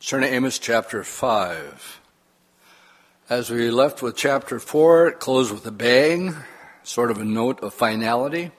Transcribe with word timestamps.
Turn 0.00 0.20
to 0.20 0.30
Amos 0.30 0.58
chapter 0.58 1.02
5. 1.02 2.00
As 3.30 3.48
we 3.48 3.70
left 3.70 4.02
with 4.02 4.16
chapter 4.16 4.60
4, 4.60 5.08
it 5.08 5.18
closed 5.18 5.50
with 5.50 5.64
a 5.64 5.70
bang, 5.70 6.36
sort 6.82 7.10
of 7.10 7.18
a 7.18 7.24
note 7.24 7.62
of 7.62 7.72
finality. 7.72 8.50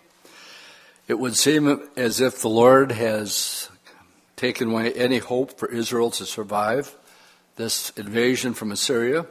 It 1.07 1.19
would 1.19 1.35
seem 1.35 1.87
as 1.95 2.19
if 2.19 2.41
the 2.41 2.49
Lord 2.49 2.93
has 2.93 3.69
taken 4.35 4.71
away 4.71 4.91
any 4.93 5.19
hope 5.19 5.59
for 5.59 5.69
Israel 5.69 6.09
to 6.11 6.25
survive 6.25 6.95
this 7.57 7.91
invasion 7.91 8.55
from 8.55 8.71
Assyria. 8.71 9.27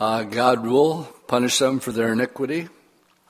Uh, 0.00 0.22
God 0.22 0.64
will 0.64 1.12
punish 1.26 1.58
them 1.58 1.78
for 1.78 1.92
their 1.92 2.14
iniquity. 2.14 2.70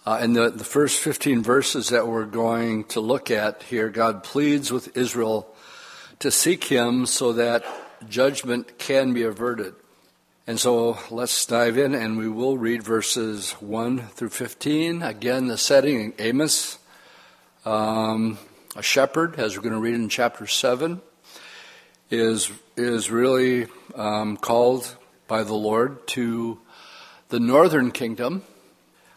Uh, 0.05 0.21
in 0.23 0.35
the, 0.35 0.51
the 0.51 0.63
first 0.63 1.01
15 1.01 1.43
verses 1.43 1.89
that 1.89 2.07
we're 2.07 2.27
going 2.27 2.85
to 2.85 3.01
look 3.01 3.29
at 3.29 3.65
here, 3.65 3.89
God 3.89 4.23
pleads 4.23 4.71
with 4.71 4.97
Israel 4.97 5.53
to 6.21 6.31
seek 6.31 6.65
Him 6.65 7.07
so 7.07 7.33
that 7.35 7.65
judgment 8.09 8.79
can 8.79 9.13
be 9.13 9.23
averted. 9.23 9.75
And 10.47 10.61
so 10.61 10.99
let's 11.11 11.45
dive 11.45 11.77
in 11.77 11.95
and 11.95 12.17
we 12.17 12.29
will 12.29 12.57
read 12.57 12.83
verses 12.83 13.53
1 13.53 13.99
through 13.99 14.29
15. 14.29 15.03
Again, 15.03 15.49
the 15.49 15.59
setting 15.59 16.13
Amos, 16.21 16.79
um, 17.65 18.39
a 18.77 18.83
shepherd, 18.83 19.41
as 19.41 19.57
we're 19.57 19.63
going 19.63 19.75
to 19.75 19.81
read 19.81 19.95
in 19.95 20.09
chapter 20.09 20.47
7, 20.47 21.01
is, 22.11 22.53
is 22.77 23.11
really 23.11 23.67
um, 23.97 24.37
called 24.37 24.97
by 25.27 25.43
the 25.43 25.55
Lord 25.55 26.07
to 26.09 26.61
the 27.29 27.41
northern 27.41 27.91
kingdom. 27.91 28.45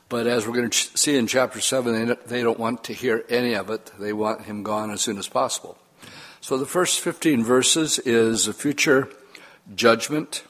But 0.09 0.25
as 0.25 0.47
we're 0.47 0.55
going 0.55 0.71
to 0.71 0.97
see 0.97 1.15
in 1.15 1.27
chapter 1.27 1.61
7, 1.61 2.17
they 2.25 2.41
don't 2.41 2.57
want 2.57 2.85
to 2.85 2.93
hear 2.93 3.23
any 3.29 3.53
of 3.53 3.69
it. 3.69 3.91
They 3.99 4.13
want 4.13 4.45
him 4.45 4.63
gone 4.63 4.89
as 4.89 5.01
soon 5.01 5.19
as 5.19 5.27
possible. 5.27 5.77
So 6.49 6.57
the 6.57 6.65
first 6.65 7.01
15 7.01 7.43
verses 7.43 7.99
is 7.99 8.47
a 8.47 8.53
future 8.53 9.07
judgment 9.75 10.45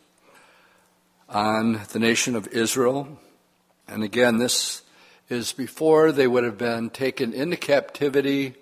on 1.27 1.81
the 1.91 2.00
nation 2.00 2.38
of 2.38 2.47
Israel. 2.53 3.19
And 3.86 4.02
again, 4.02 4.38
this 4.38 4.83
is 5.28 5.52
before 5.52 6.14
they 6.14 6.25
would 6.25 6.45
have 6.45 6.58
been 6.58 6.89
taken 6.89 7.33
into 7.33 7.58
captivity 7.58 8.53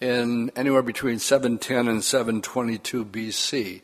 in 0.00 0.52
anywhere 0.54 0.82
between 0.82 1.18
710 1.18 1.88
and 1.88 2.04
722 2.04 3.04
BC. 3.04 3.82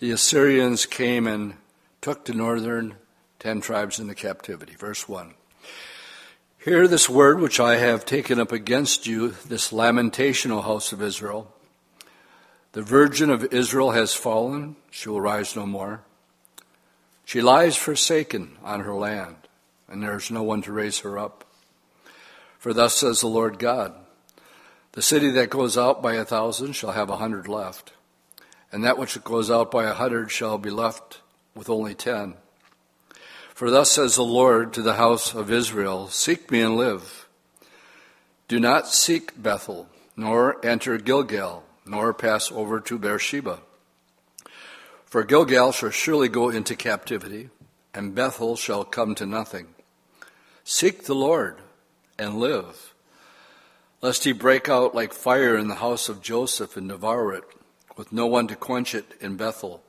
The 0.00 0.10
Assyrians 0.10 0.86
came 0.86 1.26
and 1.26 1.52
took 2.00 2.24
the 2.24 2.32
northern 2.32 2.94
ten 3.38 3.60
tribes 3.60 4.00
into 4.00 4.14
captivity. 4.14 4.72
Verse 4.74 5.06
1. 5.06 5.34
Hear 6.64 6.88
this 6.88 7.10
word 7.10 7.40
which 7.40 7.60
I 7.60 7.76
have 7.76 8.06
taken 8.06 8.40
up 8.40 8.52
against 8.52 9.06
you, 9.06 9.34
this 9.46 9.70
lamentation, 9.70 10.50
O 10.50 10.62
house 10.62 10.92
of 10.92 11.02
Israel. 11.02 11.52
The 12.72 12.82
virgin 12.82 13.30
of 13.30 13.52
Israel 13.52 13.92
has 13.92 14.14
fallen, 14.14 14.76
she 14.90 15.08
will 15.08 15.20
rise 15.20 15.56
no 15.56 15.66
more. 15.66 16.02
She 17.24 17.40
lies 17.40 17.76
forsaken 17.76 18.56
on 18.62 18.80
her 18.80 18.94
land, 18.94 19.36
and 19.88 20.02
there 20.02 20.16
is 20.16 20.30
no 20.30 20.42
one 20.42 20.62
to 20.62 20.72
raise 20.72 21.00
her 21.00 21.18
up. 21.18 21.44
For 22.58 22.72
thus 22.72 22.96
says 22.96 23.20
the 23.20 23.26
Lord 23.28 23.58
God 23.58 23.94
The 24.92 25.02
city 25.02 25.30
that 25.30 25.50
goes 25.50 25.78
out 25.78 26.02
by 26.02 26.14
a 26.14 26.24
thousand 26.24 26.72
shall 26.72 26.92
have 26.92 27.10
a 27.10 27.16
hundred 27.16 27.48
left, 27.48 27.92
and 28.72 28.84
that 28.84 28.98
which 28.98 29.22
goes 29.24 29.50
out 29.50 29.70
by 29.70 29.84
a 29.84 29.94
hundred 29.94 30.30
shall 30.30 30.58
be 30.58 30.70
left 30.70 31.20
with 31.54 31.70
only 31.70 31.94
ten. 31.94 32.34
For 33.54 33.70
thus 33.70 33.90
says 33.90 34.14
the 34.14 34.22
Lord 34.22 34.72
to 34.74 34.82
the 34.82 34.94
house 34.94 35.34
of 35.34 35.50
Israel 35.50 36.08
Seek 36.08 36.50
me 36.50 36.60
and 36.60 36.76
live. 36.76 37.28
Do 38.46 38.60
not 38.60 38.88
seek 38.88 39.40
Bethel, 39.40 39.88
nor 40.16 40.64
enter 40.64 40.96
Gilgal, 40.96 41.64
nor 41.88 42.12
pass 42.12 42.52
over 42.52 42.80
to 42.80 42.98
Beersheba. 42.98 43.60
For 45.06 45.24
Gilgal 45.24 45.72
shall 45.72 45.90
surely 45.90 46.28
go 46.28 46.50
into 46.50 46.76
captivity, 46.76 47.48
and 47.94 48.14
Bethel 48.14 48.56
shall 48.56 48.84
come 48.84 49.14
to 49.14 49.26
nothing. 49.26 49.68
Seek 50.64 51.04
the 51.04 51.14
Lord 51.14 51.56
and 52.18 52.38
live, 52.38 52.94
lest 54.02 54.24
he 54.24 54.32
break 54.32 54.68
out 54.68 54.94
like 54.94 55.14
fire 55.14 55.56
in 55.56 55.68
the 55.68 55.76
house 55.76 56.08
of 56.08 56.20
Joseph 56.20 56.76
and 56.76 56.88
devour 56.88 57.32
it, 57.32 57.44
with 57.96 58.12
no 58.12 58.26
one 58.26 58.46
to 58.48 58.56
quench 58.56 58.94
it 58.94 59.06
in 59.20 59.36
Bethel. 59.36 59.82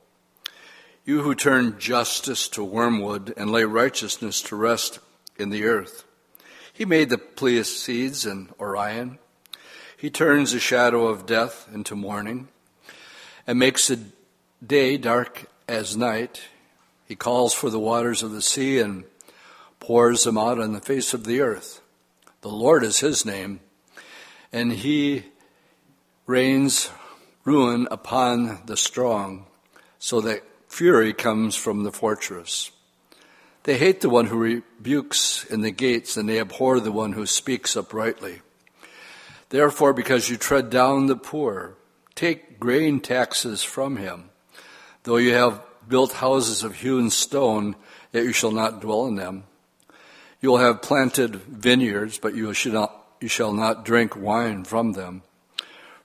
You 1.04 1.22
who 1.22 1.34
turn 1.34 1.78
justice 1.78 2.48
to 2.48 2.64
wormwood 2.64 3.34
and 3.36 3.50
lay 3.50 3.64
righteousness 3.64 4.42
to 4.42 4.56
rest 4.56 5.00
in 5.38 5.50
the 5.50 5.64
earth. 5.64 6.04
He 6.72 6.84
made 6.84 7.10
the 7.10 7.18
Pleiades 7.18 8.24
and 8.24 8.48
Orion. 8.58 9.18
He 10.00 10.08
turns 10.08 10.52
the 10.52 10.60
shadow 10.60 11.08
of 11.08 11.26
death 11.26 11.68
into 11.74 11.94
morning 11.94 12.48
and 13.46 13.58
makes 13.58 13.88
the 13.88 14.00
day 14.66 14.96
dark 14.96 15.44
as 15.68 15.94
night. 15.94 16.40
He 17.06 17.14
calls 17.14 17.52
for 17.52 17.68
the 17.68 17.78
waters 17.78 18.22
of 18.22 18.32
the 18.32 18.40
sea 18.40 18.78
and 18.78 19.04
pours 19.78 20.24
them 20.24 20.38
out 20.38 20.58
on 20.58 20.72
the 20.72 20.80
face 20.80 21.12
of 21.12 21.24
the 21.24 21.42
earth. 21.42 21.82
The 22.40 22.48
Lord 22.48 22.82
is 22.82 23.00
his 23.00 23.26
name, 23.26 23.60
and 24.50 24.72
he 24.72 25.24
rains 26.26 26.88
ruin 27.44 27.86
upon 27.90 28.62
the 28.64 28.78
strong 28.78 29.44
so 29.98 30.22
that 30.22 30.44
Fury 30.66 31.12
comes 31.12 31.56
from 31.56 31.82
the 31.82 31.92
fortress. 31.92 32.70
They 33.64 33.76
hate 33.76 34.00
the 34.00 34.08
one 34.08 34.28
who 34.28 34.38
rebukes 34.38 35.44
in 35.44 35.60
the 35.60 35.70
gates, 35.70 36.16
and 36.16 36.26
they 36.26 36.40
abhor 36.40 36.80
the 36.80 36.90
one 36.90 37.12
who 37.12 37.26
speaks 37.26 37.76
uprightly. 37.76 38.40
Therefore, 39.50 39.92
because 39.92 40.30
you 40.30 40.36
tread 40.36 40.70
down 40.70 41.06
the 41.06 41.16
poor, 41.16 41.76
take 42.14 42.58
grain 42.58 43.00
taxes 43.00 43.62
from 43.62 43.96
him. 43.96 44.30
Though 45.02 45.16
you 45.16 45.34
have 45.34 45.62
built 45.88 46.12
houses 46.14 46.62
of 46.62 46.76
hewn 46.76 47.10
stone, 47.10 47.74
yet 48.12 48.24
you 48.24 48.32
shall 48.32 48.52
not 48.52 48.80
dwell 48.80 49.06
in 49.06 49.16
them. 49.16 49.44
You 50.40 50.50
will 50.50 50.58
have 50.58 50.82
planted 50.82 51.36
vineyards, 51.36 52.18
but 52.18 52.34
you 52.34 52.52
shall 52.54 52.72
not, 52.72 53.06
you 53.20 53.28
shall 53.28 53.52
not 53.52 53.84
drink 53.84 54.16
wine 54.16 54.64
from 54.64 54.92
them. 54.92 55.22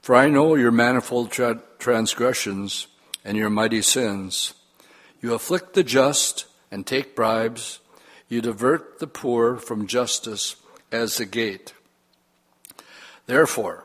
For 0.02 0.14
I 0.14 0.28
know 0.28 0.56
your 0.56 0.72
manifold 0.72 1.30
tra- 1.30 1.62
transgressions 1.78 2.88
and 3.24 3.36
your 3.36 3.50
mighty 3.50 3.82
sins. 3.82 4.54
You 5.22 5.34
afflict 5.34 5.74
the 5.74 5.84
just 5.84 6.46
and 6.70 6.86
take 6.86 7.16
bribes. 7.16 7.78
You 8.28 8.40
divert 8.40 8.98
the 8.98 9.06
poor 9.06 9.56
from 9.56 9.86
justice 9.86 10.56
as 10.90 11.16
the 11.16 11.26
gate. 11.26 11.72
Therefore, 13.26 13.84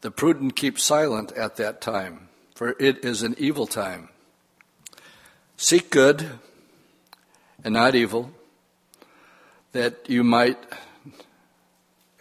the 0.00 0.10
prudent 0.10 0.56
keep 0.56 0.78
silent 0.78 1.32
at 1.32 1.56
that 1.56 1.80
time, 1.80 2.28
for 2.54 2.76
it 2.78 3.04
is 3.04 3.22
an 3.22 3.34
evil 3.38 3.66
time. 3.66 4.08
Seek 5.56 5.90
good 5.90 6.28
and 7.64 7.74
not 7.74 7.94
evil, 7.94 8.30
that 9.72 10.08
you 10.08 10.22
might 10.22 10.58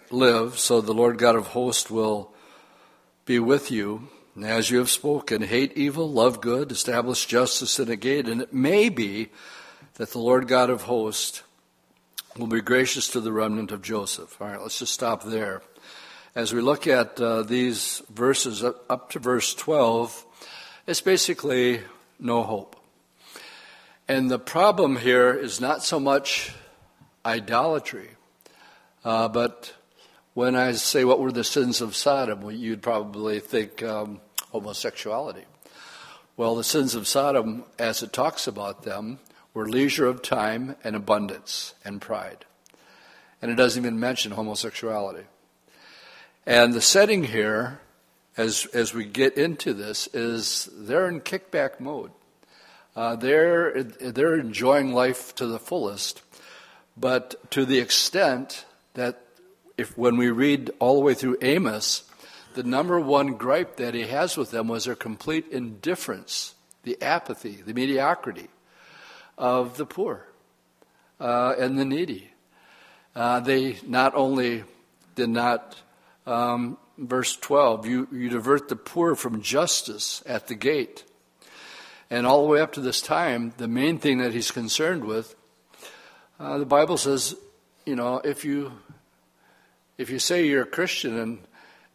live, 0.10 0.58
so 0.58 0.82
the 0.82 0.94
Lord 0.94 1.18
God 1.18 1.36
of 1.36 1.48
hosts 1.48 1.90
will 1.90 2.32
be 3.26 3.40
with 3.40 3.72
you. 3.72 4.08
And 4.36 4.46
As 4.46 4.70
you 4.70 4.80
have 4.80 4.90
spoken, 4.90 5.44
hate 5.44 5.78
evil, 5.78 6.12
love 6.12 6.42
good, 6.42 6.72
establish 6.72 7.26
justice 7.26 7.80
in 7.80 7.90
a 7.90 7.96
gate, 7.96 8.28
and 8.28 8.42
it 8.42 8.54
may 8.54 8.90
be 8.90 9.30
that 9.96 10.12
the 10.12 10.20
Lord 10.20 10.48
God 10.48 10.70
of 10.70 10.84
hosts 10.84 11.42
will 12.38 12.48
be 12.48 12.62
gracious 12.62 13.08
to 13.10 13.22
the 13.22 13.32
remnant 13.32 13.72
of 13.72 13.82
Joseph. 13.82 14.42
All 14.42 14.48
right, 14.48 14.62
let's 14.62 14.80
just 14.80 14.94
stop 14.94 15.24
there. 15.24 15.62
As 16.36 16.54
we 16.54 16.60
look 16.60 16.86
at 16.86 17.18
uh, 17.22 17.44
these 17.44 18.02
verses 18.10 18.62
up, 18.62 19.10
to 19.12 19.20
verse 19.20 19.56
12, 19.56 20.26
it's 20.86 21.00
basically 21.00 21.80
no 22.20 22.44
hope. 22.44 22.76
And 24.10 24.30
the 24.30 24.38
problem 24.38 24.98
here 24.98 25.34
is 25.34 25.62
not 25.62 25.82
so 25.82 25.98
much 25.98 26.54
idolatry, 27.26 28.10
uh, 29.06 29.30
but 29.30 29.76
when 30.34 30.58
I 30.58 30.74
say 30.74 31.06
what 31.06 31.22
were 31.22 31.32
the 31.32 31.46
sins 31.46 31.80
of 31.80 31.96
Sodom, 31.96 32.52
you'd 32.52 32.82
probably 32.82 33.40
think 33.40 33.82
um, 33.82 34.20
homosexuality. 34.52 35.46
Well, 36.36 36.56
the 36.56 36.66
sins 36.66 36.96
of 36.96 37.08
Sodom, 37.08 37.64
as 37.80 38.04
it 38.04 38.12
talks 38.12 38.46
about 38.46 38.84
them, 38.84 39.20
were 39.54 39.70
leisure 39.70 40.06
of 40.06 40.22
time 40.22 40.76
and 40.84 40.98
abundance 40.98 41.76
and 41.86 42.02
pride. 42.02 42.44
And 43.42 43.50
it 43.50 43.56
doesn't 43.56 43.82
even 43.82 44.02
mention 44.02 44.34
homosexuality. 44.34 45.28
And 46.46 46.74
the 46.74 46.82
setting 46.82 47.24
here, 47.24 47.80
as, 48.38 48.68
as 48.68 48.94
we 48.94 49.06
get 49.06 49.38
into 49.38 49.74
this, 49.74 50.08
is 50.14 50.70
they're 50.76 51.08
in 51.08 51.22
kickback 51.22 51.80
mode. 51.80 52.12
Uh, 52.96 53.16
they're, 53.16 53.84
they're 53.84 54.40
enjoying 54.40 54.94
life 54.94 55.34
to 55.36 55.48
the 55.48 55.60
fullest, 55.60 56.22
but 56.96 57.52
to 57.52 57.66
the 57.66 57.80
extent 57.80 58.66
that 58.94 59.22
if 59.78 59.98
when 59.98 60.18
we 60.18 60.30
read 60.30 60.72
all 60.80 60.96
the 60.96 61.02
way 61.02 61.14
through 61.14 61.38
Amos, 61.42 62.04
the 62.54 62.64
number 62.64 63.00
one 63.00 63.34
gripe 63.34 63.76
that 63.78 63.94
he 63.94 64.04
has 64.04 64.38
with 64.38 64.52
them 64.52 64.68
was 64.68 64.86
their 64.86 64.96
complete 64.96 65.48
indifference, 65.52 66.56
the 66.84 67.02
apathy, 67.02 67.62
the 67.66 67.74
mediocrity 67.74 68.48
of 69.38 69.76
the 69.76 69.86
poor 69.86 70.28
uh, 71.20 71.54
and 71.58 71.78
the 71.78 71.84
needy. 71.84 72.32
Uh, 73.14 73.42
they 73.42 73.78
not 73.86 74.16
only 74.16 74.64
did 75.16 75.30
not 75.30 75.76
um, 76.26 76.78
verse 76.98 77.36
12, 77.36 77.86
you, 77.86 78.08
you 78.12 78.30
divert 78.30 78.70
the 78.70 78.76
poor 78.76 79.16
from 79.16 79.42
justice 79.42 80.24
at 80.26 80.48
the 80.48 80.56
gate. 80.56 81.04
And 82.10 82.26
all 82.26 82.44
the 82.44 82.52
way 82.52 82.62
up 82.62 82.74
to 82.74 82.82
this 82.82 83.02
time, 83.02 83.54
the 83.58 83.68
main 83.68 83.98
thing 83.98 84.20
that 84.20 84.34
he's 84.34 84.52
concerned 84.52 85.06
with, 85.06 85.36
uh, 86.40 86.58
the 86.58 86.66
Bible 86.66 86.98
says, 86.98 87.36
you 87.86 87.96
know, 87.96 88.18
if 88.18 88.44
you 88.44 88.72
if 89.98 90.10
you 90.10 90.20
say 90.20 90.46
you're 90.46 90.64
a 90.64 90.68
Christian 90.68 91.18
and 91.18 91.40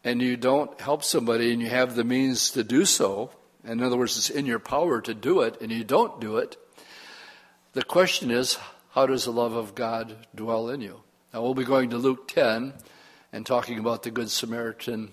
and 0.03 0.23
you 0.23 0.37
don't 0.37 0.81
help 0.81 1.05
somebody 1.05 1.53
and 1.53 1.61
you 1.61 1.69
have 1.69 1.94
the 1.94 2.05
means 2.05 2.50
to 2.53 2.65
do 2.65 2.87
so, 2.87 3.31
in 3.65 3.83
other 3.83 3.99
words, 3.99 4.17
it's 4.17 4.31
in 4.31 4.47
your 4.47 4.59
power 4.59 5.00
to 5.03 5.12
do 5.12 5.43
it, 5.43 5.61
and 5.61 5.71
you 5.71 5.85
don't 5.85 6.21
do 6.21 6.38
it, 6.38 6.56
the 7.75 7.83
question 7.83 8.31
is, 8.31 8.56
how 8.93 9.06
does 9.06 9.25
the 9.25 9.33
love 9.33 9.53
of 9.53 9.75
God 9.75 10.17
dwell 10.35 10.71
in 10.71 10.81
you? 10.81 11.03
Now 11.33 11.43
we'll 11.43 11.55
be 11.55 11.65
going 11.65 11.91
to 11.91 11.99
Luke 11.99 12.29
10 12.29 12.73
and 13.32 13.47
talking 13.47 13.79
about 13.79 14.03
the 14.03 14.11
Good 14.11 14.31
Samaritan 14.31 15.12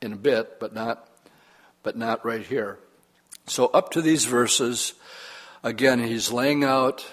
in 0.00 0.12
a 0.12 0.16
bit, 0.16 0.58
but 0.60 0.74
not, 0.74 1.08
but 1.82 1.96
not 1.96 2.24
right 2.24 2.44
here. 2.44 2.78
So 3.46 3.66
up 3.66 3.90
to 3.92 4.02
these 4.02 4.24
verses, 4.24 4.94
again, 5.62 6.02
he's 6.02 6.30
laying 6.30 6.64
out. 6.64 7.06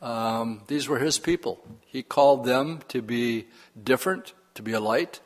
Um, 0.00 0.62
these 0.66 0.88
were 0.88 0.98
his 0.98 1.18
people. 1.18 1.60
He 1.86 2.02
called 2.02 2.44
them 2.44 2.80
to 2.88 3.02
be 3.02 3.46
different, 3.82 4.32
to 4.54 4.62
be 4.62 4.72
a 4.72 4.80
light, 4.80 5.20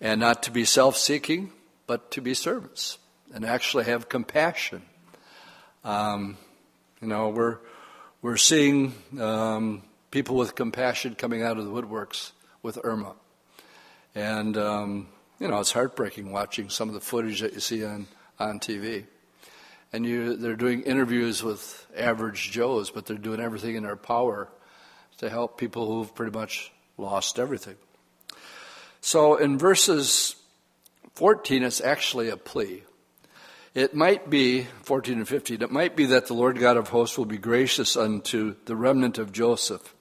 and 0.00 0.20
not 0.20 0.42
to 0.44 0.50
be 0.50 0.64
self-seeking, 0.64 1.52
but 1.86 2.10
to 2.12 2.20
be 2.20 2.34
servants 2.34 2.98
and 3.32 3.44
actually 3.44 3.84
have 3.84 4.08
compassion. 4.08 4.82
Um, 5.84 6.36
you 7.00 7.08
know, 7.08 7.28
we're 7.28 7.58
we're 8.22 8.36
seeing 8.36 8.94
um, 9.18 9.82
people 10.10 10.36
with 10.36 10.54
compassion 10.54 11.14
coming 11.14 11.42
out 11.42 11.56
of 11.56 11.64
the 11.64 11.70
woodworks 11.70 12.32
with 12.62 12.78
Irma. 12.82 13.14
And, 14.14 14.56
um, 14.56 15.08
you 15.38 15.48
know, 15.48 15.60
it's 15.60 15.72
heartbreaking 15.72 16.32
watching 16.32 16.70
some 16.70 16.88
of 16.88 16.94
the 16.94 17.00
footage 17.00 17.40
that 17.40 17.54
you 17.54 17.60
see 17.60 17.84
on, 17.84 18.06
on 18.38 18.60
TV. 18.60 19.04
And 19.92 20.06
you, 20.06 20.36
they're 20.36 20.56
doing 20.56 20.82
interviews 20.82 21.42
with 21.42 21.86
average 21.96 22.50
Joes, 22.50 22.90
but 22.90 23.06
they're 23.06 23.16
doing 23.16 23.40
everything 23.40 23.74
in 23.74 23.82
their 23.82 23.96
power 23.96 24.48
to 25.18 25.28
help 25.28 25.58
people 25.58 25.86
who've 25.86 26.14
pretty 26.14 26.36
much 26.36 26.72
lost 26.96 27.38
everything. 27.38 27.76
So 29.00 29.36
in 29.36 29.58
verses 29.58 30.36
14, 31.14 31.62
it's 31.62 31.80
actually 31.80 32.28
a 32.28 32.36
plea. 32.36 32.84
It 33.74 33.94
might 33.94 34.28
be, 34.28 34.66
14 34.82 35.18
and 35.18 35.28
15, 35.28 35.62
it 35.62 35.70
might 35.70 35.94
be 35.94 36.06
that 36.06 36.26
the 36.26 36.34
Lord 36.34 36.58
God 36.58 36.76
of 36.76 36.88
hosts 36.88 37.16
will 37.16 37.24
be 37.24 37.38
gracious 37.38 37.96
unto 37.96 38.56
the 38.64 38.74
remnant 38.74 39.18
of 39.18 39.32
Joseph. 39.32 39.94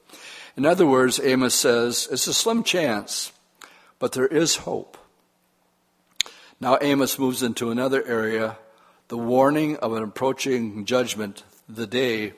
In 0.59 0.65
other 0.65 0.85
words, 0.85 1.21
Amos 1.23 1.56
says, 1.56 2.09
it's 2.11 2.27
a 2.27 2.33
slim 2.33 2.65
chance 2.65 3.31
but 3.97 4.11
there 4.11 4.27
is 4.27 4.57
hope. 4.57 4.97
Now 6.59 6.77
Amos 6.81 7.17
moves 7.17 7.41
into 7.41 7.71
another 7.71 8.06
area, 8.06 8.57
the 9.07 9.17
warning 9.17 9.77
of 9.77 9.94
an 9.94 10.03
approaching 10.03 10.83
judgment, 10.83 11.44
the 11.69 11.88
day 11.88 12.33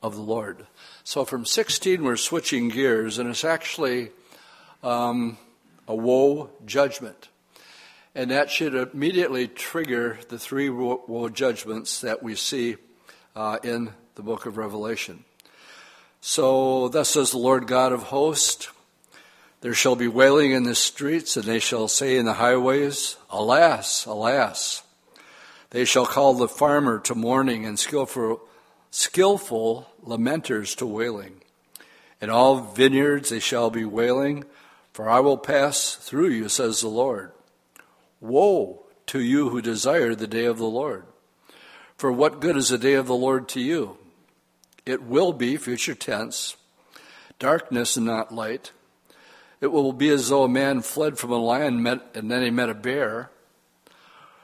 of 0.00 0.14
the 0.14 0.22
Lord. 0.22 0.68
So 1.02 1.24
from 1.24 1.44
16, 1.44 2.04
we're 2.04 2.14
switching 2.14 2.68
gears, 2.68 3.18
and 3.18 3.28
it's 3.28 3.44
actually 3.44 4.10
um, 4.84 5.36
a 5.88 5.96
woe 5.96 6.50
judgment. 6.64 7.28
And 8.14 8.30
that 8.30 8.52
should 8.52 8.76
immediately 8.76 9.48
trigger 9.48 10.20
the 10.28 10.38
three 10.38 10.70
woe 10.70 11.28
judgments 11.28 12.02
that 12.02 12.22
we 12.22 12.36
see 12.36 12.76
uh, 13.34 13.58
in 13.64 13.90
the 14.14 14.22
book 14.22 14.46
of 14.46 14.58
Revelation. 14.58 15.24
So, 16.26 16.88
thus 16.88 17.10
says 17.10 17.32
the 17.32 17.36
Lord 17.36 17.66
God 17.66 17.92
of 17.92 18.04
hosts 18.04 18.70
there 19.60 19.74
shall 19.74 19.94
be 19.94 20.08
wailing 20.08 20.52
in 20.52 20.62
the 20.62 20.74
streets, 20.74 21.36
and 21.36 21.44
they 21.44 21.58
shall 21.58 21.86
say 21.86 22.16
in 22.16 22.24
the 22.24 22.32
highways, 22.32 23.18
Alas, 23.28 24.06
alas. 24.06 24.82
They 25.68 25.84
shall 25.84 26.06
call 26.06 26.32
the 26.32 26.48
farmer 26.48 26.98
to 27.00 27.14
mourning 27.14 27.66
and 27.66 27.78
skillful, 27.78 28.40
skillful 28.90 29.86
lamenters 30.02 30.74
to 30.78 30.86
wailing. 30.86 31.42
In 32.22 32.30
all 32.30 32.72
vineyards 32.72 33.28
they 33.28 33.38
shall 33.38 33.68
be 33.68 33.84
wailing, 33.84 34.44
for 34.94 35.10
I 35.10 35.20
will 35.20 35.36
pass 35.36 35.94
through 35.94 36.30
you, 36.30 36.48
says 36.48 36.80
the 36.80 36.88
Lord. 36.88 37.32
Woe 38.22 38.86
to 39.08 39.20
you 39.20 39.50
who 39.50 39.60
desire 39.60 40.14
the 40.14 40.26
day 40.26 40.46
of 40.46 40.56
the 40.56 40.64
Lord. 40.64 41.04
For 41.98 42.10
what 42.10 42.40
good 42.40 42.56
is 42.56 42.70
the 42.70 42.78
day 42.78 42.94
of 42.94 43.06
the 43.06 43.14
Lord 43.14 43.46
to 43.50 43.60
you? 43.60 43.98
It 44.86 45.02
will 45.02 45.32
be, 45.32 45.56
future 45.56 45.94
tense, 45.94 46.56
darkness 47.38 47.96
and 47.96 48.06
not 48.06 48.32
light 48.32 48.72
it 49.64 49.72
will 49.72 49.94
be 49.94 50.10
as 50.10 50.28
though 50.28 50.44
a 50.44 50.48
man 50.48 50.82
fled 50.82 51.18
from 51.18 51.30
a 51.30 51.38
lion 51.38 51.82
met, 51.82 52.00
and 52.14 52.30
then 52.30 52.42
he 52.42 52.50
met 52.50 52.68
a 52.68 52.74
bear, 52.74 53.30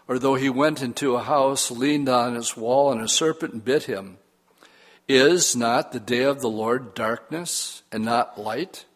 or 0.09 0.19
though 0.19 0.35
he 0.35 0.49
went 0.49 0.81
into 0.81 1.15
a 1.15 1.23
house, 1.23 1.71
leaned 1.71 2.09
on 2.09 2.37
its 2.37 2.57
wall, 2.57 2.91
and 2.91 3.03
a 3.03 3.07
serpent 3.07 3.63
bit 3.63 3.83
him. 3.83 4.17
Is 5.07 5.55
not 5.55 5.93
the 5.93 6.01
day 6.01 6.23
of 6.23 6.41
the 6.41 6.49
Lord 6.49 6.95
darkness 6.95 7.83
and 7.93 8.03
not 8.03 8.41
light? 8.41 8.87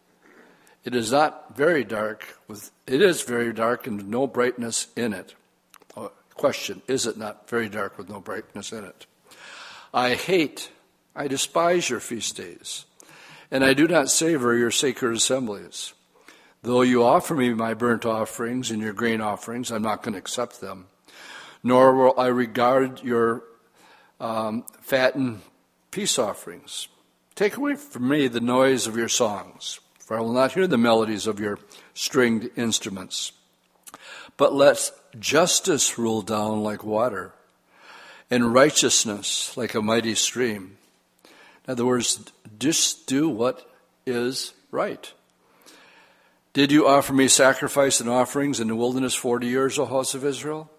It 0.83 0.95
is 0.95 1.11
not 1.11 1.55
very 1.55 1.83
dark 1.83 2.39
with 2.47 2.71
it 2.87 3.03
is 3.03 3.21
very 3.21 3.53
dark 3.53 3.85
and 3.85 4.09
no 4.09 4.25
brightness 4.25 4.87
in 4.95 5.13
it. 5.13 5.35
Uh, 5.95 6.07
question, 6.33 6.81
is 6.87 7.05
it 7.05 7.17
not 7.17 7.47
very 7.47 7.69
dark 7.69 7.99
with 7.99 8.09
no 8.09 8.19
brightness 8.19 8.71
in 8.71 8.83
it? 8.83 9.05
I 9.93 10.15
hate, 10.15 10.71
I 11.15 11.27
despise 11.27 11.89
your 11.89 11.99
feast 11.99 12.35
days, 12.35 12.85
and 13.49 13.63
I 13.63 13.73
do 13.73 13.87
not 13.87 14.09
savor 14.09 14.57
your 14.57 14.71
sacred 14.71 15.15
assemblies. 15.15 15.93
Though 16.61 16.81
you 16.81 17.03
offer 17.03 17.35
me 17.35 17.53
my 17.53 17.73
burnt 17.73 18.05
offerings 18.05 18.71
and 18.71 18.81
your 18.81 18.91
grain 18.91 19.21
offerings, 19.21 19.71
I'm 19.71 19.83
not 19.83 20.03
going 20.03 20.13
to 20.13 20.19
accept 20.19 20.61
them. 20.61 20.87
Nor 21.63 21.95
will 21.95 22.19
I 22.19 22.27
regard 22.27 23.03
your 23.03 23.43
um, 24.19 24.65
fattened 24.81 25.41
peace 25.91 26.19
offerings. 26.19 26.87
Take 27.35 27.55
away 27.55 27.75
from 27.75 28.09
me 28.09 28.27
the 28.27 28.39
noise 28.39 28.87
of 28.87 28.97
your 28.97 29.09
songs, 29.09 29.79
for 29.99 30.17
I 30.17 30.21
will 30.21 30.33
not 30.33 30.53
hear 30.53 30.67
the 30.67 30.77
melodies 30.77 31.27
of 31.27 31.39
your 31.39 31.59
stringed 31.93 32.49
instruments. 32.55 33.31
But 34.37 34.53
let 34.53 34.91
justice 35.19 35.97
rule 35.97 36.21
down 36.21 36.63
like 36.63 36.83
water, 36.83 37.33
and 38.29 38.53
righteousness 38.53 39.55
like 39.55 39.75
a 39.75 39.81
mighty 39.81 40.15
stream. 40.15 40.77
In 41.67 41.71
other 41.71 41.85
words, 41.85 42.19
just 42.59 43.07
do 43.07 43.27
what 43.27 43.69
is 44.05 44.53
right. 44.71 45.11
Did 46.53 46.71
you 46.71 46.87
offer 46.87 47.11
me 47.11 47.27
sacrifice 47.27 47.99
and 47.99 48.09
offerings 48.09 48.59
in 48.59 48.67
the 48.67 48.75
wilderness 48.75 49.15
40 49.15 49.47
years, 49.47 49.77
O 49.79 49.85
house 49.85 50.13
of 50.13 50.23
Israel? 50.23 50.69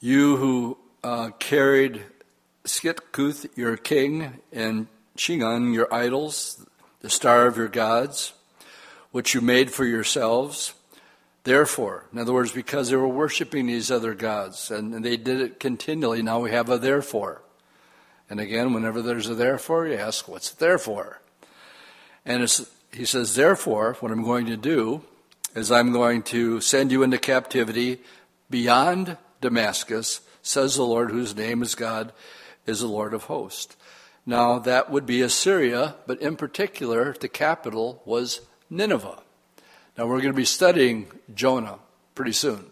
You 0.00 0.36
who 0.36 0.78
uh, 1.02 1.30
carried 1.38 2.04
Sikkuth, 2.64 3.48
your 3.56 3.76
king, 3.76 4.40
and 4.52 4.86
Chingon, 5.16 5.74
your 5.74 5.92
idols, 5.92 6.64
the 7.00 7.10
star 7.10 7.46
of 7.46 7.56
your 7.56 7.68
gods, 7.68 8.32
which 9.10 9.34
you 9.34 9.40
made 9.40 9.72
for 9.72 9.84
yourselves. 9.84 10.74
Therefore, 11.44 12.04
in 12.12 12.18
other 12.18 12.32
words, 12.32 12.52
because 12.52 12.90
they 12.90 12.96
were 12.96 13.08
worshiping 13.08 13.66
these 13.66 13.90
other 13.90 14.14
gods, 14.14 14.70
and, 14.70 14.94
and 14.94 15.04
they 15.04 15.16
did 15.16 15.40
it 15.40 15.60
continually, 15.60 16.22
now 16.22 16.40
we 16.40 16.52
have 16.52 16.70
a 16.70 16.78
therefore. 16.78 17.42
And 18.30 18.40
again, 18.40 18.74
whenever 18.74 19.00
there's 19.00 19.28
a 19.28 19.34
therefore, 19.34 19.86
you 19.86 19.94
ask, 19.94 20.28
what's 20.28 20.52
it 20.52 20.58
there 20.58 20.78
for? 20.78 21.20
And 22.24 22.42
he 22.92 23.04
says, 23.04 23.34
Therefore, 23.34 23.96
what 24.00 24.12
I'm 24.12 24.22
going 24.22 24.46
to 24.46 24.56
do 24.56 25.02
is 25.54 25.72
I'm 25.72 25.92
going 25.92 26.22
to 26.24 26.60
send 26.60 26.92
you 26.92 27.02
into 27.02 27.18
captivity 27.18 28.00
beyond 28.50 29.16
Damascus, 29.40 30.20
says 30.42 30.76
the 30.76 30.84
Lord, 30.84 31.10
whose 31.10 31.34
name 31.34 31.62
is 31.62 31.74
God, 31.74 32.12
is 32.66 32.80
the 32.80 32.86
Lord 32.86 33.14
of 33.14 33.24
hosts. 33.24 33.76
Now, 34.26 34.58
that 34.58 34.90
would 34.90 35.06
be 35.06 35.22
Assyria, 35.22 35.96
but 36.06 36.20
in 36.20 36.36
particular, 36.36 37.14
the 37.18 37.28
capital 37.28 38.02
was 38.04 38.42
Nineveh. 38.68 39.22
Now, 39.96 40.06
we're 40.06 40.20
going 40.20 40.32
to 40.32 40.32
be 40.34 40.44
studying 40.44 41.10
Jonah 41.34 41.78
pretty 42.14 42.32
soon. 42.32 42.66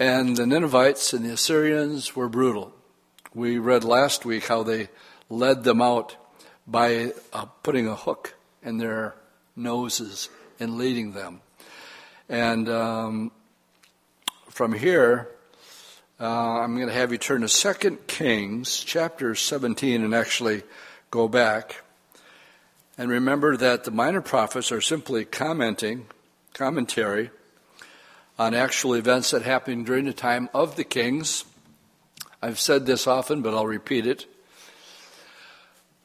And 0.00 0.36
the 0.36 0.46
Ninevites 0.46 1.12
and 1.12 1.24
the 1.24 1.32
Assyrians 1.32 2.16
were 2.16 2.28
brutal. 2.28 2.74
We 3.34 3.58
read 3.58 3.84
last 3.84 4.24
week 4.24 4.46
how 4.46 4.62
they 4.62 4.88
led 5.28 5.62
them 5.62 5.82
out 5.82 6.16
by 6.66 7.12
uh, 7.30 7.44
putting 7.62 7.86
a 7.86 7.94
hook 7.94 8.34
in 8.62 8.78
their 8.78 9.14
noses 9.54 10.30
and 10.58 10.78
leading 10.78 11.12
them. 11.12 11.42
And 12.30 12.70
um, 12.70 13.32
from 14.48 14.72
here, 14.72 15.28
uh, 16.18 16.24
I'm 16.24 16.76
going 16.76 16.88
to 16.88 16.94
have 16.94 17.12
you 17.12 17.18
turn 17.18 17.42
to 17.42 17.48
2 17.48 17.98
Kings 18.06 18.82
chapter 18.82 19.34
17 19.34 20.02
and 20.02 20.14
actually 20.14 20.62
go 21.10 21.28
back. 21.28 21.82
And 22.96 23.10
remember 23.10 23.58
that 23.58 23.84
the 23.84 23.90
minor 23.90 24.22
prophets 24.22 24.72
are 24.72 24.80
simply 24.80 25.26
commenting, 25.26 26.06
commentary 26.54 27.30
on 28.38 28.54
actual 28.54 28.94
events 28.94 29.32
that 29.32 29.42
happened 29.42 29.84
during 29.84 30.06
the 30.06 30.14
time 30.14 30.48
of 30.54 30.76
the 30.76 30.84
kings. 30.84 31.44
I've 32.40 32.60
said 32.60 32.86
this 32.86 33.06
often, 33.06 33.42
but 33.42 33.54
I'll 33.54 33.66
repeat 33.66 34.06
it. 34.06 34.26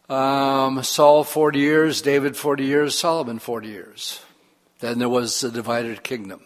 Um, 0.10 0.84
Saul 0.84 1.24
40 1.24 1.60
years, 1.60 2.02
David 2.02 2.36
40 2.36 2.66
years, 2.66 2.98
Solomon 2.98 3.40
40 3.40 3.68
years. 3.68 4.22
then 4.80 5.00
there 5.00 5.10
was 5.10 5.44
a 5.44 5.52
divided 5.52 6.04
kingdom. 6.04 6.42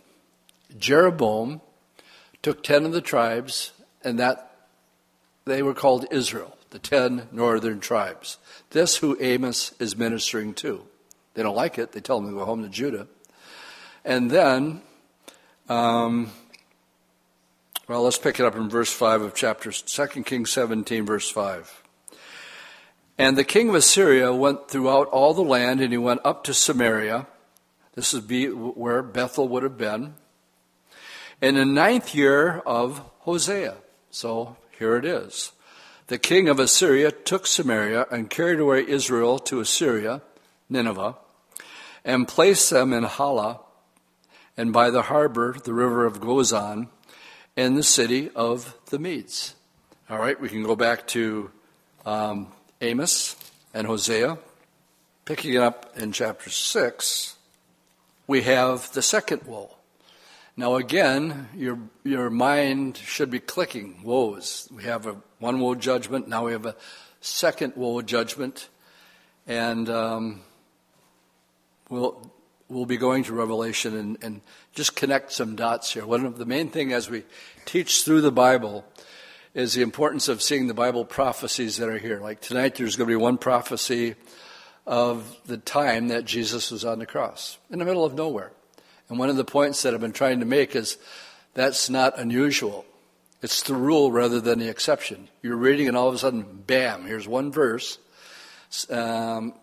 Jeroboam 0.77 1.62
took 2.44 2.62
ten 2.63 2.86
of 2.86 2.91
the 2.91 3.01
tribes, 3.01 3.72
and 4.03 4.20
that 4.20 4.56
they 5.46 5.63
were 5.63 5.74
called 5.74 6.06
Israel, 6.12 6.58
the 6.70 6.79
ten 6.79 7.27
northern 7.32 7.79
tribes. 7.79 8.38
This 8.72 8.98
who 8.98 9.17
Amos 9.20 9.74
is 9.79 9.98
ministering 9.98 10.53
to. 10.56 10.86
They 11.34 11.44
don't 11.44 11.56
like 11.56 11.79
it. 11.79 11.94
They 11.94 12.01
tell 12.01 12.20
him 12.20 12.27
to 12.27 12.34
go 12.34 12.46
home 12.46 12.63
to 12.63 12.70
Judah. 12.70 13.08
And 14.06 14.29
then, 14.29 14.82
um, 15.67 16.32
well, 17.88 18.03
let's 18.03 18.17
pick 18.17 18.38
it 18.39 18.46
up 18.46 18.58
in 18.58 18.70
verse 18.70 18.91
5 18.91 19.22
of 19.22 19.34
chapter 19.34 19.72
2 19.72 20.08
Kings 20.24 20.51
17, 20.51 21.06
verse 21.06 21.29
5. 21.29 21.84
And 23.17 23.38
the 23.38 23.46
king 23.46 23.70
of 23.70 23.75
Assyria 23.75 24.34
went 24.34 24.67
throughout 24.67 25.08
all 25.08 25.34
the 25.34 25.41
land, 25.41 25.79
and 25.79 25.94
he 25.94 25.98
went 25.98 26.20
up 26.25 26.44
to 26.44 26.53
Samaria. 26.53 27.27
This 27.96 28.13
is 28.13 28.22
where 28.53 29.01
Bethel 29.01 29.48
would 29.48 29.63
have 29.63 29.77
been. 29.77 30.15
In 31.41 31.56
the 31.56 31.63
ninth 31.63 32.13
year 32.13 32.60
of 32.65 33.01
Hosea. 33.20 33.77
So 34.12 34.58
here 34.77 34.98
it 34.98 35.06
is. 35.06 35.53
The 36.08 36.17
king 36.17 36.50
of 36.50 36.60
Assyria 36.60 37.12
took 37.12 37.48
Samaria 37.48 38.06
and 38.12 38.29
carried 38.29 38.60
away 38.60 38.86
Israel 38.86 39.39
to 39.39 39.62
Assyria, 39.62 40.22
Nineveh, 40.70 41.15
and 42.03 42.27
placed 42.27 42.70
them 42.70 42.91
in 42.91 43.03
Halah 43.03 43.62
and 44.58 44.74
by 44.74 44.89
the 44.89 45.03
Habor, 45.03 45.63
the 45.63 45.74
river 45.74 46.06
of 46.06 46.20
Gozan, 46.20 46.89
in 47.58 47.74
the 47.74 47.84
city 47.84 48.30
of 48.36 48.78
the 48.92 49.00
Medes. 49.00 49.56
All 50.10 50.20
right, 50.20 50.40
we 50.40 50.48
can 50.48 50.62
go 50.62 50.76
back 50.76 51.08
to 51.08 51.50
um, 52.06 52.52
Amos 52.82 53.36
and 53.74 53.88
Hosea. 53.88 54.38
Picking 55.26 55.56
it 55.56 55.62
up 55.62 55.92
in 55.98 56.12
chapter 56.12 56.52
6, 56.52 57.36
we 58.28 58.44
have 58.44 58.94
the 58.94 59.02
second 59.02 59.42
woe. 59.46 59.72
Now, 60.56 60.76
again, 60.76 61.50
your, 61.56 61.80
your 62.04 62.30
mind 62.30 62.98
should 62.98 63.32
be 63.32 63.40
clicking 63.40 64.02
woes. 64.04 64.70
We 64.72 64.84
have 64.84 65.08
a 65.08 65.18
one 65.40 65.60
woe 65.60 65.76
judgment, 65.76 66.28
now 66.28 66.46
we 66.46 66.52
have 66.52 66.66
a 66.66 66.76
second 67.22 67.74
woe 67.76 68.02
judgment, 68.02 68.70
and 69.48 69.90
um, 69.90 70.42
we'll 71.90 72.32
we'll 72.70 72.86
be 72.86 72.98
going 72.98 73.24
to 73.24 73.34
Revelation 73.34 73.96
and, 73.96 74.18
and 74.22 74.42
just 74.74 74.96
connect 74.96 75.32
some 75.32 75.56
dots 75.56 75.94
here. 75.94 76.06
One 76.06 76.26
of 76.26 76.38
the 76.38 76.46
main 76.46 76.70
thing 76.70 76.94
as 76.94 77.10
we 77.10 77.24
teach 77.66 78.04
through 78.04 78.22
the 78.22 78.32
Bible 78.32 78.86
is 79.54 79.74
the 79.74 79.82
importance 79.82 80.28
of 80.28 80.42
seeing 80.42 80.68
the 80.68 80.74
Bible 80.74 81.06
prophecies 81.06 81.78
that 81.78 81.90
are 81.90 81.98
here. 81.98 82.20
Like 82.20 82.42
tonight, 82.42 82.76
there's 82.76 82.96
going 82.96 83.08
to 83.08 83.12
be 83.12 83.22
one 83.22 83.38
prophecy 83.38 84.16
of 84.86 85.36
the 85.46 85.58
time 85.58 86.10
that 86.10 86.26
Jesus 86.26 86.72
was 86.72 86.86
on 86.86 87.00
the 87.00 87.06
cross 87.06 87.58
in 87.70 87.80
the 87.80 87.86
middle 87.86 88.06
of 88.06 88.14
nowhere. 88.14 88.52
And 89.10 89.18
one 89.18 89.30
of 89.30 89.38
the 89.38 89.46
points 89.46 89.84
that 89.84 89.94
I've 89.94 90.02
been 90.02 90.12
trying 90.12 90.42
to 90.42 90.46
make 90.46 90.76
is 90.76 90.98
that's 91.54 91.90
not 91.90 92.20
unusual. 92.20 92.86
It's 93.42 93.64
the 93.64 93.76
rule 93.76 94.12
rather 94.12 94.42
than 94.42 94.60
the 94.60 94.70
exception. 94.70 95.30
You're 95.42 95.58
reading, 95.58 95.88
and 95.88 95.96
all 95.96 96.08
of 96.08 96.16
a 96.16 96.18
sudden, 96.18 96.64
bam, 96.66 97.06
here's 97.06 97.28
one 97.28 97.52
verse. 97.52 97.98
Um, 98.90 99.54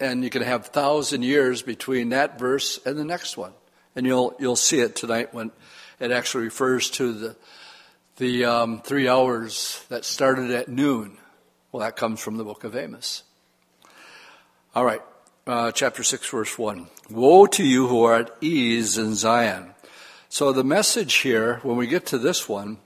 and 0.00 0.24
you 0.24 0.30
can 0.30 0.42
have 0.42 0.66
thousand 0.66 1.22
years 1.22 1.62
between 1.62 2.08
that 2.08 2.38
verse 2.38 2.80
and 2.84 2.98
the 2.98 3.04
next 3.04 3.36
one. 3.36 3.52
And 3.94 4.06
you'll 4.06 4.34
you'll 4.38 4.56
see 4.56 4.80
it 4.80 4.96
tonight 4.96 5.34
when 5.34 5.50
it 5.98 6.10
actually 6.10 6.44
refers 6.44 6.90
to 6.90 7.12
the 7.12 7.36
the 8.16 8.44
um, 8.44 8.82
three 8.82 9.08
hours 9.08 9.84
that 9.88 10.04
started 10.04 10.50
at 10.50 10.68
noon. 10.68 11.18
Well, 11.72 11.80
that 11.82 11.96
comes 11.96 12.20
from 12.20 12.36
the 12.36 12.44
book 12.44 12.64
of 12.64 12.74
Amos. 12.74 13.22
All 14.74 14.84
right, 14.84 15.02
uh, 15.46 15.72
chapter 15.72 16.02
six, 16.02 16.28
verse 16.28 16.58
one. 16.58 16.88
Woe 17.10 17.46
to 17.46 17.64
you 17.64 17.88
who 17.88 18.04
are 18.04 18.16
at 18.16 18.36
ease 18.40 18.98
in 18.98 19.14
Zion. 19.14 19.74
So 20.28 20.52
the 20.52 20.64
message 20.64 21.14
here, 21.14 21.58
when 21.64 21.76
we 21.76 21.88
get 21.88 22.06
to 22.06 22.18
this 22.18 22.48
one, 22.48 22.78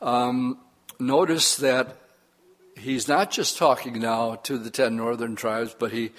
um, 0.00 0.58
notice 0.98 1.56
that 1.56 1.96
he's 2.74 3.06
not 3.06 3.30
just 3.30 3.58
talking 3.58 4.00
now 4.00 4.36
to 4.36 4.56
the 4.56 4.70
ten 4.70 4.96
northern 4.96 5.36
tribes, 5.36 5.76
but 5.78 5.92
he, 5.92 6.12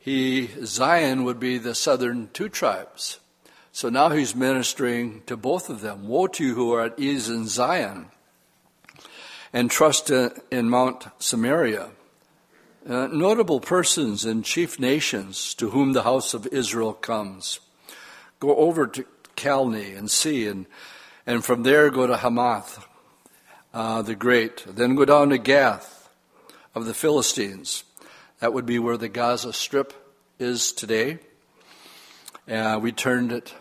he, 0.00 0.48
Zion 0.64 1.24
would 1.24 1.38
be 1.38 1.58
the 1.58 1.74
southern 1.74 2.30
two 2.32 2.48
tribes. 2.48 3.20
So 3.70 3.90
now 3.90 4.08
he's 4.08 4.34
ministering 4.34 5.22
to 5.26 5.36
both 5.36 5.68
of 5.68 5.82
them. 5.82 6.08
Woe 6.08 6.26
to 6.26 6.44
you 6.44 6.54
who 6.54 6.72
are 6.72 6.86
at 6.86 6.98
ease 6.98 7.28
in 7.28 7.46
Zion 7.46 8.06
and 9.52 9.70
trust 9.70 10.10
in 10.10 10.70
Mount 10.70 11.06
Samaria. 11.18 11.90
Uh, 12.88 13.08
notable 13.08 13.60
persons 13.60 14.24
and 14.24 14.42
chief 14.42 14.80
nations 14.80 15.54
to 15.54 15.68
whom 15.68 15.92
the 15.92 16.02
house 16.02 16.32
of 16.32 16.46
Israel 16.46 16.94
comes. 16.94 17.60
Go 18.38 18.56
over 18.56 18.86
to 18.86 19.04
Calneh 19.36 19.96
and 19.96 20.10
see, 20.10 20.46
and, 20.46 20.64
and 21.26 21.44
from 21.44 21.62
there 21.62 21.90
go 21.90 22.06
to 22.06 22.16
Hamath, 22.16 22.86
uh, 23.74 24.00
the 24.00 24.14
great. 24.14 24.64
Then 24.66 24.94
go 24.94 25.04
down 25.04 25.28
to 25.28 25.36
Gath 25.36 26.08
of 26.74 26.86
the 26.86 26.94
Philistines. 26.94 27.84
That 28.40 28.54
would 28.54 28.64
be 28.64 28.78
where 28.78 28.96
the 28.96 29.10
Gaza 29.10 29.52
Strip 29.52 29.92
is 30.38 30.72
today. 30.72 31.18
Uh, 32.50 32.78
we 32.80 32.90
turned 32.90 33.32
it 33.32 33.54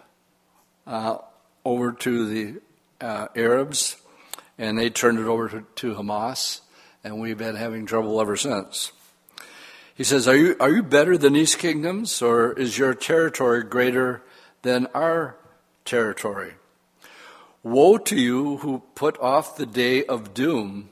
uh, 0.88 1.18
over 1.66 1.92
to 1.92 2.26
the 2.26 2.62
uh, 3.02 3.28
Arabs, 3.36 3.98
and 4.58 4.80
they 4.80 4.90
turned 4.90 5.20
it 5.20 5.26
over 5.26 5.50
to, 5.50 5.66
to, 5.76 5.96
Hamas, 5.96 6.62
and 7.04 7.20
we've 7.20 7.38
been 7.38 7.58
having 7.58 7.86
trouble 7.86 8.22
ever 8.22 8.38
since. 8.38 8.94
He 9.96 10.06
says, 10.06 10.30
are 10.30 10.38
you, 10.38 10.56
are 10.62 10.72
you 10.72 10.82
better 10.82 11.18
than 11.18 11.34
these 11.34 11.56
kingdoms, 11.56 12.22
or 12.22 12.54
is 12.54 12.78
your 12.78 12.94
territory 12.94 13.64
greater 13.64 14.22
than 14.62 14.88
our 14.94 15.36
territory? 15.84 16.54
Woe 17.64 17.98
to 17.98 18.16
you 18.16 18.58
who 18.58 18.84
put 18.96 19.20
off 19.20 19.58
the 19.58 19.66
day 19.66 20.06
of 20.06 20.34
doom, 20.34 20.90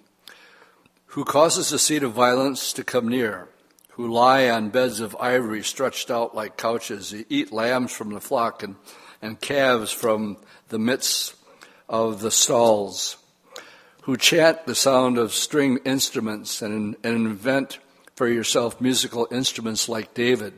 who 1.06 1.24
causes 1.24 1.70
the 1.70 1.80
seat 1.80 2.04
of 2.04 2.12
violence 2.12 2.74
to 2.74 2.84
come 2.84 3.08
near, 3.08 3.48
who 3.98 4.08
lie 4.08 4.50
on 4.50 4.70
beds 4.70 5.02
of 5.02 5.16
ivory 5.20 5.62
stretched 5.62 6.10
out 6.10 6.34
like 6.34 6.56
couches, 6.56 7.12
who 7.12 7.26
eat 7.30 7.52
lambs 7.52 7.92
from 7.92 8.14
the 8.14 8.22
flock 8.22 8.64
and, 8.64 8.76
and 9.22 9.42
calves 9.42 9.92
from 9.92 10.38
the 10.70 10.80
midst 10.80 11.36
of 11.90 12.22
the 12.22 12.32
stalls, 12.32 13.18
who 14.04 14.16
chant 14.16 14.66
the 14.66 14.76
sound 14.76 15.18
of 15.18 15.34
string 15.34 15.80
instruments 15.84 16.62
and, 16.62 16.96
and 17.04 17.16
invent 17.28 17.80
for 18.16 18.28
yourself 18.28 18.80
musical 18.80 19.28
instruments 19.32 19.90
like 19.90 20.14
David, 20.14 20.54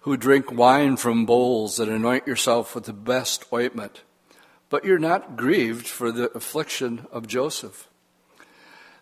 who 0.00 0.16
drink 0.16 0.50
wine 0.50 0.96
from 0.96 1.26
bowls 1.26 1.78
and 1.78 1.90
anoint 1.90 2.26
yourself 2.26 2.74
with 2.74 2.84
the 2.84 2.92
best 2.94 3.44
ointment 3.52 4.00
but 4.70 4.84
you're 4.84 4.98
not 4.98 5.36
grieved 5.36 5.86
for 5.86 6.12
the 6.12 6.30
affliction 6.32 7.06
of 7.10 7.26
Joseph. 7.26 7.88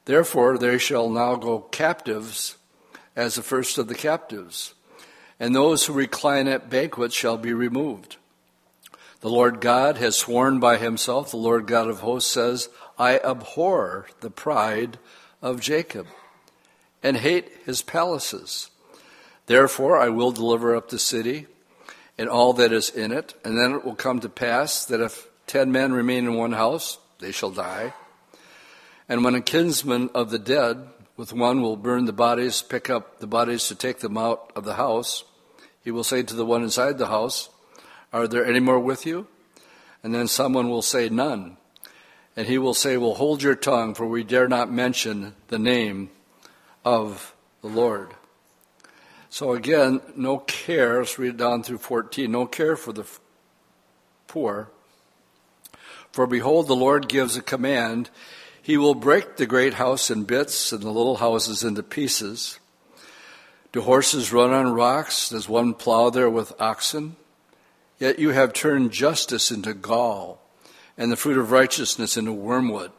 Therefore, 0.04 0.58
they 0.58 0.78
shall 0.78 1.10
now 1.10 1.34
go 1.34 1.60
captives 1.60 2.56
as 3.16 3.35
the 3.35 3.42
first 3.42 3.78
of 3.78 3.88
the 3.88 3.94
captives, 3.94 4.75
and 5.40 5.54
those 5.54 5.87
who 5.87 5.92
recline 5.92 6.46
at 6.46 6.70
banquets 6.70 7.14
shall 7.14 7.37
be 7.37 7.52
removed. 7.52 8.16
The 9.20 9.30
Lord 9.30 9.61
God 9.61 9.96
has 9.96 10.16
sworn 10.16 10.61
by 10.61 10.76
himself, 10.76 11.30
the 11.30 11.38
Lord 11.38 11.66
God 11.66 11.88
of 11.88 12.00
hosts 12.00 12.30
says, 12.30 12.68
I 12.99 13.18
abhor 13.18 14.06
the 14.20 14.30
pride 14.30 14.99
of 15.42 15.61
Jacob 15.61 16.06
and 17.02 17.16
hate 17.16 17.50
his 17.64 17.82
palaces. 17.82 18.70
Therefore, 19.46 19.96
I 19.96 20.11
will 20.11 20.32
deliver 20.32 20.76
up 20.76 20.90
the 20.90 20.99
city 20.99 21.46
and 22.18 22.28
all 22.28 22.52
that 22.54 22.73
is 22.73 22.90
in 22.90 23.12
it, 23.12 23.35
and 23.44 23.58
then 23.58 23.73
it 23.73 23.85
will 23.85 23.94
come 23.94 24.20
to 24.20 24.28
pass 24.28 24.85
that 24.87 25.00
if 25.00 25.28
Ten 25.46 25.70
men 25.70 25.92
remain 25.92 26.25
in 26.25 26.35
one 26.35 26.52
house, 26.52 26.99
they 27.20 27.30
shall 27.30 27.50
die. 27.50 27.94
And 29.08 29.25
when 29.25 29.37
a 29.37 29.40
kinsman 29.40 30.11
of 30.12 30.30
the 30.30 30.38
dead 30.38 30.88
with 31.16 31.32
one 31.32 31.62
will 31.62 31.76
burn 31.76 32.04
the 32.04 32.12
bodies, 32.12 32.62
pick 32.62 32.90
up 32.90 33.20
the 33.20 33.26
bodies 33.26 33.68
to 33.68 33.75
take 33.75 34.00
them 34.00 34.18
out 34.18 34.52
of 34.54 34.64
the 34.64 34.75
house, 34.75 35.25
he 35.82 35.90
will 35.90 36.04
say 36.04 36.23
to 36.23 36.35
the 36.35 36.44
one 36.44 36.62
inside 36.62 36.99
the 36.99 37.06
house, 37.06 37.49
Are 38.12 38.26
there 38.26 38.44
any 38.44 38.61
more 38.61 38.78
with 38.78 39.06
you? 39.06 39.26
And 40.02 40.14
then 40.14 40.28
someone 40.28 40.68
will 40.68 40.82
say, 40.82 41.08
None. 41.08 41.56
And 42.37 42.46
he 42.46 42.58
will 42.58 42.75
say, 42.75 42.96
Well, 42.96 43.14
hold 43.14 43.42
your 43.42 43.54
tongue, 43.54 43.94
for 43.94 44.06
we 44.06 44.25
dare 44.25 44.49
not 44.49 44.70
mention 44.70 45.35
the 45.49 45.58
name 45.58 46.11
of 46.85 47.35
the 47.62 47.68
Lord. 47.68 48.14
So 49.30 49.52
again, 49.52 50.00
no 50.16 50.38
care, 50.38 50.99
let's 50.99 51.18
read 51.18 51.30
it 51.30 51.37
down 51.37 51.62
through 51.62 51.78
14, 51.78 52.30
no 52.30 52.46
care 52.46 52.76
for 52.76 52.92
the 52.92 53.06
poor, 54.26 54.70
for 56.16 56.26
behold, 56.26 56.66
the 56.66 56.75
Lord 56.75 57.08
gives 57.08 57.37
a 57.37 57.42
command. 57.42 58.08
He 58.66 58.76
will 58.76 58.96
break 58.96 59.37
the 59.37 59.46
great 59.46 59.75
house 59.75 60.11
in 60.11 60.25
bits 60.25 60.73
and 60.73 60.82
the 60.82 60.90
little 60.90 61.18
houses 61.18 61.62
into 61.62 61.85
pieces. 61.85 62.58
Do 63.70 63.80
horses 63.80 64.32
run 64.32 64.52
on 64.52 64.75
rocks? 64.75 65.28
Does 65.28 65.49
one 65.49 65.73
plow 65.73 66.11
there 66.11 66.28
with 66.28 66.52
oxen? 66.61 67.14
Yet 68.00 68.18
you 68.18 68.30
have 68.30 68.52
turned 68.52 68.90
justice 68.90 69.52
into 69.52 69.73
gall 69.73 70.42
and 70.99 71.12
the 71.12 71.16
fruit 71.16 71.38
of 71.38 71.52
righteousness 71.52 72.16
into 72.16 72.32
wormwood. 72.32 72.90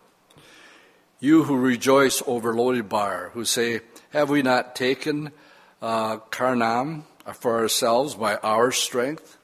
You 1.20 1.44
who 1.44 1.58
rejoice 1.58 2.24
over 2.26 2.54
Lodebar, 2.54 3.32
who 3.32 3.44
say, 3.44 3.82
Have 4.12 4.30
we 4.30 4.42
not 4.42 4.74
taken 4.74 5.34
uh, 5.82 6.20
Karnaim, 6.32 7.04
for 7.34 7.58
ourselves 7.58 8.16
by 8.16 8.38
our 8.38 8.72
strength. 8.72 9.38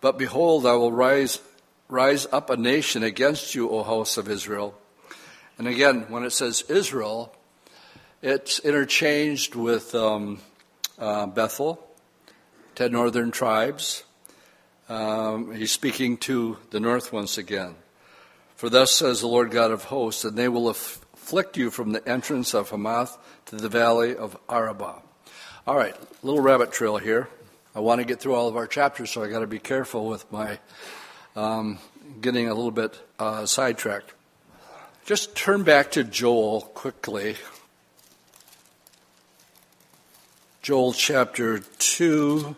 But 0.00 0.16
behold, 0.16 0.64
I 0.64 0.72
will 0.72 0.90
rise, 0.90 1.38
rise 1.90 2.26
up 2.32 2.48
a 2.48 2.56
nation 2.56 3.02
against 3.02 3.54
you, 3.54 3.68
O 3.68 3.82
house 3.82 4.16
of 4.16 4.30
Israel. 4.30 4.74
And 5.58 5.68
again, 5.68 6.06
when 6.08 6.24
it 6.24 6.30
says 6.30 6.62
Israel, 6.68 7.34
it's 8.22 8.58
interchanged 8.58 9.54
with 9.54 9.94
um, 9.94 10.40
uh, 10.98 11.26
Bethel, 11.26 11.86
ten 12.74 12.92
northern 12.92 13.30
tribes. 13.30 14.02
Um, 14.88 15.54
he's 15.54 15.72
speaking 15.72 16.16
to 16.18 16.58
the 16.70 16.80
north 16.80 17.12
once 17.12 17.38
again. 17.38 17.76
For 18.56 18.68
thus 18.68 18.92
says 18.92 19.20
the 19.20 19.26
Lord 19.26 19.50
God 19.50 19.70
of 19.70 19.84
hosts, 19.84 20.24
and 20.24 20.36
they 20.36 20.48
will 20.48 20.68
afflict 20.68 21.56
you 21.56 21.70
from 21.70 21.92
the 21.92 22.06
entrance 22.08 22.54
of 22.54 22.70
Hamath 22.70 23.16
to 23.46 23.56
the 23.56 23.68
valley 23.68 24.16
of 24.16 24.36
Arabah. 24.48 25.02
All 25.66 25.76
right, 25.76 25.94
little 26.22 26.40
rabbit 26.40 26.72
trail 26.72 26.96
here. 26.96 27.28
I 27.74 27.80
want 27.80 28.00
to 28.00 28.04
get 28.04 28.20
through 28.20 28.34
all 28.34 28.48
of 28.48 28.56
our 28.56 28.66
chapters, 28.66 29.10
so 29.10 29.22
I 29.22 29.28
got 29.28 29.40
to 29.40 29.46
be 29.46 29.58
careful 29.58 30.06
with 30.06 30.30
my 30.30 30.58
um, 31.36 31.78
getting 32.20 32.48
a 32.48 32.54
little 32.54 32.70
bit 32.70 33.00
uh, 33.18 33.46
sidetracked. 33.46 34.12
Just 35.04 35.34
turn 35.36 35.62
back 35.62 35.92
to 35.92 36.04
Joel 36.04 36.62
quickly. 36.62 37.36
Joel 40.62 40.92
chapter 40.92 41.60
2. 41.78 42.56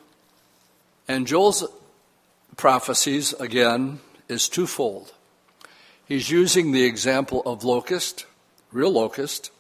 And 1.09 1.27
Joel's 1.27 1.65
prophecies, 2.57 3.33
again, 3.35 4.01
is 4.29 4.49
twofold. 4.49 5.13
He's 6.07 6.31
using 6.31 6.73
the 6.73 6.85
example 6.85 7.43
of 7.45 7.65
locust, 7.65 8.27
real 8.73 8.91
locust, 8.91 9.51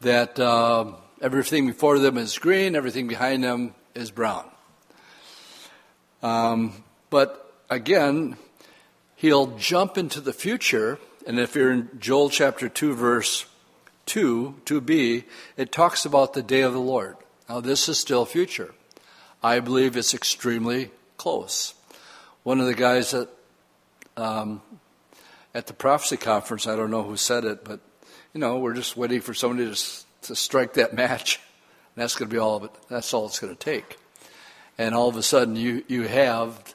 that. 0.00 0.38
Uh, 0.38 0.92
Everything 1.22 1.66
before 1.66 1.98
them 1.98 2.16
is 2.16 2.38
green, 2.38 2.74
everything 2.74 3.06
behind 3.06 3.44
them 3.44 3.74
is 3.94 4.10
brown. 4.10 4.48
Um, 6.22 6.82
but 7.10 7.52
again, 7.68 8.38
he'll 9.16 9.58
jump 9.58 9.98
into 9.98 10.22
the 10.22 10.32
future, 10.32 10.98
and 11.26 11.38
if 11.38 11.54
you're 11.54 11.72
in 11.72 11.88
Joel 11.98 12.30
chapter 12.30 12.68
2, 12.68 12.94
verse 12.94 13.46
2, 14.06 14.56
2b, 14.64 15.24
it 15.56 15.72
talks 15.72 16.04
about 16.04 16.32
the 16.32 16.42
day 16.42 16.62
of 16.62 16.72
the 16.72 16.80
Lord. 16.80 17.16
Now, 17.48 17.60
this 17.60 17.88
is 17.88 17.98
still 17.98 18.24
future. 18.24 18.74
I 19.42 19.60
believe 19.60 19.96
it's 19.96 20.14
extremely 20.14 20.90
close. 21.16 21.74
One 22.42 22.60
of 22.60 22.66
the 22.66 22.74
guys 22.74 23.14
at, 23.14 23.28
um, 24.16 24.62
at 25.54 25.66
the 25.66 25.72
prophecy 25.72 26.16
conference, 26.16 26.66
I 26.66 26.76
don't 26.76 26.90
know 26.90 27.02
who 27.02 27.16
said 27.16 27.44
it, 27.44 27.64
but, 27.64 27.80
you 28.32 28.40
know, 28.40 28.58
we're 28.58 28.74
just 28.74 28.96
waiting 28.96 29.20
for 29.20 29.34
somebody 29.34 29.68
to 29.68 30.04
to 30.22 30.36
strike 30.36 30.74
that 30.74 30.94
match. 30.94 31.40
And 31.94 32.02
that's 32.02 32.16
going 32.16 32.28
to 32.28 32.34
be 32.34 32.38
all 32.38 32.56
of 32.56 32.64
it. 32.64 32.70
That's 32.88 33.12
all 33.12 33.26
it's 33.26 33.38
going 33.38 33.54
to 33.54 33.58
take. 33.58 33.98
And 34.78 34.94
all 34.94 35.08
of 35.08 35.16
a 35.16 35.22
sudden, 35.22 35.56
you, 35.56 35.84
you 35.88 36.02
have 36.04 36.74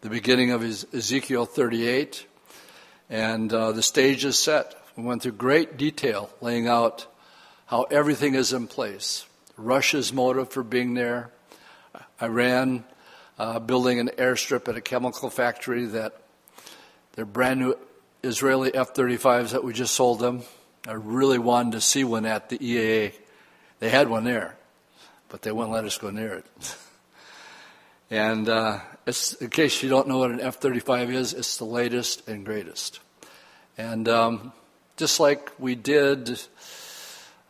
the 0.00 0.10
beginning 0.10 0.50
of 0.50 0.62
Ezekiel 0.62 1.46
38, 1.46 2.26
and 3.08 3.52
uh, 3.52 3.72
the 3.72 3.82
stage 3.82 4.24
is 4.24 4.38
set. 4.38 4.74
We 4.96 5.02
went 5.02 5.22
through 5.22 5.32
great 5.32 5.76
detail 5.76 6.30
laying 6.40 6.68
out 6.68 7.06
how 7.66 7.84
everything 7.84 8.34
is 8.34 8.52
in 8.52 8.66
place. 8.66 9.26
Russia's 9.56 10.12
motive 10.12 10.50
for 10.50 10.62
being 10.62 10.94
there, 10.94 11.30
Iran 12.20 12.84
uh, 13.38 13.58
building 13.58 13.98
an 14.00 14.10
airstrip 14.16 14.68
at 14.68 14.76
a 14.76 14.80
chemical 14.80 15.30
factory 15.30 15.86
that 15.86 16.20
their 17.12 17.24
brand 17.24 17.60
new 17.60 17.74
Israeli 18.22 18.74
F 18.74 18.94
35s 18.94 19.50
that 19.50 19.64
we 19.64 19.72
just 19.72 19.94
sold 19.94 20.18
them 20.18 20.42
I 20.86 20.92
really 20.92 21.38
wanted 21.38 21.72
to 21.72 21.80
see 21.80 22.04
one 22.04 22.26
at 22.26 22.50
the 22.50 22.58
EAA. 22.58 23.14
They 23.78 23.88
had 23.88 24.08
one 24.08 24.24
there, 24.24 24.54
but 25.30 25.40
they 25.40 25.50
wouldn't 25.50 25.72
let 25.72 25.84
us 25.84 25.96
go 25.96 26.10
near 26.10 26.34
it. 26.34 26.76
and 28.10 28.46
uh, 28.50 28.80
in 29.06 29.50
case 29.50 29.82
you 29.82 29.88
don't 29.88 30.08
know 30.08 30.18
what 30.18 30.30
an 30.30 30.40
F 30.40 30.56
35 30.56 31.10
is, 31.10 31.32
it's 31.34 31.58
the 31.58 31.64
latest 31.64 32.26
and 32.28 32.44
greatest. 32.44 33.00
And 33.76 34.08
um, 34.08 34.52
just 34.96 35.20
like 35.20 35.50
we 35.58 35.74
did 35.74 36.40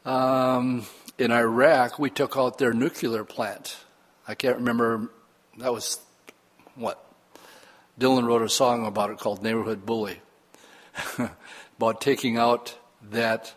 um, 0.04 0.86
in 1.18 1.30
Iraq, 1.30 1.98
we 1.98 2.10
took 2.10 2.36
out 2.36 2.58
their 2.58 2.72
nuclear 2.72 3.24
plant. 3.24 3.76
I 4.26 4.34
can't 4.34 4.56
remember, 4.56 5.10
that 5.58 5.72
was 5.72 6.00
what? 6.74 7.00
Dylan 8.00 8.26
wrote 8.26 8.42
a 8.42 8.48
song 8.48 8.86
about 8.86 9.10
it 9.10 9.18
called 9.18 9.42
Neighborhood 9.42 9.86
Bully, 9.86 10.20
about 11.78 12.00
taking 12.00 12.36
out 12.36 12.76
that 13.10 13.54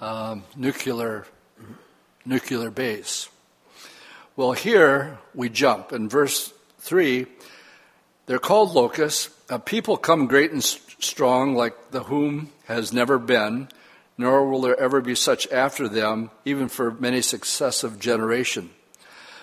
um, 0.00 0.44
nuclear 0.56 1.26
nuclear 2.26 2.70
base. 2.70 3.28
Well, 4.36 4.52
here 4.52 5.18
we 5.34 5.48
jump 5.48 5.92
in 5.92 6.08
verse 6.08 6.52
three. 6.84 7.26
They're 8.26 8.38
called 8.38 8.72
locusts. 8.72 9.30
A 9.48 9.58
people 9.58 9.96
come 9.96 10.26
great 10.26 10.52
and 10.52 10.62
strong, 10.62 11.54
like 11.54 11.90
the 11.90 12.04
whom 12.04 12.50
has 12.66 12.92
never 12.92 13.18
been, 13.18 13.68
nor 14.16 14.48
will 14.48 14.60
there 14.60 14.78
ever 14.78 15.00
be 15.00 15.14
such 15.14 15.50
after 15.50 15.88
them, 15.88 16.30
even 16.44 16.68
for 16.68 16.90
many 16.92 17.22
successive 17.22 17.98
generation. 17.98 18.70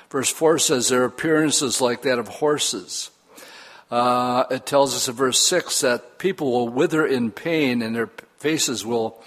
Verse 0.10 0.30
four 0.30 0.60
says 0.60 0.88
their 0.88 1.04
appearance 1.04 1.62
is 1.62 1.82
like 1.82 2.04
that 2.04 2.20
of 2.20 2.28
horses. 2.28 3.10
Uh, 3.90 4.46
it 4.50 4.66
tells 4.66 4.96
us 4.96 5.10
in 5.10 5.14
verse 5.14 5.38
6 5.40 5.82
that 5.82 6.18
people 6.18 6.50
will 6.50 6.70
wither 6.70 7.06
in 7.06 7.30
pain 7.30 7.82
and 7.82 7.94
their 7.94 8.10
faces 8.38 8.86
will 8.86 9.22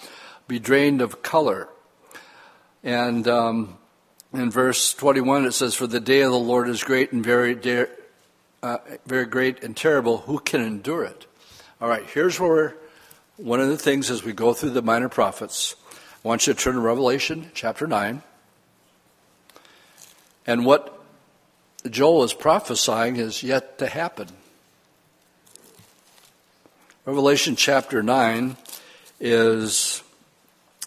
be 0.48 0.58
drained 0.58 1.02
of 1.02 1.22
color. 1.22 1.68
And 2.82 3.28
um, 3.28 3.76
in 4.32 4.50
verse 4.50 4.94
21, 4.94 5.44
it 5.44 5.52
says, 5.52 5.74
For 5.74 5.86
the 5.86 6.00
day 6.00 6.22
of 6.22 6.32
the 6.32 6.38
Lord 6.38 6.70
is 6.70 6.82
great 6.82 7.12
and 7.12 7.22
very, 7.22 7.54
de- 7.54 7.88
uh, 8.64 8.78
very 9.04 9.26
great 9.26 9.62
and 9.62 9.76
terrible. 9.76 10.18
Who 10.18 10.38
can 10.38 10.62
endure 10.62 11.04
it? 11.04 11.26
All 11.82 11.88
right, 11.88 12.06
here's 12.06 12.40
where 12.40 12.74
one 13.36 13.60
of 13.60 13.68
the 13.68 13.76
things 13.76 14.10
as 14.10 14.24
we 14.24 14.32
go 14.32 14.54
through 14.54 14.70
the 14.70 14.80
minor 14.80 15.10
prophets, 15.10 15.76
I 16.24 16.28
want 16.28 16.46
you 16.46 16.54
to 16.54 16.58
turn 16.58 16.72
to 16.72 16.80
Revelation 16.80 17.50
chapter 17.52 17.86
9. 17.86 18.22
And 20.46 20.64
what 20.64 20.98
Joel 21.90 22.24
is 22.24 22.32
prophesying 22.32 23.16
is 23.16 23.42
yet 23.42 23.76
to 23.80 23.86
happen. 23.86 24.28
Revelation 27.04 27.56
chapter 27.56 28.02
9 28.02 28.56
is 29.20 30.02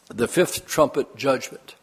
the 0.07 0.27
fifth 0.27 0.65
trumpet 0.65 1.15
judgment. 1.15 1.75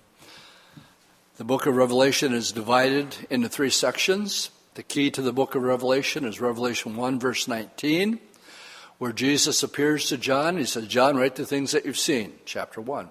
The 1.37 1.45
book 1.45 1.67
of 1.67 1.77
Revelation 1.77 2.33
is 2.33 2.51
divided 2.51 3.15
into 3.31 3.49
three 3.49 3.71
sections. 3.71 4.51
The 4.75 4.83
key 4.83 5.11
to 5.13 5.23
the 5.23 5.33
book 5.33 5.55
of 5.55 5.63
Revelation 5.63 6.25
is 6.25 6.41
Revelation 6.41 6.97
1, 6.97 7.21
verse 7.21 7.47
19, 7.47 8.19
where 8.99 9.13
Jesus 9.13 9.63
appears 9.63 10.09
to 10.09 10.19
John. 10.19 10.57
He 10.57 10.65
says, 10.65 10.89
John, 10.89 11.17
write 11.17 11.37
the 11.37 11.47
things 11.47 11.71
that 11.71 11.87
you've 11.87 11.97
seen, 11.97 12.33
chapter 12.45 12.81
1. 12.81 13.09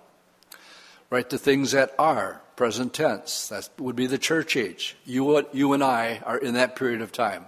Write 1.09 1.29
the 1.29 1.37
things 1.37 1.71
that 1.71 1.95
are, 1.97 2.41
present 2.57 2.93
tense. 2.93 3.47
That 3.47 3.69
would 3.77 3.95
be 3.95 4.07
the 4.07 4.17
church 4.17 4.57
age. 4.57 4.97
You, 5.05 5.47
you 5.53 5.71
and 5.71 5.81
I 5.81 6.21
are 6.25 6.37
in 6.37 6.55
that 6.55 6.75
period 6.75 6.99
of 6.99 7.13
time. 7.13 7.45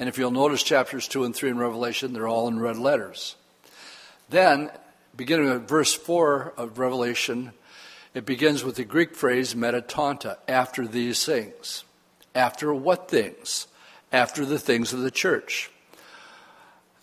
And 0.00 0.08
if 0.08 0.18
you'll 0.18 0.32
notice 0.32 0.64
chapters 0.64 1.06
2 1.06 1.22
and 1.22 1.36
3 1.36 1.50
in 1.50 1.58
Revelation, 1.58 2.12
they're 2.12 2.26
all 2.26 2.48
in 2.48 2.58
red 2.58 2.76
letters. 2.76 3.36
Then 4.30 4.72
beginning 5.14 5.50
at 5.50 5.68
verse 5.68 5.94
4 5.94 6.54
of 6.56 6.80
Revelation, 6.80 7.52
it 8.14 8.26
begins 8.26 8.64
with 8.64 8.74
the 8.74 8.84
Greek 8.84 9.14
phrase 9.14 9.54
metatonta, 9.54 10.38
after 10.48 10.88
these 10.88 11.24
things. 11.24 11.84
After 12.34 12.74
what 12.74 13.08
things? 13.08 13.66
After 14.12 14.44
the 14.44 14.58
things 14.58 14.92
of 14.92 15.00
the 15.00 15.10
church. 15.10 15.70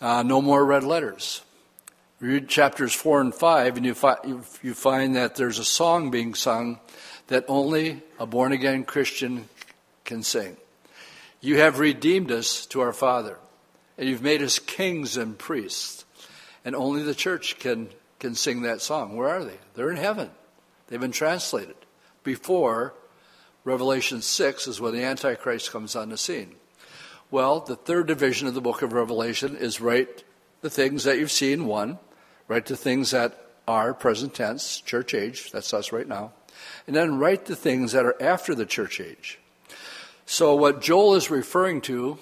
Uh, 0.00 0.22
no 0.22 0.42
more 0.42 0.64
red 0.64 0.84
letters. 0.84 1.42
Read 2.20 2.48
chapters 2.48 2.94
4 2.94 3.20
and 3.20 3.34
5, 3.34 3.76
and 3.76 3.86
you, 3.86 3.94
fi- 3.94 4.18
you 4.62 4.74
find 4.74 5.16
that 5.16 5.34
there's 5.34 5.58
a 5.58 5.64
song 5.64 6.10
being 6.10 6.34
sung 6.34 6.78
that 7.28 7.44
only 7.48 8.02
a 8.18 8.26
born 8.26 8.52
again 8.52 8.84
Christian 8.84 9.48
can 10.04 10.22
sing. 10.22 10.56
You 11.40 11.58
have 11.58 11.78
redeemed 11.78 12.30
us 12.30 12.66
to 12.66 12.80
our 12.80 12.92
Father, 12.92 13.38
and 13.98 14.08
you've 14.08 14.22
made 14.22 14.42
us 14.42 14.58
kings 14.58 15.16
and 15.16 15.36
priests. 15.36 16.04
And 16.64 16.76
only 16.76 17.02
the 17.02 17.14
church 17.14 17.58
can 17.58 17.88
can 18.22 18.36
sing 18.36 18.62
that 18.62 18.80
song. 18.80 19.16
Where 19.16 19.28
are 19.28 19.44
they? 19.44 19.58
They're 19.74 19.90
in 19.90 19.96
heaven. 19.96 20.30
They've 20.86 21.00
been 21.00 21.10
translated. 21.10 21.74
Before 22.22 22.94
Revelation 23.64 24.22
6 24.22 24.66
is 24.66 24.80
when 24.80 24.92
the 24.92 25.04
Antichrist 25.04 25.70
comes 25.70 25.94
on 25.94 26.08
the 26.08 26.16
scene. 26.16 26.56
Well, 27.30 27.60
the 27.60 27.76
third 27.76 28.06
division 28.06 28.48
of 28.48 28.54
the 28.54 28.60
book 28.60 28.82
of 28.82 28.92
Revelation 28.92 29.56
is 29.56 29.80
write 29.80 30.24
the 30.60 30.70
things 30.70 31.04
that 31.04 31.18
you've 31.18 31.30
seen, 31.30 31.66
one, 31.66 31.98
write 32.48 32.66
the 32.66 32.76
things 32.76 33.12
that 33.12 33.38
are 33.66 33.94
present 33.94 34.34
tense, 34.34 34.80
church 34.80 35.14
age, 35.14 35.50
that's 35.50 35.72
us 35.72 35.92
right 35.92 36.08
now, 36.08 36.32
and 36.86 36.94
then 36.94 37.18
write 37.18 37.46
the 37.46 37.56
things 37.56 37.92
that 37.92 38.04
are 38.04 38.20
after 38.20 38.54
the 38.54 38.66
church 38.66 39.00
age. 39.00 39.38
So, 40.26 40.54
what 40.54 40.82
Joel 40.82 41.14
is 41.14 41.30
referring 41.30 41.80
to 41.82 42.18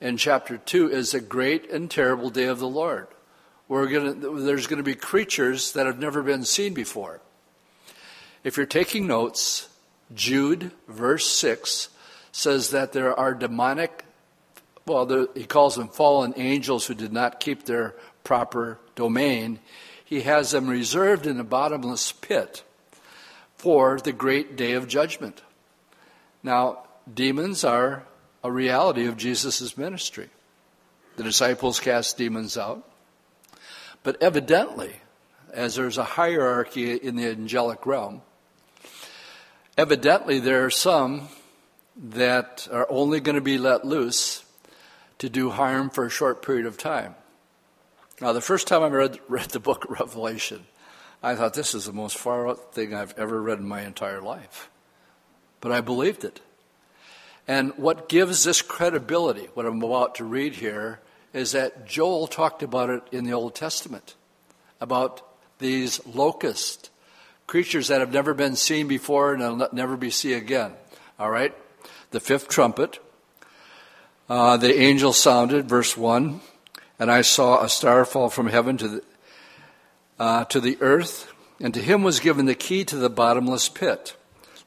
in 0.00 0.16
chapter 0.16 0.56
2 0.56 0.90
is 0.90 1.14
a 1.14 1.20
great 1.20 1.70
and 1.70 1.90
terrible 1.90 2.30
day 2.30 2.44
of 2.44 2.58
the 2.58 2.68
Lord 2.68 3.08
gonna, 3.68 4.14
there's 4.14 4.66
going 4.66 4.78
to 4.78 4.82
be 4.82 4.94
creatures 4.94 5.72
that 5.72 5.86
have 5.86 5.98
never 5.98 6.22
been 6.22 6.44
seen 6.44 6.74
before. 6.74 7.20
If 8.44 8.56
you're 8.56 8.66
taking 8.66 9.06
notes, 9.06 9.67
Jude, 10.14 10.72
verse 10.86 11.26
6, 11.26 11.88
says 12.32 12.70
that 12.70 12.92
there 12.92 13.18
are 13.18 13.34
demonic, 13.34 14.04
well, 14.86 15.28
he 15.34 15.44
calls 15.44 15.76
them 15.76 15.88
fallen 15.88 16.34
angels 16.36 16.86
who 16.86 16.94
did 16.94 17.12
not 17.12 17.40
keep 17.40 17.64
their 17.64 17.94
proper 18.24 18.78
domain. 18.94 19.58
He 20.04 20.22
has 20.22 20.50
them 20.50 20.68
reserved 20.68 21.26
in 21.26 21.40
a 21.40 21.44
bottomless 21.44 22.12
pit 22.12 22.62
for 23.56 23.98
the 23.98 24.12
great 24.12 24.56
day 24.56 24.72
of 24.72 24.88
judgment. 24.88 25.42
Now, 26.42 26.84
demons 27.12 27.64
are 27.64 28.04
a 28.42 28.50
reality 28.50 29.06
of 29.06 29.16
Jesus' 29.16 29.76
ministry. 29.76 30.28
The 31.16 31.24
disciples 31.24 31.80
cast 31.80 32.16
demons 32.16 32.56
out. 32.56 32.88
But 34.04 34.22
evidently, 34.22 34.92
as 35.52 35.74
there's 35.74 35.98
a 35.98 36.04
hierarchy 36.04 36.94
in 36.94 37.16
the 37.16 37.28
angelic 37.28 37.84
realm, 37.84 38.22
evidently 39.78 40.40
there 40.40 40.64
are 40.64 40.70
some 40.70 41.28
that 41.96 42.68
are 42.70 42.86
only 42.90 43.20
going 43.20 43.36
to 43.36 43.40
be 43.40 43.56
let 43.56 43.86
loose 43.86 44.44
to 45.18 45.28
do 45.28 45.50
harm 45.50 45.88
for 45.88 46.04
a 46.04 46.10
short 46.10 46.42
period 46.42 46.66
of 46.66 46.76
time. 46.76 47.14
Now, 48.20 48.32
the 48.32 48.40
first 48.40 48.66
time 48.66 48.82
I 48.82 48.88
read, 48.88 49.20
read 49.28 49.50
the 49.50 49.60
book 49.60 49.84
of 49.84 49.92
Revelation, 50.00 50.66
I 51.22 51.36
thought 51.36 51.54
this 51.54 51.74
is 51.74 51.86
the 51.86 51.92
most 51.92 52.18
far 52.18 52.48
out 52.48 52.74
thing 52.74 52.92
I've 52.92 53.16
ever 53.16 53.40
read 53.40 53.58
in 53.58 53.68
my 53.68 53.82
entire 53.82 54.20
life. 54.20 54.68
But 55.60 55.72
I 55.72 55.80
believed 55.80 56.24
it. 56.24 56.40
And 57.46 57.72
what 57.76 58.08
gives 58.08 58.44
this 58.44 58.62
credibility, 58.62 59.48
what 59.54 59.64
I'm 59.64 59.82
about 59.82 60.16
to 60.16 60.24
read 60.24 60.56
here, 60.56 61.00
is 61.32 61.52
that 61.52 61.86
Joel 61.86 62.26
talked 62.26 62.62
about 62.62 62.90
it 62.90 63.02
in 63.12 63.24
the 63.24 63.32
Old 63.32 63.54
Testament 63.54 64.16
about 64.80 65.22
these 65.58 66.04
locust 66.06 66.90
creatures 67.48 67.88
that 67.88 68.00
have 68.00 68.12
never 68.12 68.34
been 68.34 68.54
seen 68.54 68.86
before 68.86 69.32
and 69.32 69.42
will 69.42 69.68
never 69.72 69.96
be 69.96 70.10
seen 70.10 70.36
again. 70.36 70.72
All 71.18 71.30
right? 71.30 71.52
The 72.12 72.20
fifth 72.20 72.46
trumpet. 72.46 73.00
Uh, 74.28 74.58
the 74.58 74.78
angel 74.78 75.14
sounded, 75.14 75.66
verse 75.68 75.96
1, 75.96 76.40
and 76.98 77.10
I 77.10 77.22
saw 77.22 77.64
a 77.64 77.68
star 77.68 78.04
fall 78.04 78.28
from 78.28 78.48
heaven 78.48 78.76
to 78.76 78.88
the, 78.88 79.02
uh, 80.18 80.44
to 80.44 80.60
the 80.60 80.76
earth, 80.82 81.32
and 81.58 81.72
to 81.72 81.80
him 81.80 82.02
was 82.02 82.20
given 82.20 82.44
the 82.44 82.54
key 82.54 82.84
to 82.84 82.96
the 82.96 83.08
bottomless 83.08 83.70
pit. 83.70 84.14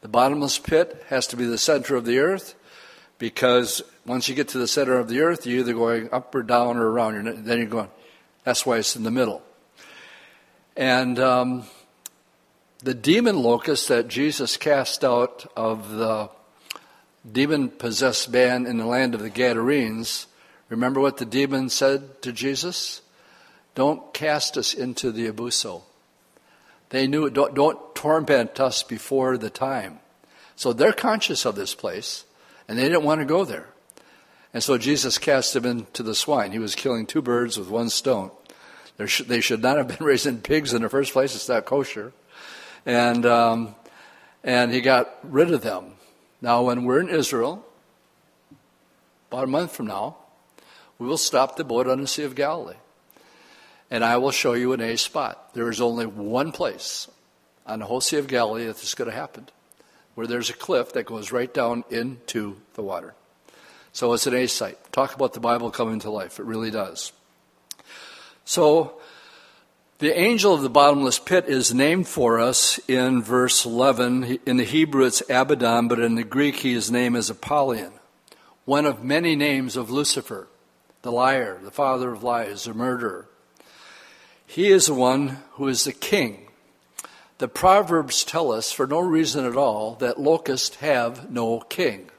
The 0.02 0.08
bottomless 0.08 0.58
pit 0.58 1.06
has 1.10 1.28
to 1.28 1.38
be 1.38 1.46
the 1.46 1.60
center 1.60 1.96
of 1.96 2.06
the 2.06 2.18
earth 2.18 2.56
because 3.20 3.84
once 4.04 4.28
you 4.28 4.34
get 4.34 4.48
to 4.50 4.58
the 4.58 4.68
center 4.68 4.98
of 4.98 5.08
the 5.08 5.22
earth, 5.22 5.46
you're 5.46 5.60
either 5.60 5.74
going 5.74 6.12
up 6.12 6.34
or 6.34 6.42
down 6.42 6.78
or 6.78 6.90
around. 6.90 7.14
You're, 7.14 7.34
then 7.34 7.60
you're 7.60 7.68
going, 7.68 7.90
that's 8.44 8.66
why 8.66 8.80
it's 8.80 8.96
in 8.96 9.04
the 9.04 9.12
middle. 9.12 9.44
And 10.76 11.20
um, 11.20 11.66
the 12.82 12.94
demon 12.94 13.44
locust 13.44 13.90
that 13.90 14.08
Jesus 14.08 14.58
cast 14.58 15.04
out 15.04 15.52
of 15.56 15.92
the 15.92 16.30
demon 17.30 17.70
possessed 17.70 18.32
man 18.32 18.66
in 18.66 18.78
the 18.78 18.86
land 18.86 19.14
of 19.14 19.22
the 19.22 19.30
Gadarenes, 19.30 20.26
remember 20.70 21.00
what 21.00 21.18
the 21.18 21.26
demon 21.26 21.70
said 21.70 22.22
to 22.24 22.32
Jesus? 22.32 23.02
Don't 23.76 24.14
cast 24.14 24.58
us 24.58 24.74
into 24.74 25.12
the 25.12 25.32
abuso. 25.32 25.84
They 26.90 27.08
knew, 27.08 27.30
don't, 27.30 27.54
don't 27.54 27.96
torment 27.96 28.60
us 28.60 28.84
before 28.84 29.38
the 29.38 29.50
time. 29.50 30.00
So 30.56 30.74
they're 30.74 30.92
conscious 30.92 31.46
of 31.46 31.56
this 31.56 31.76
place, 31.76 32.26
and 32.68 32.78
they 32.78 32.84
didn't 32.84 33.04
want 33.04 33.22
to 33.22 33.26
go 33.26 33.46
there. 33.46 33.68
And 34.54 34.62
so 34.62 34.78
Jesus 34.78 35.18
cast 35.18 35.54
them 35.54 35.66
into 35.66 36.04
the 36.04 36.16
swine. 36.16 36.52
He 36.52 36.60
was 36.60 36.76
killing 36.76 37.06
two 37.06 37.22
birds 37.22 37.58
with 37.58 37.70
one 37.70 37.90
stone. 37.90 38.32
Sh- 39.06 39.22
they 39.22 39.40
should 39.40 39.62
not 39.62 39.78
have 39.78 39.88
been 39.88 39.98
raising 40.06 40.42
pigs 40.42 40.74
in 40.74 40.82
the 40.82 40.90
first 40.90 41.14
place. 41.14 41.36
It's 41.36 41.48
not 41.48 41.66
kosher. 41.66 42.12
And, 42.86 43.26
um, 43.26 43.76
and 44.44 44.74
he 44.74 44.82
got 44.82 45.18
rid 45.24 45.52
of 45.54 45.62
them. 45.62 45.94
Now, 46.42 46.64
when 46.64 46.86
we're 46.86 47.00
in 47.00 47.10
Israel, 47.10 47.66
about 49.30 49.44
a 49.44 49.48
month 49.48 49.76
from 49.76 49.88
now, 49.88 50.18
we 50.98 51.08
will 51.08 51.18
stop 51.18 51.56
the 51.56 51.64
boat 51.64 51.88
on 51.88 52.02
the 52.02 52.08
Sea 52.08 52.24
of 52.24 52.36
Galilee. 52.36 52.76
And 53.90 54.04
I 54.04 54.18
will 54.18 54.32
show 54.32 54.54
you 54.54 54.74
an 54.74 54.82
A 54.82 54.98
spot. 54.98 55.54
There 55.54 55.70
is 55.70 55.82
only 55.82 56.06
one 56.06 56.52
place 56.52 57.08
on 57.66 57.80
the 57.80 57.86
whole 57.86 58.02
Sea 58.02 58.18
of 58.18 58.28
Galilee 58.28 58.66
that 58.66 58.74
this 58.74 58.84
is 58.84 58.96
going 58.96 59.10
to 59.10 59.16
happen, 59.16 59.48
where 60.16 60.28
there's 60.28 60.50
a 60.50 60.54
cliff 60.54 60.94
that 60.94 61.06
goes 61.06 61.32
right 61.32 61.54
down 61.54 61.84
into 61.90 62.58
the 62.74 62.82
water. 62.82 63.14
So 63.94 64.14
it's 64.14 64.28
an 64.28 64.36
A 64.36 64.48
site. 64.48 64.80
Talk 64.92 65.14
about 65.14 65.34
the 65.34 65.40
Bible 65.40 65.70
coming 65.70 66.00
to 66.00 66.10
life. 66.10 66.40
It 66.40 66.46
really 66.46 66.72
does. 66.72 67.12
So 68.46 69.00
the 70.02 70.20
angel 70.20 70.56
of 70.56 70.64
the 70.64 70.70
bottomless 70.70 71.20
pit 71.20 71.46
is 71.48 71.76
named 71.76 72.08
for 72.08 72.40
us 72.40 72.80
in 72.88 73.22
verse 73.22 73.66
11. 73.66 74.40
In 74.48 74.58
the 74.58 74.64
Hebrew, 74.64 75.06
it's 75.06 75.22
Abaddon, 75.30 75.88
but 75.88 76.00
in 76.00 76.16
the 76.16 76.24
Greek, 76.24 76.56
his 76.56 76.90
name 76.90 77.16
is 77.16 77.30
Apollyon, 77.30 77.94
one 78.66 78.88
of 78.88 79.04
many 79.04 79.36
names 79.36 79.78
of 79.78 79.92
Lucifer, 79.92 80.48
the 81.04 81.12
liar, 81.12 81.60
the 81.64 81.70
father 81.70 82.12
of 82.12 82.24
lies, 82.24 82.64
the 82.64 82.74
murderer. 82.74 83.28
He 84.44 84.72
is 84.72 84.88
the 84.88 84.96
one 84.96 85.38
who 85.52 85.68
is 85.68 85.84
the 85.84 85.94
king. 85.94 86.48
The 87.38 87.48
Proverbs 87.48 88.24
tell 88.24 88.52
us, 88.52 88.72
for 88.72 88.88
no 88.88 89.02
reason 89.02 89.46
at 89.46 89.56
all, 89.56 89.94
that 90.00 90.20
locusts 90.20 90.78
have 90.78 91.30
no 91.30 91.60
king. 91.60 92.10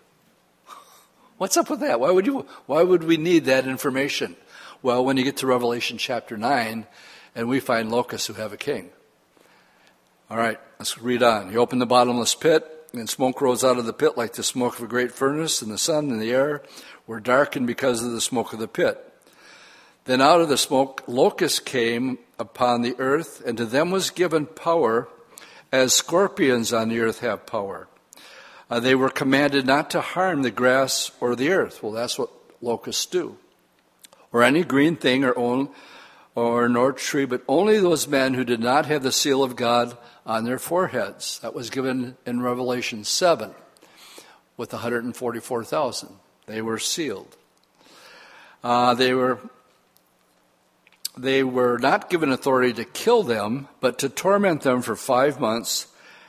What's 1.36 1.56
up 1.56 1.68
with 1.68 1.80
that? 1.80 1.98
Why 1.98 2.12
would, 2.12 2.26
you, 2.26 2.46
why 2.66 2.84
would 2.84 3.02
we 3.02 3.16
need 3.16 3.46
that 3.46 3.66
information? 3.66 4.36
Well, 4.82 5.04
when 5.04 5.16
you 5.16 5.24
get 5.24 5.38
to 5.38 5.48
Revelation 5.48 5.98
chapter 5.98 6.36
9, 6.36 6.86
and 7.34 7.48
we 7.48 7.60
find 7.60 7.90
locusts 7.90 8.26
who 8.26 8.34
have 8.34 8.52
a 8.52 8.56
king. 8.56 8.90
All 10.30 10.36
right, 10.36 10.58
let's 10.78 10.98
read 10.98 11.22
on. 11.22 11.50
He 11.50 11.56
opened 11.56 11.80
the 11.80 11.86
bottomless 11.86 12.34
pit, 12.34 12.66
and 12.92 13.08
smoke 13.08 13.40
rose 13.40 13.64
out 13.64 13.78
of 13.78 13.86
the 13.86 13.92
pit 13.92 14.16
like 14.16 14.34
the 14.34 14.42
smoke 14.42 14.78
of 14.78 14.84
a 14.84 14.88
great 14.88 15.12
furnace, 15.12 15.62
and 15.62 15.70
the 15.70 15.78
sun 15.78 16.10
and 16.10 16.20
the 16.20 16.32
air 16.32 16.62
were 17.06 17.20
darkened 17.20 17.66
because 17.66 18.04
of 18.04 18.12
the 18.12 18.20
smoke 18.20 18.52
of 18.52 18.58
the 18.58 18.68
pit. 18.68 18.98
Then 20.04 20.20
out 20.20 20.40
of 20.40 20.48
the 20.48 20.58
smoke, 20.58 21.02
locusts 21.06 21.60
came 21.60 22.18
upon 22.38 22.82
the 22.82 22.96
earth, 22.98 23.42
and 23.44 23.56
to 23.58 23.64
them 23.64 23.90
was 23.90 24.10
given 24.10 24.46
power 24.46 25.08
as 25.70 25.94
scorpions 25.94 26.72
on 26.72 26.88
the 26.88 27.00
earth 27.00 27.20
have 27.20 27.46
power. 27.46 27.88
Uh, 28.68 28.80
they 28.80 28.94
were 28.94 29.10
commanded 29.10 29.66
not 29.66 29.90
to 29.90 30.00
harm 30.00 30.42
the 30.42 30.50
grass 30.50 31.10
or 31.20 31.36
the 31.36 31.50
earth. 31.50 31.82
Well, 31.82 31.92
that's 31.92 32.18
what 32.18 32.30
locusts 32.60 33.06
do 33.06 33.36
or 34.32 34.42
any 34.42 34.64
green 34.64 34.96
thing 34.96 35.24
or 35.24 35.36
own 35.38 35.68
or 36.34 36.66
an 36.66 36.72
nor 36.72 36.92
tree, 36.92 37.24
but 37.24 37.42
only 37.46 37.78
those 37.78 38.08
men 38.08 38.34
who 38.34 38.44
did 38.44 38.60
not 38.60 38.86
have 38.86 39.02
the 39.02 39.12
seal 39.12 39.42
of 39.42 39.56
God 39.56 39.96
on 40.24 40.44
their 40.44 40.58
foreheads. 40.58 41.38
That 41.40 41.54
was 41.54 41.70
given 41.70 42.16
in 42.24 42.40
Revelation 42.40 43.04
7 43.04 43.54
with 44.56 44.72
144,000. 44.72 46.08
They 46.46 46.62
were 46.62 46.78
sealed. 46.78 47.36
Uh, 48.64 48.94
they 48.94 49.12
were 49.12 49.38
they 51.16 51.44
were 51.44 51.78
not 51.78 52.08
given 52.08 52.32
authority 52.32 52.72
to 52.72 52.84
kill 52.84 53.22
them, 53.22 53.68
but 53.80 53.98
to 53.98 54.08
torment 54.08 54.62
them 54.62 54.80
for 54.80 54.96
five 54.96 55.38
months, 55.38 55.88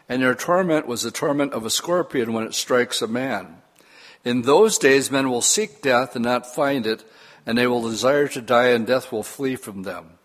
and 0.10 0.22
their 0.22 0.36
torment 0.36 0.88
was 0.88 1.04
the 1.04 1.12
torment 1.12 1.54
of 1.54 1.66
a 1.66 1.70
scorpion 1.70 2.34
when 2.34 2.46
it 2.46 2.54
strikes 2.54 3.02
a 3.02 3.08
man. 3.08 3.62
In 4.26 4.42
those 4.42 4.78
days, 4.78 5.10
men 5.10 5.30
will 5.30 5.42
seek 5.42 5.82
death 5.82 6.16
and 6.16 6.26
not 6.26 6.54
find 6.54 6.86
it, 6.86 7.06
and 7.46 7.58
they 7.58 7.68
will 7.68 7.90
desire 7.90 8.28
to 8.30 8.42
die, 8.42 8.70
and 8.70 8.88
death 8.88 9.12
will 9.12 9.24
flee 9.24 9.56
from 9.56 9.84
them. 9.84 10.18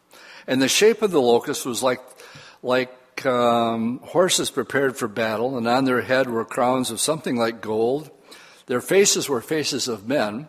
And 0.47 0.63
the 0.63 0.69
shape 0.69 1.03
of 1.03 1.11
the 1.11 1.21
locust 1.21 1.67
was 1.67 1.83
like, 1.83 2.01
like 2.63 3.27
um, 3.27 4.01
horses 4.03 4.51
prepared 4.51 4.97
for 4.97 5.09
battle, 5.09 5.57
and 5.59 5.67
on 5.69 5.85
their 5.85 6.03
head 6.03 6.29
were 6.29 6.45
crowns 6.45 6.91
of 6.91 7.01
something 7.01 7.37
like 7.37 7.61
gold. 7.61 8.11
Their 8.67 8.81
faces 8.81 9.29
were 9.29 9.41
faces 9.41 9.89
of 9.89 10.07
men. 10.07 10.49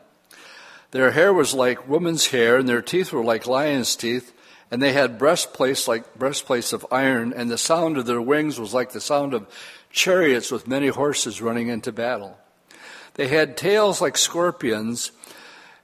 Their 0.91 1.11
hair 1.11 1.33
was 1.33 1.53
like 1.53 1.87
woman's 1.87 2.27
hair, 2.27 2.57
and 2.57 2.67
their 2.67 2.81
teeth 2.81 3.11
were 3.11 3.23
like 3.23 3.47
lion's 3.47 3.95
teeth. 3.95 4.33
And 4.71 4.81
they 4.81 4.93
had 4.93 5.17
breastplates 5.17 5.87
like 5.87 6.15
breastplates 6.15 6.73
of 6.73 6.85
iron, 6.91 7.33
and 7.35 7.49
the 7.49 7.57
sound 7.57 7.97
of 7.97 8.05
their 8.05 8.21
wings 8.21 8.59
was 8.59 8.73
like 8.73 8.91
the 8.91 9.01
sound 9.01 9.33
of 9.33 9.47
chariots 9.91 10.51
with 10.51 10.67
many 10.67 10.87
horses 10.87 11.41
running 11.41 11.69
into 11.69 11.91
battle. 11.91 12.37
They 13.15 13.27
had 13.27 13.57
tails 13.57 13.99
like 13.99 14.17
scorpions, 14.17 15.11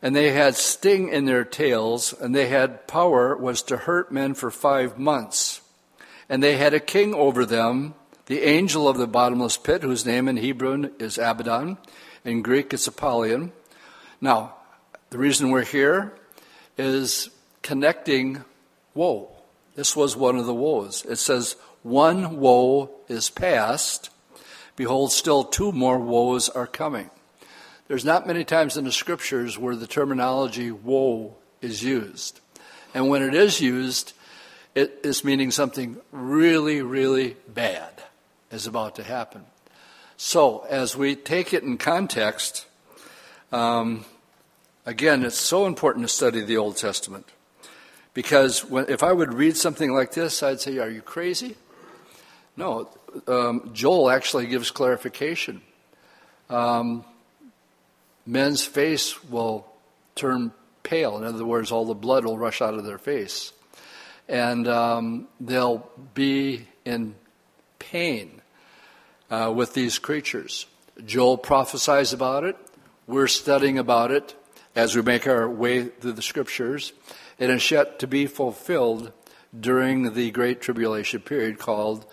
and 0.02 0.16
they 0.16 0.32
had 0.32 0.56
sting 0.56 1.10
in 1.10 1.26
their 1.26 1.44
tails, 1.44 2.14
and 2.14 2.36
they 2.36 2.48
had 2.48 2.88
power 2.88 3.36
was 3.36 3.62
to 3.64 3.78
hurt 3.78 4.12
men 4.12 4.34
for 4.34 4.52
five 4.52 4.98
months. 4.98 5.62
And 6.30 6.42
they 6.42 6.58
had 6.58 6.74
a 6.74 6.80
king 6.80 7.14
over 7.14 7.46
them, 7.46 7.94
the 8.26 8.42
angel 8.42 8.88
of 8.88 8.98
the 8.98 9.08
bottomless 9.08 9.58
pit, 9.58 9.84
whose 9.84 10.06
name 10.06 10.28
in 10.28 10.38
Hebrew 10.38 10.92
is 11.00 11.18
Abaddon, 11.18 11.78
in 12.24 12.42
Greek 12.42 12.74
it's 12.74 12.88
Apollyon. 12.88 13.52
Now, 14.20 14.56
the 15.12 15.18
reason 15.18 15.52
we're 15.52 15.64
here 15.64 16.14
is 16.78 17.30
connecting 17.62 18.44
woe. 18.94 19.32
This 19.76 19.96
was 19.96 20.16
one 20.16 20.38
of 20.38 20.46
the 20.46 20.54
woes. 20.54 21.06
It 21.08 21.18
says, 21.18 21.56
One 21.84 22.40
woe 22.40 22.92
is 23.08 23.30
past. 23.30 24.10
Behold, 24.76 25.12
still 25.12 25.44
two 25.44 25.72
more 25.72 26.00
woes 26.00 26.50
are 26.50 26.68
coming. 26.68 27.10
There's 27.88 28.06
not 28.06 28.26
many 28.26 28.44
times 28.44 28.78
in 28.78 28.84
the 28.84 28.92
scriptures 28.92 29.58
where 29.58 29.76
the 29.76 29.88
terminology 29.88 30.72
woe 30.72 31.36
is 31.62 31.84
used. 31.84 32.40
And 32.94 33.10
when 33.10 33.22
it 33.22 33.36
is 33.36 33.62
used, 33.62 34.14
it 34.74 35.02
is 35.04 35.24
meaning 35.24 35.52
something 35.52 35.98
really, 36.12 36.82
really 36.82 37.38
bad 37.48 38.04
is 38.52 38.66
about 38.66 38.96
to 38.96 39.04
happen. 39.04 39.46
So, 40.18 40.66
as 40.70 40.96
we 40.96 41.16
take 41.16 41.54
it 41.54 41.64
in 41.64 41.78
context, 41.78 42.66
um, 43.52 44.06
again, 44.86 45.24
it's 45.24 45.38
so 45.38 45.66
important 45.66 46.08
to 46.08 46.14
study 46.14 46.42
the 46.42 46.58
Old 46.58 46.78
Testament. 46.78 47.28
Because 48.14 48.64
when, 48.64 48.90
if 48.90 49.04
I 49.04 49.12
would 49.12 49.34
read 49.34 49.58
something 49.58 49.94
like 49.94 50.14
this, 50.14 50.42
I'd 50.42 50.62
say, 50.62 50.78
Are 50.78 50.90
you 50.90 51.02
crazy? 51.02 51.56
No, 52.58 52.90
um, 53.28 53.70
Joel 53.74 54.10
actually 54.10 54.48
gives 54.48 54.72
clarification. 54.72 55.62
Um, 56.50 57.04
men's 58.26 58.66
face 58.66 59.24
will 59.24 59.68
turn 60.16 60.52
pale. 60.84 61.18
In 61.18 61.24
other 61.24 61.46
words, 61.46 61.72
all 61.72 61.86
the 61.86 61.94
blood 61.94 62.26
will 62.26 62.38
rush 62.38 62.62
out 62.62 62.74
of 62.74 62.86
their 62.86 62.98
face. 62.98 63.52
And 64.28 64.68
um, 64.68 65.28
they'll 65.40 65.90
be 66.14 66.68
in 66.84 67.16
pain 67.80 68.42
uh, 69.30 69.52
with 69.56 69.74
these 69.74 70.00
creatures. 70.00 70.66
Joel 71.06 71.38
prophesies 71.38 72.14
about 72.14 72.44
it. 72.44 72.56
We're 73.08 73.28
studying 73.28 73.78
about 73.78 74.12
it 74.12 74.36
as 74.76 74.96
we 74.96 75.02
make 75.02 75.28
our 75.28 75.50
way 75.50 75.84
through 75.84 76.14
the 76.14 76.22
scriptures. 76.22 76.94
It 77.38 77.50
is 77.50 77.70
yet 77.70 78.00
to 78.00 78.08
be 78.08 78.26
fulfilled 78.28 79.12
during 79.58 80.14
the 80.14 80.32
Great 80.32 80.62
Tribulation 80.62 81.22
period 81.22 81.60
called 81.60 82.06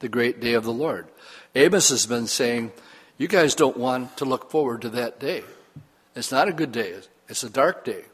the 0.00 0.08
Great 0.08 0.40
Day 0.40 0.54
of 0.54 0.64
the 0.64 0.72
Lord. 0.72 1.06
Amos 1.54 1.90
has 1.90 2.06
been 2.06 2.26
saying, 2.26 2.72
You 3.18 3.28
guys 3.28 3.54
don't 3.54 3.76
want 3.76 4.16
to 4.16 4.24
look 4.24 4.50
forward 4.50 4.82
to 4.82 4.88
that 4.90 5.20
day. 5.20 5.44
It's 6.16 6.32
not 6.32 6.48
a 6.48 6.52
good 6.52 6.72
day, 6.72 6.94
it's 7.28 7.44
a 7.44 7.50
dark 7.50 7.84
day. 7.84 8.04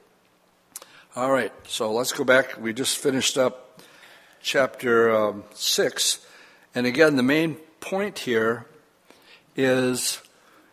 All 1.15 1.31
right, 1.31 1.53
so 1.67 1.93
let's 1.93 2.13
go 2.13 2.25
back. 2.25 2.61
We 2.61 2.73
just 2.73 2.99
finished 2.99 3.39
up 3.39 3.81
chapter 4.43 5.11
um, 5.15 5.45
6. 5.55 6.27
And 6.75 6.87
again, 6.87 7.17
the 7.17 7.23
main 7.23 7.55
point 7.81 8.21
here 8.21 8.67
is 9.57 10.21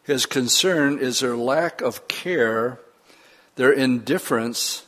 his 0.04 0.26
concern 0.26 1.00
is 1.00 1.20
their 1.20 1.38
lack 1.38 1.82
of 1.82 2.08
care, 2.08 2.80
their 3.56 3.72
indifference 3.72 4.86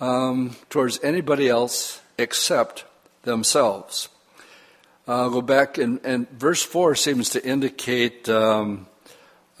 um, 0.00 0.56
towards 0.70 1.02
anybody 1.02 1.48
else 1.48 2.00
except 2.18 2.84
themselves. 3.22 4.08
I'll 5.08 5.30
go 5.30 5.42
back, 5.42 5.78
and, 5.78 6.00
and 6.04 6.28
verse 6.30 6.62
4 6.62 6.96
seems 6.96 7.30
to 7.30 7.46
indicate 7.46 8.28
um, 8.28 8.86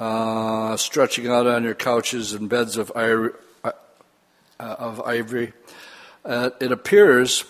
uh, 0.00 0.76
stretching 0.76 1.28
out 1.28 1.46
on 1.46 1.62
your 1.62 1.74
couches 1.74 2.32
and 2.32 2.48
beds 2.48 2.76
of 2.76 2.92
ivory. 2.96 3.32
Uh, 4.58 4.74
of 4.78 5.02
ivory. 5.02 5.52
Uh, 6.24 6.48
it 6.62 6.72
appears 6.72 7.44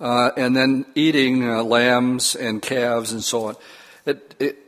uh, 0.00 0.30
and 0.38 0.56
then 0.56 0.86
eating 0.94 1.46
uh, 1.46 1.62
lambs 1.62 2.34
and 2.34 2.62
calves 2.62 3.12
and 3.12 3.22
so 3.22 3.48
on. 3.48 3.56
It, 4.06 4.34
it, 4.38 4.58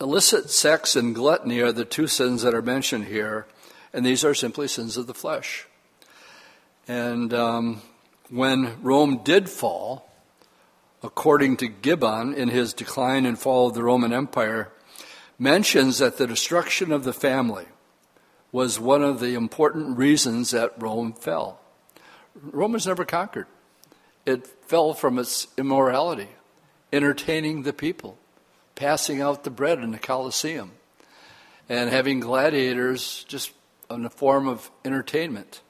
illicit 0.00 0.48
sex 0.48 0.94
and 0.94 1.12
gluttony 1.12 1.60
are 1.60 1.72
the 1.72 1.84
two 1.84 2.06
sins 2.06 2.42
that 2.42 2.54
are 2.54 2.62
mentioned 2.62 3.06
here, 3.06 3.46
and 3.92 4.06
these 4.06 4.24
are 4.24 4.32
simply 4.32 4.68
sins 4.68 4.96
of 4.96 5.08
the 5.08 5.14
flesh. 5.14 5.66
And 6.86 7.34
um, 7.34 7.82
when 8.30 8.80
Rome 8.80 9.22
did 9.24 9.50
fall, 9.50 10.08
according 11.06 11.56
to 11.56 11.68
Gibbon 11.68 12.34
in 12.34 12.48
his 12.48 12.74
Decline 12.74 13.26
and 13.26 13.38
Fall 13.38 13.68
of 13.68 13.74
the 13.74 13.84
Roman 13.84 14.12
Empire, 14.12 14.72
mentions 15.38 15.98
that 15.98 16.18
the 16.18 16.26
destruction 16.26 16.90
of 16.90 17.04
the 17.04 17.12
family 17.12 17.66
was 18.50 18.80
one 18.80 19.02
of 19.02 19.20
the 19.20 19.34
important 19.34 19.96
reasons 19.96 20.50
that 20.50 20.74
Rome 20.82 21.12
fell. 21.12 21.60
Rome 22.34 22.72
was 22.72 22.86
never 22.86 23.04
conquered 23.04 23.46
it 24.24 24.46
fell 24.66 24.92
from 24.92 25.20
its 25.20 25.46
immorality, 25.56 26.28
entertaining 26.92 27.62
the 27.62 27.72
people, 27.72 28.18
passing 28.74 29.20
out 29.20 29.44
the 29.44 29.50
bread 29.50 29.78
in 29.78 29.92
the 29.92 29.98
Colosseum, 29.98 30.72
and 31.68 31.88
having 31.90 32.18
gladiators 32.18 33.24
just 33.28 33.52
in 33.88 34.02
the 34.02 34.10
form 34.10 34.48
of 34.48 34.68
entertainment. 34.84 35.60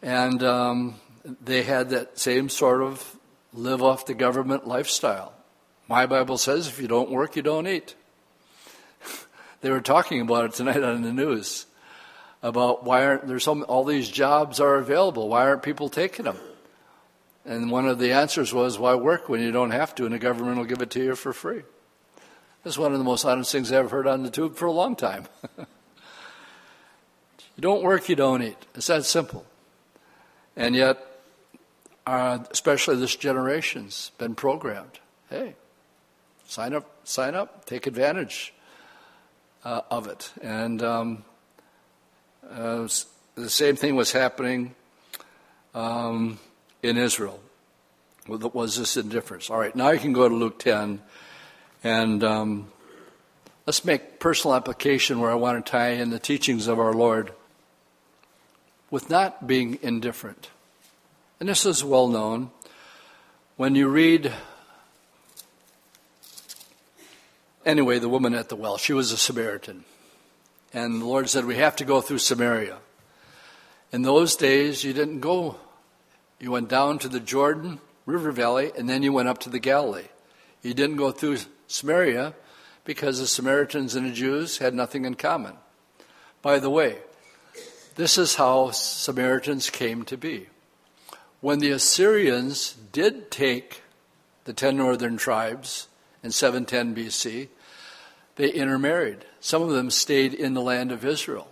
And 0.00 0.40
um, 0.44 0.94
they 1.24 1.64
had 1.64 1.90
that 1.90 2.20
same 2.20 2.48
sort 2.48 2.82
of 2.82 3.18
live 3.52 3.82
off 3.82 4.06
the 4.06 4.14
government 4.14 4.66
lifestyle. 4.66 5.32
My 5.88 6.06
Bible 6.06 6.38
says 6.38 6.68
if 6.68 6.80
you 6.80 6.88
don't 6.88 7.10
work, 7.10 7.36
you 7.36 7.42
don't 7.42 7.66
eat. 7.66 7.94
they 9.60 9.70
were 9.70 9.80
talking 9.80 10.20
about 10.20 10.46
it 10.46 10.52
tonight 10.54 10.82
on 10.82 11.02
the 11.02 11.12
news 11.12 11.66
about 12.42 12.84
why 12.84 13.04
aren't 13.04 13.26
there 13.28 13.38
some 13.38 13.64
all 13.68 13.84
these 13.84 14.08
jobs 14.08 14.58
are 14.58 14.76
available? 14.76 15.28
Why 15.28 15.42
aren't 15.42 15.62
people 15.62 15.88
taking 15.88 16.24
them? 16.24 16.38
And 17.44 17.70
one 17.70 17.88
of 17.88 17.98
the 17.98 18.12
answers 18.12 18.52
was, 18.54 18.78
why 18.78 18.94
work 18.94 19.28
when 19.28 19.40
you 19.40 19.50
don't 19.50 19.72
have 19.72 19.94
to 19.96 20.04
and 20.04 20.14
the 20.14 20.18
government 20.18 20.58
will 20.58 20.64
give 20.64 20.82
it 20.82 20.90
to 20.90 21.02
you 21.02 21.16
for 21.16 21.32
free? 21.32 21.62
That's 22.62 22.78
one 22.78 22.92
of 22.92 22.98
the 22.98 23.04
most 23.04 23.24
honest 23.24 23.50
things 23.50 23.72
I've 23.72 23.90
heard 23.90 24.06
on 24.06 24.22
the 24.22 24.30
tube 24.30 24.56
for 24.56 24.66
a 24.66 24.72
long 24.72 24.94
time. 24.94 25.26
you 25.58 25.66
don't 27.60 27.82
work, 27.82 28.08
you 28.08 28.14
don't 28.14 28.42
eat. 28.42 28.56
It's 28.76 28.86
that 28.86 29.04
simple. 29.04 29.44
And 30.56 30.76
yet, 30.76 31.04
especially 32.06 32.96
this 32.96 33.16
generation's 33.16 34.10
been 34.18 34.34
programmed. 34.34 34.98
Hey, 35.30 35.54
sign 36.46 36.74
up, 36.74 36.90
sign 37.04 37.34
up, 37.34 37.64
take 37.64 37.86
advantage 37.86 38.52
uh, 39.64 39.82
of 39.90 40.06
it. 40.06 40.32
And 40.42 40.82
um, 40.82 41.24
uh, 42.50 42.88
the 43.34 43.50
same 43.50 43.76
thing 43.76 43.96
was 43.96 44.12
happening. 44.12 44.74
Um, 45.74 46.38
in 46.82 46.98
Israel? 46.98 47.40
Was 48.28 48.76
this 48.76 48.96
indifference? 48.96 49.50
All 49.50 49.58
right, 49.58 49.74
now 49.74 49.90
you 49.90 49.98
can 49.98 50.12
go 50.12 50.28
to 50.28 50.34
Luke 50.34 50.58
10 50.58 51.00
and 51.82 52.22
um, 52.22 52.70
let's 53.66 53.84
make 53.84 54.20
personal 54.20 54.54
application 54.54 55.18
where 55.18 55.30
I 55.30 55.34
want 55.34 55.64
to 55.64 55.70
tie 55.70 55.90
in 55.90 56.10
the 56.10 56.20
teachings 56.20 56.68
of 56.68 56.78
our 56.78 56.92
Lord 56.92 57.32
with 58.90 59.10
not 59.10 59.46
being 59.46 59.78
indifferent. 59.82 60.50
And 61.42 61.48
this 61.48 61.66
is 61.66 61.82
well 61.82 62.06
known. 62.06 62.52
When 63.56 63.74
you 63.74 63.88
read, 63.88 64.32
anyway, 67.66 67.98
the 67.98 68.08
woman 68.08 68.32
at 68.32 68.48
the 68.48 68.54
well, 68.54 68.78
she 68.78 68.92
was 68.92 69.10
a 69.10 69.16
Samaritan. 69.16 69.82
And 70.72 71.02
the 71.02 71.04
Lord 71.04 71.28
said, 71.28 71.44
We 71.44 71.56
have 71.56 71.74
to 71.74 71.84
go 71.84 72.00
through 72.00 72.18
Samaria. 72.18 72.78
In 73.90 74.02
those 74.02 74.36
days, 74.36 74.84
you 74.84 74.92
didn't 74.92 75.18
go 75.18 75.56
you 76.38 76.52
went 76.52 76.68
down 76.68 77.00
to 77.00 77.08
the 77.08 77.18
Jordan 77.18 77.80
River 78.06 78.30
Valley, 78.30 78.70
and 78.78 78.88
then 78.88 79.02
you 79.02 79.12
went 79.12 79.26
up 79.26 79.38
to 79.38 79.50
the 79.50 79.58
Galilee. 79.58 80.10
You 80.62 80.74
didn't 80.74 80.94
go 80.94 81.10
through 81.10 81.38
Samaria 81.66 82.34
because 82.84 83.18
the 83.18 83.26
Samaritans 83.26 83.96
and 83.96 84.06
the 84.06 84.12
Jews 84.12 84.58
had 84.58 84.74
nothing 84.74 85.04
in 85.04 85.16
common. 85.16 85.54
By 86.40 86.60
the 86.60 86.70
way, 86.70 86.98
this 87.96 88.16
is 88.16 88.36
how 88.36 88.70
Samaritans 88.70 89.70
came 89.70 90.04
to 90.04 90.16
be. 90.16 90.46
When 91.42 91.58
the 91.58 91.72
Assyrians 91.72 92.76
did 92.92 93.32
take 93.32 93.82
the 94.44 94.52
ten 94.52 94.76
northern 94.76 95.16
tribes 95.16 95.88
in 96.22 96.30
710 96.30 96.94
BC, 96.94 97.48
they 98.36 98.48
intermarried. 98.48 99.24
Some 99.40 99.60
of 99.60 99.70
them 99.70 99.90
stayed 99.90 100.34
in 100.34 100.54
the 100.54 100.62
land 100.62 100.92
of 100.92 101.04
Israel. 101.04 101.48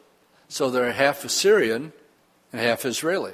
So 0.49 0.71
they're 0.71 0.93
half 0.93 1.25
Assyrian 1.25 1.93
and 2.53 2.63
half 2.63 2.85
Israeli. 2.85 3.33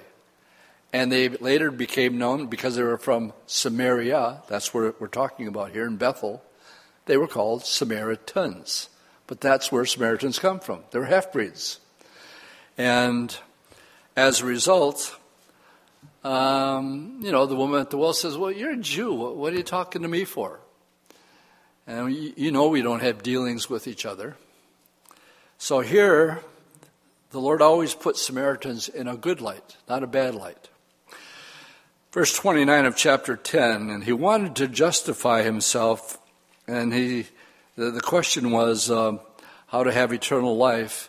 And 0.94 1.12
they 1.12 1.28
later 1.28 1.70
became 1.70 2.16
known 2.16 2.46
because 2.46 2.74
they 2.74 2.82
were 2.82 2.96
from 2.96 3.34
Samaria, 3.46 4.40
that's 4.48 4.72
what 4.72 4.98
we're 4.98 5.08
talking 5.08 5.48
about 5.48 5.72
here 5.72 5.86
in 5.86 5.98
Bethel. 5.98 6.42
They 7.04 7.18
were 7.18 7.28
called 7.28 7.66
Samaritans. 7.66 8.88
But 9.26 9.42
that's 9.42 9.70
where 9.70 9.84
Samaritans 9.84 10.38
come 10.38 10.60
from. 10.60 10.84
They 10.90 11.00
were 11.00 11.04
half 11.04 11.32
breeds. 11.32 11.80
And 12.78 13.36
as 14.16 14.40
a 14.40 14.46
result, 14.46 15.18
um, 16.26 17.18
you 17.20 17.30
know, 17.30 17.46
the 17.46 17.54
woman 17.54 17.80
at 17.80 17.90
the 17.90 17.96
well 17.96 18.12
says, 18.12 18.36
Well, 18.36 18.50
you're 18.50 18.72
a 18.72 18.76
Jew. 18.76 19.12
What 19.12 19.52
are 19.52 19.56
you 19.56 19.62
talking 19.62 20.02
to 20.02 20.08
me 20.08 20.24
for? 20.24 20.60
And 21.86 22.12
you 22.12 22.50
know 22.50 22.66
we 22.66 22.82
don't 22.82 23.00
have 23.00 23.22
dealings 23.22 23.70
with 23.70 23.86
each 23.86 24.04
other. 24.04 24.36
So 25.56 25.80
here, 25.80 26.40
the 27.30 27.40
Lord 27.40 27.62
always 27.62 27.94
puts 27.94 28.20
Samaritans 28.20 28.88
in 28.88 29.06
a 29.06 29.16
good 29.16 29.40
light, 29.40 29.76
not 29.88 30.02
a 30.02 30.08
bad 30.08 30.34
light. 30.34 30.68
Verse 32.10 32.34
29 32.34 32.86
of 32.86 32.96
chapter 32.96 33.36
10, 33.36 33.88
and 33.90 34.02
he 34.02 34.12
wanted 34.12 34.56
to 34.56 34.66
justify 34.66 35.42
himself, 35.42 36.18
and 36.66 36.92
he, 36.92 37.26
the, 37.76 37.92
the 37.92 38.00
question 38.00 38.50
was 38.50 38.90
uh, 38.90 39.18
how 39.68 39.84
to 39.84 39.92
have 39.92 40.12
eternal 40.12 40.56
life. 40.56 41.08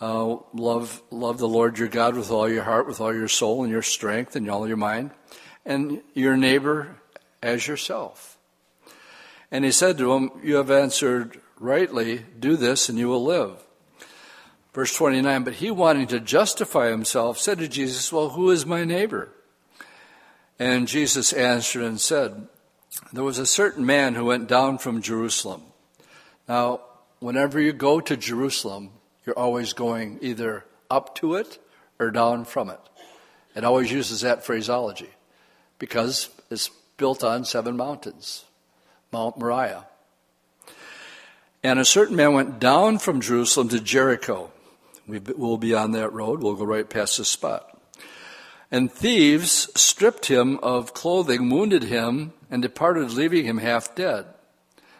Uh, 0.00 0.36
love, 0.52 1.02
love 1.10 1.38
the 1.38 1.48
Lord 1.48 1.78
your 1.78 1.88
God 1.88 2.16
with 2.16 2.30
all 2.30 2.48
your 2.48 2.62
heart, 2.62 2.86
with 2.86 3.00
all 3.00 3.12
your 3.12 3.28
soul, 3.28 3.64
and 3.64 3.72
your 3.72 3.82
strength, 3.82 4.36
and 4.36 4.48
all 4.48 4.68
your 4.68 4.76
mind, 4.76 5.10
and 5.66 6.02
your 6.14 6.36
neighbor 6.36 6.96
as 7.42 7.66
yourself. 7.66 8.38
And 9.50 9.64
he 9.64 9.72
said 9.72 9.98
to 9.98 10.12
him, 10.12 10.30
You 10.42 10.56
have 10.56 10.70
answered 10.70 11.40
rightly, 11.58 12.24
do 12.38 12.56
this, 12.56 12.88
and 12.88 12.98
you 12.98 13.08
will 13.08 13.24
live. 13.24 13.64
Verse 14.72 14.94
29, 14.94 15.44
but 15.44 15.54
he, 15.54 15.70
wanting 15.70 16.06
to 16.08 16.20
justify 16.20 16.90
himself, 16.90 17.38
said 17.38 17.58
to 17.58 17.68
Jesus, 17.68 18.12
Well, 18.12 18.30
who 18.30 18.50
is 18.50 18.66
my 18.66 18.84
neighbor? 18.84 19.30
And 20.58 20.86
Jesus 20.86 21.32
answered 21.32 21.82
and 21.82 22.00
said, 22.00 22.46
There 23.12 23.24
was 23.24 23.38
a 23.38 23.46
certain 23.46 23.86
man 23.86 24.14
who 24.14 24.26
went 24.26 24.48
down 24.48 24.78
from 24.78 25.02
Jerusalem 25.02 25.62
Now, 26.48 26.82
whenever 27.18 27.60
you 27.60 27.72
go 27.72 28.00
to 28.00 28.16
Jerusalem, 28.16 28.90
you're 29.28 29.38
always 29.38 29.74
going 29.74 30.18
either 30.22 30.64
up 30.90 31.14
to 31.16 31.34
it 31.34 31.58
or 31.98 32.10
down 32.10 32.46
from 32.46 32.70
it. 32.70 32.80
It 33.54 33.62
always 33.62 33.92
uses 33.92 34.22
that 34.22 34.42
phraseology 34.42 35.10
because 35.78 36.30
it's 36.50 36.70
built 36.96 37.22
on 37.22 37.44
seven 37.44 37.76
mountains 37.76 38.46
Mount 39.12 39.36
Moriah. 39.36 39.86
And 41.62 41.78
a 41.78 41.84
certain 41.84 42.16
man 42.16 42.32
went 42.32 42.58
down 42.58 42.98
from 42.98 43.20
Jerusalem 43.20 43.68
to 43.68 43.80
Jericho. 43.80 44.50
We 45.06 45.18
will 45.18 45.58
be 45.58 45.74
on 45.74 45.92
that 45.92 46.14
road. 46.14 46.42
We'll 46.42 46.54
go 46.54 46.64
right 46.64 46.88
past 46.88 47.18
this 47.18 47.28
spot. 47.28 47.78
And 48.70 48.90
thieves 48.90 49.68
stripped 49.78 50.26
him 50.26 50.58
of 50.62 50.94
clothing, 50.94 51.50
wounded 51.50 51.82
him, 51.82 52.32
and 52.50 52.62
departed, 52.62 53.10
leaving 53.10 53.44
him 53.44 53.58
half 53.58 53.94
dead. 53.94 54.24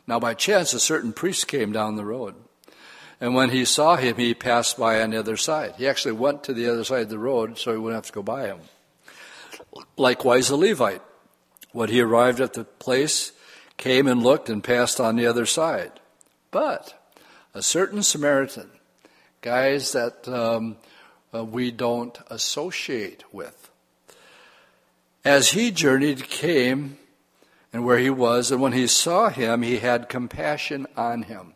Now, 0.06 0.20
by 0.20 0.34
chance, 0.34 0.74
a 0.74 0.80
certain 0.80 1.14
priest 1.14 1.48
came 1.48 1.72
down 1.72 1.96
the 1.96 2.04
road. 2.04 2.34
And 3.20 3.34
when 3.34 3.50
he 3.50 3.64
saw 3.64 3.96
him, 3.96 4.16
he 4.16 4.32
passed 4.34 4.78
by 4.78 5.02
on 5.02 5.10
the 5.10 5.18
other 5.18 5.36
side. 5.36 5.74
He 5.76 5.88
actually 5.88 6.12
went 6.12 6.44
to 6.44 6.54
the 6.54 6.68
other 6.68 6.84
side 6.84 7.02
of 7.02 7.08
the 7.08 7.18
road 7.18 7.58
so 7.58 7.72
he 7.72 7.78
wouldn't 7.78 7.96
have 7.96 8.06
to 8.06 8.12
go 8.12 8.22
by 8.22 8.46
him. 8.46 8.60
Likewise, 9.96 10.48
the 10.48 10.56
Levite. 10.56 11.02
When 11.72 11.90
he 11.90 12.00
arrived 12.00 12.40
at 12.40 12.54
the 12.54 12.64
place, 12.64 13.32
came 13.76 14.06
and 14.06 14.22
looked 14.22 14.48
and 14.48 14.62
passed 14.62 15.00
on 15.00 15.16
the 15.16 15.26
other 15.26 15.46
side. 15.46 15.92
But 16.50 16.94
a 17.54 17.62
certain 17.62 18.02
Samaritan, 18.02 18.70
guys 19.42 19.92
that 19.92 20.26
um, 20.28 20.76
uh, 21.34 21.44
we 21.44 21.70
don't 21.70 22.18
associate 22.28 23.22
with, 23.32 23.70
as 25.24 25.50
he 25.50 25.70
journeyed, 25.70 26.28
came 26.28 26.96
and 27.72 27.84
where 27.84 27.98
he 27.98 28.10
was, 28.10 28.50
and 28.50 28.62
when 28.62 28.72
he 28.72 28.86
saw 28.86 29.28
him, 29.28 29.62
he 29.62 29.78
had 29.78 30.08
compassion 30.08 30.86
on 30.96 31.24
him. 31.24 31.52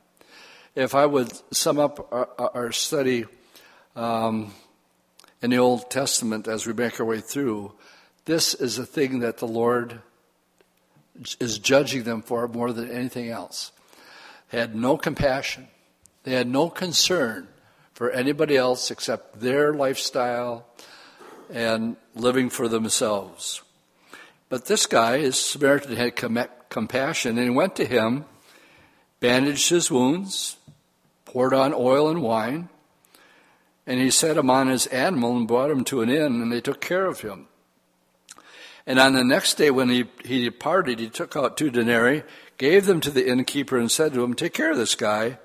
If 0.74 0.94
I 0.94 1.04
would 1.04 1.30
sum 1.54 1.78
up 1.78 2.10
our, 2.10 2.28
our 2.38 2.72
study 2.72 3.26
um, 3.94 4.54
in 5.42 5.50
the 5.50 5.58
Old 5.58 5.90
Testament 5.90 6.48
as 6.48 6.66
we 6.66 6.72
make 6.72 6.98
our 6.98 7.04
way 7.04 7.20
through, 7.20 7.74
this 8.24 8.54
is 8.54 8.78
a 8.78 8.86
thing 8.86 9.18
that 9.18 9.36
the 9.36 9.46
Lord 9.46 10.00
is 11.38 11.58
judging 11.58 12.04
them 12.04 12.22
for 12.22 12.48
more 12.48 12.72
than 12.72 12.90
anything 12.90 13.28
else. 13.28 13.70
They 14.50 14.60
had 14.60 14.74
no 14.74 14.96
compassion. 14.96 15.68
They 16.22 16.32
had 16.32 16.48
no 16.48 16.70
concern 16.70 17.48
for 17.92 18.10
anybody 18.10 18.56
else 18.56 18.90
except 18.90 19.40
their 19.40 19.74
lifestyle 19.74 20.64
and 21.50 21.96
living 22.14 22.48
for 22.48 22.66
themselves. 22.66 23.60
But 24.48 24.64
this 24.64 24.86
guy, 24.86 25.18
his 25.18 25.38
Samaritan, 25.38 25.96
had 25.96 26.16
compassion, 26.70 27.36
and 27.36 27.46
he 27.46 27.50
went 27.50 27.76
to 27.76 27.84
him, 27.84 28.24
bandaged 29.20 29.68
his 29.68 29.90
wounds, 29.90 30.56
poured 31.32 31.54
on 31.54 31.72
oil 31.72 32.10
and 32.10 32.22
wine, 32.22 32.68
and 33.86 33.98
he 33.98 34.10
set 34.10 34.36
him 34.36 34.50
on 34.50 34.68
his 34.68 34.86
animal 34.88 35.34
and 35.34 35.48
brought 35.48 35.70
him 35.70 35.82
to 35.82 36.02
an 36.02 36.10
inn, 36.10 36.42
and 36.42 36.52
they 36.52 36.60
took 36.60 36.78
care 36.78 37.06
of 37.06 37.22
him. 37.22 37.46
And 38.86 38.98
on 38.98 39.14
the 39.14 39.24
next 39.24 39.54
day, 39.54 39.70
when 39.70 39.88
he, 39.88 40.04
he 40.26 40.44
departed, 40.44 40.98
he 40.98 41.08
took 41.08 41.34
out 41.34 41.56
two 41.56 41.70
denarii, 41.70 42.22
gave 42.58 42.84
them 42.84 43.00
to 43.00 43.10
the 43.10 43.26
innkeeper, 43.26 43.78
and 43.78 43.90
said 43.90 44.12
to 44.12 44.22
him, 44.22 44.34
Take 44.34 44.52
care 44.52 44.72
of 44.72 44.76
this 44.76 44.94
guy, 44.94 45.38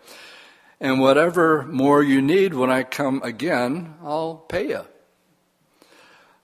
and 0.82 1.00
whatever 1.00 1.64
more 1.64 2.04
you 2.04 2.22
need 2.22 2.54
when 2.54 2.70
I 2.70 2.84
come 2.84 3.22
again, 3.24 3.94
I'll 4.04 4.36
pay 4.36 4.68
you. 4.68 4.86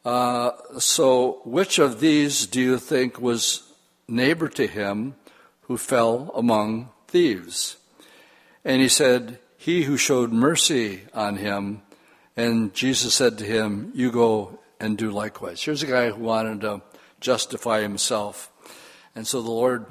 Uh, 0.06 0.52
so, 0.80 1.42
which 1.44 1.80
of 1.80 2.00
these 2.00 2.48
do 2.48 2.62
you 2.62 2.78
think 2.78 3.20
was 3.20 3.64
neighbor 4.08 4.48
to 4.48 4.68
him 4.68 5.16
who 5.64 5.78
fell 5.78 6.32
among 6.34 6.92
thieves? 7.10 7.76
And 8.66 8.82
he 8.82 8.90
said, 8.90 9.40
He 9.58 9.84
who 9.84 9.98
showed 9.98 10.32
mercy 10.32 11.02
on 11.14 11.38
him. 11.38 11.82
And 12.36 12.74
Jesus 12.74 13.14
said 13.14 13.38
to 13.38 13.46
him, 13.46 13.92
You 13.94 14.12
go 14.12 14.60
and 14.80 14.98
do 14.98 15.12
likewise. 15.12 15.62
Here's 15.62 15.84
a 15.84 15.88
guy 15.88 16.10
who 16.10 16.24
wanted 16.24 16.62
to 16.62 16.82
justify 17.20 17.82
himself. 17.82 18.52
And 19.16 19.28
so 19.28 19.42
the 19.42 19.52
Lord 19.52 19.86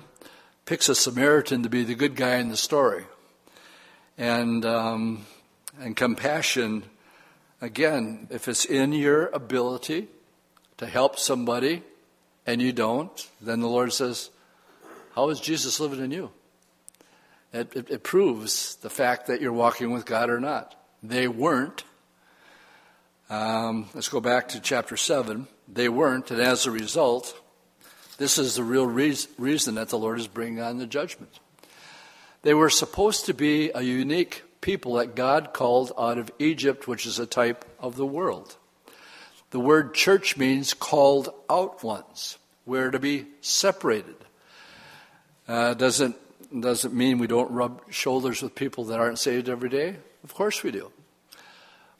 picks 0.64 0.88
a 0.88 0.94
Samaritan 0.94 1.62
to 1.62 1.68
be 1.68 1.84
the 1.84 1.94
good 1.94 2.16
guy 2.16 2.36
in 2.36 2.48
the 2.48 2.56
story. 2.56 3.04
And, 4.18 4.64
um, 4.64 5.26
and 5.80 5.96
compassion 5.96 6.84
Again, 7.62 8.26
if 8.28 8.48
it's 8.48 8.64
in 8.64 8.92
your 8.92 9.28
ability 9.28 10.08
to 10.78 10.86
help 10.86 11.16
somebody 11.16 11.84
and 12.44 12.60
you 12.60 12.72
don't, 12.72 13.30
then 13.40 13.60
the 13.60 13.68
Lord 13.68 13.92
says, 13.92 14.30
How 15.14 15.28
is 15.28 15.38
Jesus 15.38 15.78
living 15.78 16.00
in 16.00 16.10
you? 16.10 16.32
It, 17.52 17.76
it, 17.76 17.90
it 17.90 18.02
proves 18.02 18.76
the 18.76 18.90
fact 18.90 19.26
that 19.26 19.40
you're 19.40 19.52
walking 19.52 19.92
with 19.92 20.06
God 20.06 20.30
or 20.30 20.40
not. 20.40 20.74
They 21.02 21.28
weren't. 21.28 21.84
Um, 23.28 23.88
let's 23.94 24.08
go 24.08 24.20
back 24.20 24.48
to 24.48 24.60
chapter 24.60 24.96
7. 24.96 25.46
They 25.68 25.88
weren't, 25.88 26.30
and 26.30 26.40
as 26.40 26.66
a 26.66 26.70
result, 26.70 27.38
this 28.18 28.38
is 28.38 28.56
the 28.56 28.64
real 28.64 28.86
reason 28.86 29.74
that 29.74 29.88
the 29.88 29.98
Lord 29.98 30.18
is 30.18 30.28
bringing 30.28 30.60
on 30.60 30.78
the 30.78 30.86
judgment. 30.86 31.40
They 32.42 32.54
were 32.54 32.70
supposed 32.70 33.26
to 33.26 33.34
be 33.34 33.70
a 33.74 33.82
unique 33.82 34.42
people 34.60 34.94
that 34.94 35.14
God 35.14 35.52
called 35.52 35.92
out 35.98 36.18
of 36.18 36.30
Egypt, 36.38 36.88
which 36.88 37.06
is 37.06 37.18
a 37.18 37.26
type 37.26 37.64
of 37.78 37.96
the 37.96 38.06
world. 38.06 38.56
The 39.50 39.60
word 39.60 39.94
church 39.94 40.36
means 40.36 40.72
called 40.72 41.28
out 41.50 41.84
ones. 41.84 42.38
We're 42.64 42.90
to 42.90 42.98
be 42.98 43.26
separated. 43.40 44.16
Uh, 45.46 45.74
doesn't 45.74 46.16
doesn't 46.60 46.94
mean 46.94 47.18
we 47.18 47.26
don't 47.26 47.50
rub 47.50 47.82
shoulders 47.90 48.42
with 48.42 48.54
people 48.54 48.84
that 48.84 49.00
aren't 49.00 49.18
saved 49.18 49.48
every 49.48 49.68
day. 49.68 49.96
Of 50.24 50.34
course 50.34 50.62
we 50.62 50.70
do. 50.70 50.92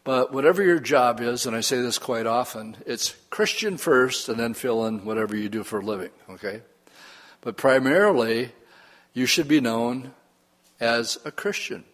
But 0.04 0.32
whatever 0.32 0.62
your 0.62 0.80
job 0.80 1.20
is, 1.20 1.46
and 1.46 1.54
I 1.54 1.60
say 1.60 1.80
this 1.80 1.98
quite 1.98 2.26
often, 2.26 2.76
it's 2.86 3.14
Christian 3.30 3.76
first, 3.76 4.28
and 4.28 4.38
then 4.38 4.52
fill 4.54 4.84
in 4.86 5.04
whatever 5.04 5.36
you 5.36 5.48
do 5.48 5.62
for 5.62 5.78
a 5.78 5.84
living. 5.84 6.10
Okay, 6.28 6.62
but 7.40 7.56
primarily, 7.56 8.50
you 9.14 9.26
should 9.26 9.46
be 9.46 9.60
known 9.60 10.12
as 10.80 11.18
a 11.24 11.30
Christian. 11.30 11.84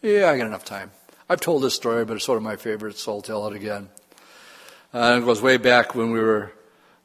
Yeah, 0.00 0.30
I 0.30 0.38
got 0.38 0.46
enough 0.46 0.64
time. 0.64 0.92
I've 1.28 1.40
told 1.40 1.62
this 1.62 1.74
story, 1.74 2.04
but 2.04 2.16
it's 2.16 2.28
one 2.28 2.36
of 2.36 2.42
my 2.42 2.56
favorites, 2.56 3.02
so 3.02 3.12
I'll 3.12 3.22
tell 3.22 3.46
it 3.48 3.56
again. 3.56 3.88
Uh, 4.94 5.18
it 5.20 5.24
goes 5.24 5.42
way 5.42 5.56
back 5.56 5.94
when 5.94 6.10
we 6.10 6.20
were 6.20 6.52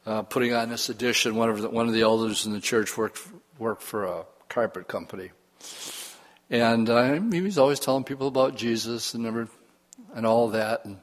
uh, 0.06 0.22
putting 0.22 0.52
on 0.52 0.68
this 0.68 0.88
edition. 0.88 1.34
One 1.34 1.50
of 1.50 1.60
the, 1.62 1.70
one 1.70 1.88
of 1.88 1.92
the 1.92 2.02
elders 2.02 2.46
in 2.46 2.52
the 2.52 2.60
church 2.60 2.96
worked 2.96 3.20
worked 3.58 3.82
for 3.82 4.04
a 4.04 4.24
carpet 4.48 4.88
company, 4.88 5.30
and 6.50 7.32
he 7.32 7.40
was 7.40 7.58
always 7.58 7.80
telling 7.80 8.04
people 8.04 8.28
about 8.28 8.56
Jesus 8.56 9.14
and 9.14 9.48
and 10.14 10.26
all 10.26 10.48
that. 10.50 10.84
And 10.84 10.98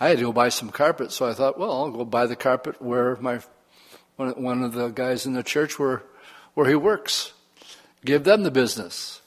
I 0.00 0.08
had 0.08 0.18
to 0.18 0.24
go 0.24 0.32
buy 0.32 0.48
some 0.48 0.70
carpet, 0.70 1.12
so 1.12 1.28
I 1.28 1.34
thought, 1.34 1.58
well, 1.58 1.72
I'll 1.72 1.90
go 1.90 2.04
buy 2.04 2.26
the 2.26 2.36
carpet 2.36 2.80
where 2.82 3.16
my 3.16 3.40
one, 4.16 4.42
one 4.42 4.62
of 4.62 4.72
the 4.72 4.88
guys 4.88 5.26
in 5.26 5.32
the 5.32 5.42
church 5.42 5.78
where 5.78 6.02
where 6.54 6.68
he 6.68 6.74
works. 6.74 7.32
Give 8.04 8.24
them 8.24 8.42
the 8.42 8.50
business. 8.50 9.20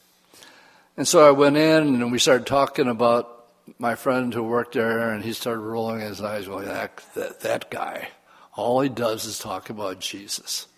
And 0.96 1.08
so 1.08 1.26
I 1.26 1.30
went 1.30 1.56
in 1.56 2.02
and 2.02 2.12
we 2.12 2.18
started 2.18 2.46
talking 2.46 2.88
about 2.88 3.36
my 3.78 3.94
friend 3.94 4.32
who 4.32 4.42
worked 4.42 4.74
there, 4.74 5.10
and 5.10 5.24
he 5.24 5.32
started 5.32 5.60
rolling 5.60 6.00
his 6.00 6.20
eyes, 6.20 6.46
going, 6.46 6.66
that, 6.66 7.02
that, 7.14 7.40
that 7.40 7.70
guy, 7.70 8.08
all 8.54 8.80
he 8.80 8.88
does 8.88 9.24
is 9.26 9.38
talk 9.38 9.70
about 9.70 9.98
Jesus. 9.98 10.68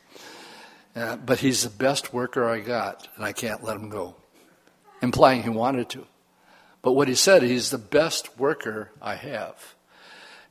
Uh, 0.98 1.16
but 1.16 1.38
he's 1.38 1.62
the 1.62 1.70
best 1.70 2.12
worker 2.12 2.48
I 2.48 2.58
got, 2.58 3.06
and 3.14 3.24
I 3.24 3.32
can't 3.32 3.62
let 3.62 3.76
him 3.76 3.88
go. 3.88 4.16
Implying 5.00 5.44
he 5.44 5.48
wanted 5.48 5.88
to. 5.90 6.04
But 6.82 6.92
what 6.92 7.06
he 7.06 7.14
said, 7.14 7.42
he's 7.42 7.70
the 7.70 7.78
best 7.78 8.36
worker 8.36 8.90
I 9.00 9.14
have. 9.14 9.74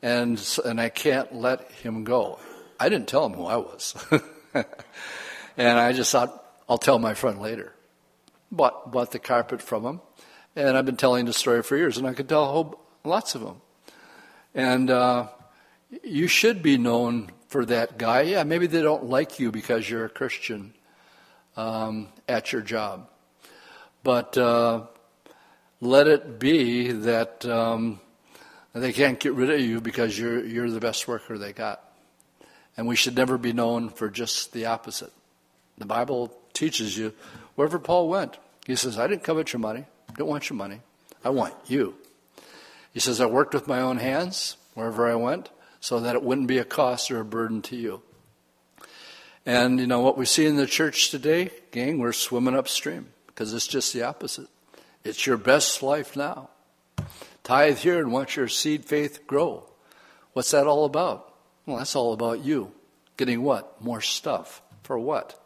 And, 0.01 0.41
and 0.63 0.79
I 0.79 0.87
can't 0.87 1.35
let 1.35 1.69
him 1.71 2.05
go. 2.05 2.39
I 2.79 2.87
didn't 2.87 3.09
tell 3.09 3.25
him 3.25 3.33
who 3.33 3.45
I 3.45 3.57
was. 3.57 3.95
and 5.57 5.79
I 5.79 5.91
just 5.91 6.11
thought, 6.13 6.45
I'll 6.69 6.77
tell 6.77 6.97
my 6.97 7.13
friend 7.13 7.41
later 7.41 7.73
bought, 8.49 8.89
bought 8.89 9.11
the 9.11 9.19
carpet 9.19 9.61
from 9.61 9.83
him. 9.83 10.01
And 10.55 10.77
I've 10.77 10.85
been 10.85 10.97
telling 10.97 11.25
the 11.25 11.33
story 11.33 11.61
for 11.61 11.75
years, 11.75 11.97
and 11.97 12.07
I 12.07 12.13
could 12.13 12.29
tell 12.29 12.45
whole, 12.45 12.79
lots 13.03 13.35
of 13.35 13.41
them. 13.41 13.61
And 14.55 14.89
uh, 14.89 15.27
you 16.03 16.27
should 16.27 16.63
be 16.63 16.77
known 16.77 17.31
for 17.47 17.65
that 17.65 17.97
guy. 17.97 18.21
Yeah, 18.21 18.43
maybe 18.43 18.67
they 18.67 18.81
don't 18.81 19.05
like 19.05 19.39
you 19.39 19.51
because 19.51 19.89
you're 19.89 20.05
a 20.05 20.09
Christian 20.09 20.73
um, 21.55 22.07
at 22.27 22.51
your 22.51 22.61
job. 22.61 23.09
But 24.03 24.37
uh, 24.37 24.83
let 25.81 26.07
it 26.07 26.39
be 26.39 26.91
that 26.91 27.45
um, 27.45 27.99
they 28.73 28.93
can't 28.93 29.19
get 29.19 29.33
rid 29.33 29.49
of 29.49 29.59
you 29.59 29.81
because 29.81 30.17
you're, 30.17 30.45
you're 30.45 30.69
the 30.69 30.79
best 30.79 31.07
worker 31.07 31.37
they 31.37 31.53
got. 31.53 31.83
And 32.77 32.87
we 32.87 32.95
should 32.95 33.15
never 33.15 33.37
be 33.37 33.53
known 33.53 33.89
for 33.89 34.09
just 34.09 34.53
the 34.53 34.67
opposite. 34.67 35.11
The 35.77 35.85
Bible 35.85 36.31
teaches 36.53 36.97
you 36.97 37.13
Wherever 37.57 37.79
Paul 37.79 38.07
went, 38.07 38.37
he 38.67 38.75
says, 38.75 38.99
I 38.99 39.07
didn't 39.07 39.23
covet 39.23 39.51
your 39.51 39.59
money. 39.59 39.83
I 40.07 40.13
don't 40.13 40.27
want 40.27 40.47
your 40.47 40.57
money. 40.57 40.79
I 41.25 41.31
want 41.31 41.55
you. 41.65 41.95
He 42.93 42.99
says, 42.99 43.19
I 43.19 43.25
worked 43.25 43.55
with 43.55 43.67
my 43.67 43.81
own 43.81 43.97
hands 43.97 44.57
wherever 44.75 45.09
I 45.09 45.15
went 45.15 45.49
so 45.87 46.01
that 46.01 46.15
it 46.15 46.21
wouldn't 46.21 46.47
be 46.47 46.57
a 46.57 46.65
cost 46.65 47.09
or 47.09 47.21
a 47.21 47.23
burden 47.23 47.61
to 47.61 47.77
you. 47.77 48.01
And, 49.45 49.79
you 49.79 49.87
know, 49.87 50.01
what 50.01 50.17
we 50.17 50.25
see 50.25 50.45
in 50.45 50.57
the 50.57 50.67
church 50.67 51.11
today, 51.11 51.49
gang, 51.71 51.97
we're 51.97 52.11
swimming 52.11 52.57
upstream. 52.57 53.07
because 53.27 53.53
it's 53.53 53.67
just 53.67 53.93
the 53.93 54.03
opposite. 54.03 54.49
It's 55.05 55.25
your 55.25 55.37
best 55.37 55.81
life 55.81 56.17
now. 56.17 56.49
Tithe 57.41 57.77
here 57.77 57.99
and 57.99 58.11
watch 58.11 58.35
your 58.35 58.49
seed 58.49 58.83
faith 58.83 59.25
grow. 59.27 59.63
What's 60.33 60.51
that 60.51 60.67
all 60.67 60.83
about? 60.83 61.33
Well, 61.65 61.77
that's 61.77 61.95
all 61.95 62.11
about 62.11 62.43
you. 62.43 62.73
Getting 63.15 63.41
what? 63.41 63.81
More 63.81 64.01
stuff. 64.01 64.61
For 64.83 64.99
what? 64.99 65.41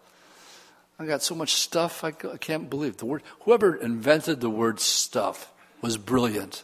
I 0.97 1.05
got 1.05 1.21
so 1.21 1.35
much 1.35 1.53
stuff, 1.53 2.03
I 2.03 2.09
can't 2.09 2.67
believe 2.67 2.97
the 2.97 3.05
word. 3.05 3.21
Whoever 3.41 3.75
invented 3.75 4.41
the 4.41 4.49
word 4.49 4.79
stuff 4.79 5.53
was 5.83 5.97
brilliant 5.97 6.63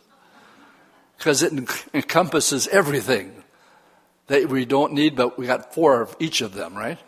because 1.19 1.43
it 1.43 1.53
encompasses 1.93 2.67
everything 2.69 3.43
that 4.27 4.49
we 4.49 4.65
don't 4.65 4.93
need, 4.93 5.15
but 5.15 5.37
we 5.37 5.47
got 5.47 5.73
four 5.73 6.01
of 6.01 6.15
each 6.19 6.41
of 6.41 6.53
them, 6.53 6.75
right? 6.75 6.99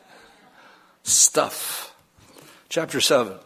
Stuff. 1.04 1.96
Chapter 2.70 3.02
7. 3.02 3.38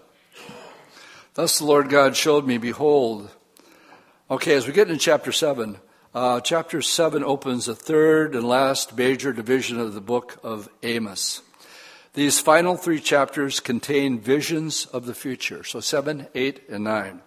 Thus 1.33 1.59
the 1.59 1.65
Lord 1.65 1.89
God 1.89 2.15
showed 2.15 2.45
me, 2.45 2.57
behold. 2.57 3.29
Okay, 4.29 4.53
as 4.53 4.67
we 4.67 4.73
get 4.73 4.87
into 4.87 4.99
chapter 4.99 5.31
7, 5.31 5.77
uh, 6.13 6.39
chapter 6.41 6.81
7 6.81 7.23
opens 7.23 7.65
the 7.65 7.75
third 7.75 8.35
and 8.35 8.47
last 8.47 8.95
major 8.95 9.33
division 9.33 9.79
of 9.79 9.93
the 9.93 10.01
book 10.01 10.39
of 10.43 10.69
Amos. 10.83 11.41
These 12.13 12.39
final 12.39 12.77
three 12.77 12.99
chapters 12.99 13.59
contain 13.59 14.19
visions 14.19 14.85
of 14.85 15.07
the 15.07 15.15
future. 15.15 15.63
So 15.63 15.79
7, 15.79 16.27
8, 16.35 16.69
and 16.69 16.83
9. 16.83 17.21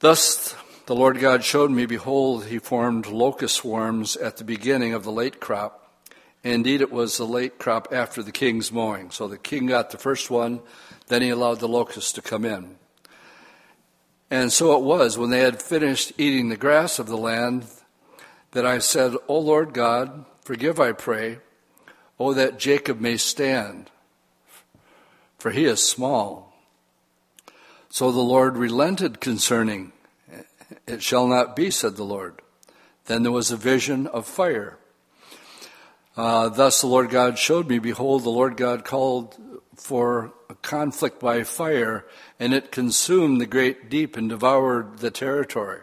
Thus 0.00 0.56
the 0.86 0.94
Lord 0.94 1.18
God 1.18 1.44
showed 1.44 1.70
me, 1.70 1.86
behold, 1.86 2.46
he 2.46 2.58
formed 2.58 3.06
locust 3.06 3.56
swarms 3.56 4.16
at 4.16 4.36
the 4.36 4.44
beginning 4.44 4.92
of 4.92 5.04
the 5.04 5.12
late 5.12 5.40
crop. 5.40 5.80
Indeed, 6.42 6.82
it 6.82 6.92
was 6.92 7.16
the 7.16 7.26
late 7.26 7.58
crop 7.58 7.88
after 7.90 8.22
the 8.22 8.32
king's 8.32 8.70
mowing. 8.70 9.10
So 9.10 9.26
the 9.26 9.38
king 9.38 9.66
got 9.66 9.90
the 9.90 9.98
first 9.98 10.30
one, 10.30 10.60
then 11.06 11.22
he 11.22 11.30
allowed 11.30 11.60
the 11.60 11.68
locusts 11.68 12.12
to 12.12 12.22
come 12.22 12.44
in. 12.44 12.76
And 14.30 14.52
so 14.52 14.76
it 14.76 14.82
was, 14.82 15.16
when 15.16 15.30
they 15.30 15.40
had 15.40 15.62
finished 15.62 16.12
eating 16.18 16.48
the 16.48 16.56
grass 16.56 16.98
of 16.98 17.06
the 17.06 17.16
land, 17.16 17.66
that 18.50 18.66
I 18.66 18.78
said, 18.78 19.14
O 19.26 19.38
Lord 19.38 19.72
God, 19.72 20.26
forgive, 20.42 20.78
I 20.78 20.92
pray, 20.92 21.38
O 22.18 22.34
that 22.34 22.58
Jacob 22.58 23.00
may 23.00 23.16
stand, 23.16 23.90
for 25.38 25.50
he 25.50 25.64
is 25.64 25.86
small. 25.86 26.52
So 27.88 28.12
the 28.12 28.20
Lord 28.20 28.56
relented 28.56 29.20
concerning 29.20 29.92
it 30.86 31.02
shall 31.02 31.26
not 31.26 31.56
be, 31.56 31.70
said 31.70 31.96
the 31.96 32.04
Lord. 32.04 32.40
Then 33.06 33.22
there 33.22 33.32
was 33.32 33.50
a 33.50 33.56
vision 33.56 34.06
of 34.06 34.26
fire. 34.26 34.78
Uh, 36.16 36.48
thus 36.48 36.80
the 36.80 36.86
Lord 36.86 37.10
God 37.10 37.38
showed 37.38 37.68
me, 37.68 37.78
behold, 37.78 38.22
the 38.22 38.30
Lord 38.30 38.56
God 38.56 38.84
called 38.84 39.36
for 39.76 40.32
a 40.48 40.54
conflict 40.56 41.20
by 41.20 41.42
fire, 41.42 42.06
and 42.38 42.54
it 42.54 42.70
consumed 42.70 43.40
the 43.40 43.46
great 43.46 43.90
deep 43.90 44.16
and 44.16 44.28
devoured 44.28 44.98
the 44.98 45.10
territory. 45.10 45.80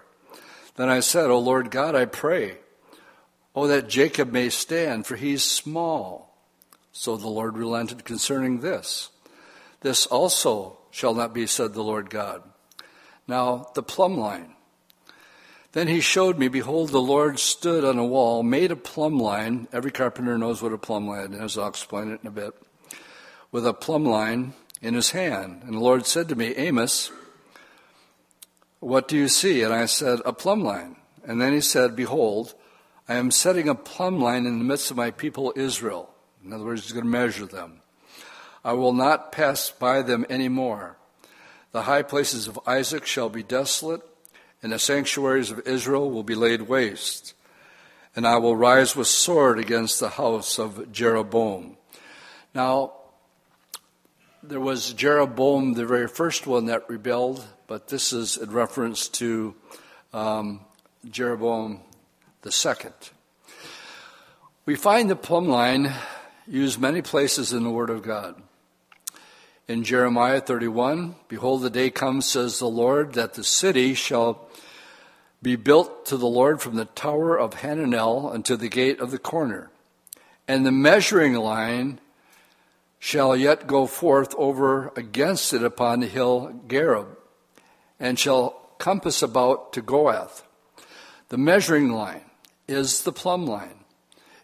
Then 0.76 0.90
I 0.90 1.02
said, 1.02 1.30
O 1.30 1.38
Lord 1.38 1.70
God, 1.70 1.96
I 1.96 2.06
pray, 2.06 2.58
O 3.54 3.68
that 3.68 3.90
Jacob 3.90 4.32
may 4.32 4.50
stand, 4.50 5.06
for 5.06 5.18
he's 5.18 5.44
small. 5.44 6.38
So 6.94 7.18
the 7.18 7.28
Lord 7.28 7.58
relented 7.58 8.06
concerning 8.06 8.60
this. 8.60 9.10
This 9.82 10.06
also 10.06 10.78
shall 10.92 11.14
not 11.14 11.34
be, 11.34 11.48
said 11.48 11.74
the 11.74 11.84
Lord 11.84 12.10
God. 12.10 12.44
Now, 13.28 13.70
the 13.76 13.84
plumb 13.84 14.18
line. 14.18 14.56
Then 15.74 15.88
he 15.88 16.02
showed 16.02 16.38
me, 16.38 16.50
behold, 16.50 16.90
the 16.90 17.02
Lord 17.02 17.40
stood 17.40 17.86
on 17.86 17.98
a 17.98 18.06
wall, 18.06 18.44
made 18.44 18.72
a 18.72 18.76
plumb 18.76 19.18
line. 19.18 19.68
Every 19.72 19.92
carpenter 19.92 20.38
knows 20.38 20.62
what 20.62 20.74
a 20.74 20.78
plumb 20.78 21.08
line 21.08 21.34
is. 21.34 21.58
I'll 21.58 21.70
explain 21.70 22.12
it 22.12 22.20
in 22.22 22.28
a 22.28 22.32
bit. 22.32 22.54
With 23.52 23.66
a 23.66 23.74
plumb 23.74 24.06
line 24.06 24.54
in 24.82 24.96
his 24.96 25.12
hand. 25.12 25.62
And 25.64 25.76
the 25.76 25.80
Lord 25.80 26.06
said 26.06 26.28
to 26.30 26.36
me, 26.36 26.54
Amos, 26.56 27.12
what 28.82 29.08
do 29.08 29.16
you 29.16 29.30
see? 29.30 29.62
And 29.62 29.74
I 29.74 29.86
said, 29.86 30.20
a 30.26 30.34
plumb 30.34 30.64
line. 30.64 30.98
And 31.24 31.42
then 31.42 31.54
he 31.54 31.62
said, 31.62 31.96
Behold, 31.96 32.54
I 33.08 33.16
am 33.16 33.32
setting 33.32 33.70
a 33.70 33.76
plumb 33.76 34.20
line 34.20 34.46
in 34.46 34.58
the 34.58 34.66
midst 34.66 34.92
of 34.92 34.98
my 34.98 35.12
people 35.12 35.54
Israel. 35.56 36.10
In 36.44 36.52
other 36.52 36.66
words, 36.66 36.84
he's 36.84 36.92
going 36.92 37.06
to 37.06 37.10
measure 37.10 37.46
them. 37.46 37.82
I 38.64 38.74
will 38.74 38.94
not 38.94 39.32
pass 39.32 39.70
by 39.70 40.02
them 40.02 40.26
any 40.30 40.50
more. 40.50 40.98
The 41.72 41.84
high 41.84 42.04
places 42.04 42.48
of 42.48 42.60
Isaac 42.68 43.06
shall 43.06 43.30
be 43.30 43.44
desolate, 43.44 44.02
and 44.62 44.72
the 44.72 44.80
sanctuaries 44.80 45.52
of 45.52 45.68
Israel 45.68 46.10
will 46.12 46.24
be 46.24 46.36
laid 46.36 46.64
waste. 46.64 47.34
And 48.16 48.28
I 48.28 48.38
will 48.38 48.56
rise 48.56 48.96
with 48.96 49.08
sword 49.08 49.58
against 49.58 50.00
the 50.00 50.10
house 50.10 50.60
of 50.60 50.92
Jeroboam. 50.92 51.78
Now, 52.54 52.94
there 54.44 54.60
was 54.60 54.94
Jeroboam, 54.94 55.74
the 55.74 55.86
very 55.86 56.08
first 56.08 56.46
one 56.46 56.66
that 56.66 56.90
rebelled, 56.90 57.46
but 57.68 57.88
this 57.88 58.12
is 58.12 58.38
in 58.38 58.52
reference 58.52 59.08
to 59.10 59.56
um, 60.14 60.62
Jeroboam 61.10 61.80
the 62.42 62.52
second. 62.52 62.94
We 64.66 64.76
find 64.76 65.10
the 65.10 65.16
plumb 65.16 65.48
line 65.48 65.94
used 66.48 66.80
many 66.80 67.02
places 67.02 67.54
in 67.54 67.64
the 67.64 67.70
Word 67.70 67.90
of 67.90 68.02
God. 68.02 68.42
In 69.72 69.86
Jeremiah 69.86 70.42
31, 70.42 71.16
Behold, 71.30 71.62
the 71.62 71.70
day 71.70 71.90
comes, 71.90 72.26
says 72.26 72.60
the 72.60 72.68
Lord, 72.68 73.14
that 73.14 73.36
the 73.36 73.44
city 73.46 73.94
shall 73.94 74.50
be 75.42 75.56
built 75.56 76.06
to 76.08 76.18
the 76.18 76.28
Lord 76.28 76.62
from 76.62 76.76
the 76.76 76.84
tower 76.84 77.40
of 77.40 77.62
Hananel 77.62 78.34
unto 78.34 78.58
the 78.58 78.68
gate 78.68 79.00
of 79.00 79.12
the 79.12 79.18
corner. 79.18 79.72
And 80.46 80.66
the 80.66 80.74
measuring 80.74 81.36
line 81.36 82.02
shall 83.00 83.34
yet 83.34 83.66
go 83.66 83.86
forth 83.88 84.36
over 84.38 84.92
against 84.98 85.54
it 85.54 85.64
upon 85.64 86.02
the 86.02 86.08
hill 86.08 86.54
Gareb, 86.68 87.16
and 87.98 88.20
shall 88.20 88.50
compass 88.78 89.22
about 89.22 89.72
to 89.72 89.82
Goath. 89.82 90.44
The 91.30 91.38
measuring 91.38 91.94
line 91.94 92.26
is 92.68 93.04
the 93.04 93.14
plumb 93.14 93.46
line. 93.46 93.81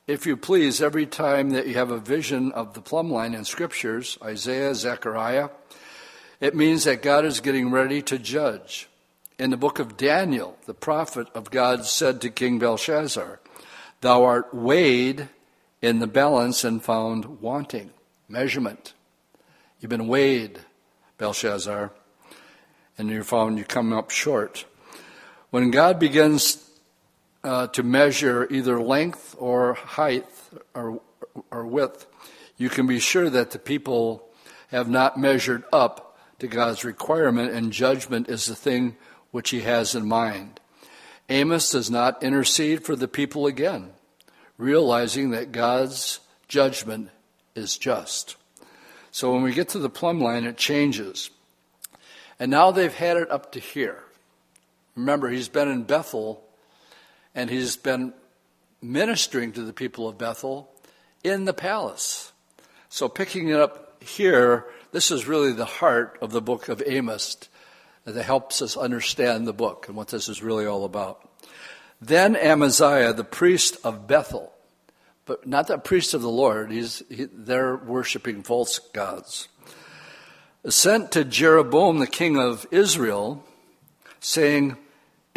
If 0.08 0.26
you 0.26 0.38
please, 0.38 0.82
every 0.82 1.06
time 1.06 1.50
that 1.50 1.68
you 1.68 1.74
have 1.74 1.92
a 1.92 2.00
vision 2.00 2.54
of 2.54 2.74
the 2.74 2.80
plumb 2.80 3.12
line 3.12 3.34
in 3.34 3.44
scriptures, 3.44 4.18
Isaiah, 4.24 4.74
Zechariah, 4.74 5.50
it 6.40 6.56
means 6.56 6.86
that 6.86 7.02
God 7.02 7.26
is 7.26 7.42
getting 7.42 7.72
ready 7.72 8.02
to 8.04 8.18
judge. 8.18 8.88
In 9.38 9.50
the 9.50 9.58
book 9.58 9.80
of 9.80 9.98
Daniel, 9.98 10.58
the 10.66 10.74
prophet 10.74 11.28
of 11.36 11.52
God 11.52 11.84
said 11.84 12.22
to 12.22 12.30
King 12.30 12.58
Belshazzar, 12.58 13.42
Thou 14.00 14.24
art 14.24 14.54
weighed 14.54 15.28
in 15.82 16.00
the 16.00 16.08
balance 16.08 16.64
and 16.64 16.82
found 16.82 17.42
wanting. 17.42 17.92
Measurement. 18.30 18.94
You've 19.82 19.90
been 19.90 20.08
weighed, 20.08 20.62
Belshazzar, 21.18 21.92
and 22.98 23.10
you're 23.10 23.26
found 23.26 23.58
you 23.58 23.66
come 23.66 23.92
up 23.92 24.12
short. 24.12 24.64
When 25.50 25.70
God 25.70 26.00
begins 26.00 26.67
uh, 27.48 27.68
to 27.68 27.82
measure 27.82 28.46
either 28.52 28.80
length 28.82 29.34
or 29.40 29.74
height 29.74 30.26
or, 30.76 31.00
or 31.50 31.66
width, 31.66 32.06
you 32.58 32.70
can 32.70 32.86
be 32.86 33.00
sure 33.00 33.30
that 33.30 33.52
the 33.52 33.60
people 33.60 34.28
have 34.68 34.90
not 34.90 35.18
measured 35.18 35.64
up 35.72 36.20
to 36.40 36.48
God's 36.48 36.84
requirement, 36.84 37.54
and 37.54 37.72
judgment 37.72 38.28
is 38.28 38.46
the 38.46 38.56
thing 38.56 38.98
which 39.32 39.52
he 39.52 39.62
has 39.62 39.96
in 39.96 40.08
mind. 40.08 40.60
Amos 41.30 41.72
does 41.72 41.90
not 41.90 42.22
intercede 42.22 42.84
for 42.84 42.96
the 42.96 43.08
people 43.08 43.48
again, 43.48 43.92
realizing 44.58 45.32
that 45.32 45.54
God's 45.54 46.20
judgment 46.50 47.10
is 47.56 47.78
just. 47.78 48.36
So 49.10 49.34
when 49.34 49.42
we 49.42 49.54
get 49.54 49.70
to 49.70 49.80
the 49.80 49.90
plumb 49.90 50.20
line, 50.20 50.44
it 50.44 50.58
changes. 50.58 51.30
And 52.40 52.52
now 52.52 52.72
they've 52.72 52.94
had 52.94 53.18
it 53.18 53.32
up 53.32 53.54
to 53.54 53.60
here. 53.60 54.04
Remember, 54.96 55.30
he's 55.30 55.50
been 55.50 55.70
in 55.70 55.84
Bethel 55.84 56.44
and 57.38 57.52
he's 57.52 57.78
been 57.78 58.14
ministering 58.82 59.52
to 59.52 59.62
the 59.62 59.72
people 59.72 60.10
of 60.10 60.18
Bethel 60.18 60.72
in 61.24 61.46
the 61.46 61.54
palace. 61.54 62.34
So 62.90 63.08
picking 63.08 63.50
it 63.50 63.60
up 63.60 64.02
here, 64.02 64.66
this 64.92 65.12
is 65.12 65.28
really 65.28 65.52
the 65.52 65.64
heart 65.64 66.18
of 66.20 66.32
the 66.32 66.42
book 66.42 66.68
of 66.68 66.82
Amos 66.84 67.38
that 68.06 68.24
helps 68.24 68.64
us 68.64 68.76
understand 68.76 69.46
the 69.46 69.54
book 69.54 69.88
and 69.88 69.96
what 69.96 70.08
this 70.08 70.28
is 70.28 70.42
really 70.42 70.66
all 70.66 70.84
about. 70.84 71.30
Then 72.02 72.36
Amaziah, 72.36 73.14
the 73.14 73.24
priest 73.24 73.78
of 73.84 74.08
Bethel, 74.08 74.52
but 75.26 75.46
not 75.46 75.68
the 75.68 75.78
priest 75.78 76.16
of 76.16 76.24
the 76.24 76.30
Lord, 76.30 76.72
he's, 76.72 77.04
he, 77.08 77.26
they're 77.32 77.78
worshiping 77.78 78.42
false 78.42 78.80
gods, 78.80 79.48
sent 80.68 81.12
to 81.12 81.24
Jeroboam, 81.24 82.00
the 82.00 82.08
king 82.08 82.40
of 82.40 82.66
Israel, 82.72 83.44
saying, 84.20 84.76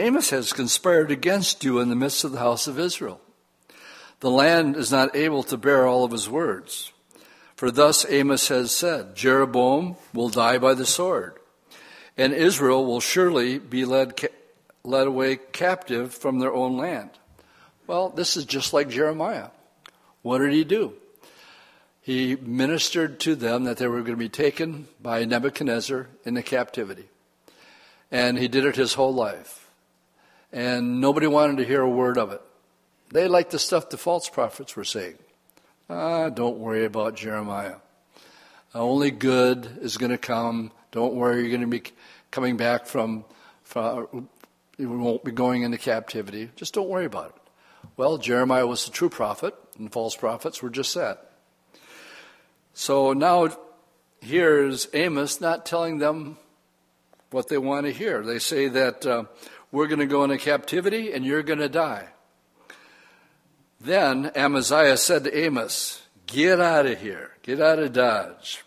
Amos 0.01 0.30
has 0.30 0.53
conspired 0.53 1.11
against 1.11 1.62
you 1.62 1.78
in 1.78 1.90
the 1.90 1.96
midst 1.96 2.24
of 2.24 2.32
the 2.32 2.38
house 2.38 2.66
of 2.66 2.78
Israel. 2.78 3.20
The 4.20 4.30
land 4.30 4.76
is 4.76 4.90
not 4.90 5.14
able 5.14 5.42
to 5.44 5.57
bear 5.57 5.86
all 5.86 6.05
of 6.05 6.12
his 6.12 6.28
words. 6.28 6.92
For 7.55 7.70
thus 7.70 8.07
Amos 8.11 8.48
has 8.48 8.72
said, 8.72 9.14
Jeroboam 9.14 9.96
will 10.14 10.30
die 10.30 10.59
by 10.59 10.74
the 10.74 10.86
sword 10.86 11.38
and 12.16 12.34
Israel 12.34 12.84
will 12.84 13.01
surely 13.01 13.59
be 13.59 13.84
led, 13.84 14.28
led 14.84 15.07
away 15.07 15.36
captive 15.36 16.12
from 16.12 16.38
their 16.38 16.53
own 16.53 16.76
land. 16.76 17.11
Well, 17.86 18.11
this 18.11 18.36
is 18.36 18.44
just 18.44 18.74
like 18.74 18.90
Jeremiah. 18.90 19.48
What 20.22 20.38
did 20.38 20.53
he 20.53 20.64
do? 20.64 20.94
he 22.03 22.34
ministered 22.34 23.20
to 23.20 23.34
them 23.34 23.64
that 23.64 23.76
they 23.76 23.86
were 23.86 24.01
going 24.01 24.12
to 24.12 24.16
be 24.16 24.28
taken 24.28 24.88
by 25.01 25.24
Nebuchadnezzar 25.24 26.09
into 26.24 26.42
captivity. 26.42 27.09
And 28.11 28.38
he 28.38 28.48
did 28.48 28.64
it 28.64 28.76
his 28.76 28.94
whole 28.94 29.14
life. 29.14 29.59
And 30.53 31.01
nobody 31.01 31.26
wanted 31.26 31.59
to 31.59 31.64
hear 31.64 31.80
a 31.80 31.88
word 31.88 32.18
of 32.18 32.32
it. 32.32 32.42
They 33.11 33.28
liked 33.28 33.51
the 33.51 33.59
stuff 33.59 33.90
the 33.90 33.96
false 33.96 34.28
prophets 34.28 34.76
were 34.76 34.84
saying. 34.84 35.16
Ah, 35.88 36.28
don't 36.28 36.59
worry 36.59 36.84
about 36.84 37.16
Jeremiah. 37.16 37.76
Only 38.74 39.11
good 39.11 39.78
is 39.80 39.96
going 39.96 40.12
to 40.12 40.18
come. 40.18 40.70
Don't 40.92 41.14
worry, 41.14 41.40
you're 41.40 41.51
going 41.51 41.61
to 41.62 41.66
be 41.66 41.82
coming 42.30 42.57
back 42.57 42.86
from, 42.86 43.24
from 43.64 44.28
you 44.76 44.90
won't 44.90 45.24
be 45.24 45.32
going 45.32 45.62
into 45.62 45.78
captivity. 45.78 46.51
Just 46.57 46.74
don't 46.74 46.88
worry 46.88 47.05
about 47.05 47.30
it. 47.30 47.88
Well, 47.96 48.18
Jeremiah 48.18 48.66
was 48.66 48.84
the 48.84 48.92
true 48.92 49.09
prophet, 49.09 49.55
and 49.78 49.92
false 49.92 50.16
prophets 50.16 50.62
were 50.62 50.70
just 50.70 50.94
that. 50.94 51.30
So 52.74 53.12
now 53.12 53.48
here's 54.20 54.88
Amos 54.94 55.40
not 55.40 55.66
telling 55.66 55.98
them 55.98 56.38
what 57.30 57.48
they 57.48 57.59
want 57.59 57.86
to 57.86 57.92
hear. 57.92 58.22
They 58.22 58.38
say 58.38 58.68
that 58.68 59.07
uh, 59.07 59.24
we're 59.72 59.86
going 59.86 60.00
to 60.00 60.06
go 60.06 60.24
into 60.24 60.38
captivity 60.38 61.12
and 61.12 61.24
you're 61.24 61.42
going 61.42 61.58
to 61.58 61.68
die. 61.68 62.08
Then 63.80 64.30
Amaziah 64.34 64.96
said 64.96 65.24
to 65.24 65.36
Amos, 65.36 66.02
Get 66.26 66.60
out 66.60 66.86
of 66.86 67.00
here, 67.00 67.32
get 67.42 67.60
out 67.60 67.78
of 67.78 67.92
Dodge, 67.92 68.62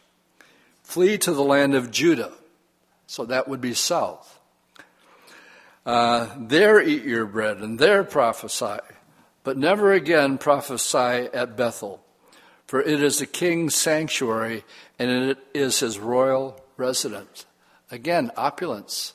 flee 0.81 1.17
to 1.19 1.33
the 1.33 1.43
land 1.43 1.75
of 1.75 1.91
Judah. 1.91 2.33
So 3.07 3.25
that 3.25 3.47
would 3.47 3.61
be 3.61 3.73
south. 3.73 4.39
Uh, 5.85 6.29
there 6.37 6.81
eat 6.81 7.03
your 7.03 7.25
bread 7.25 7.57
and 7.57 7.77
there 7.77 8.03
prophesy, 8.03 8.79
but 9.43 9.57
never 9.57 9.93
again 9.93 10.37
prophesy 10.37 11.29
at 11.33 11.57
Bethel, 11.57 12.03
for 12.65 12.81
it 12.81 13.03
is 13.03 13.19
the 13.19 13.25
king's 13.25 13.75
sanctuary 13.75 14.63
and 14.97 15.09
it 15.09 15.37
is 15.53 15.79
his 15.79 15.99
royal 15.99 16.61
residence. 16.77 17.45
Again, 17.91 18.31
opulence. 18.35 19.13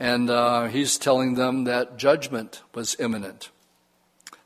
And 0.00 0.30
uh, 0.30 0.68
he's 0.68 0.96
telling 0.96 1.34
them 1.34 1.64
that 1.64 1.98
judgment 1.98 2.62
was 2.74 2.96
imminent. 2.98 3.50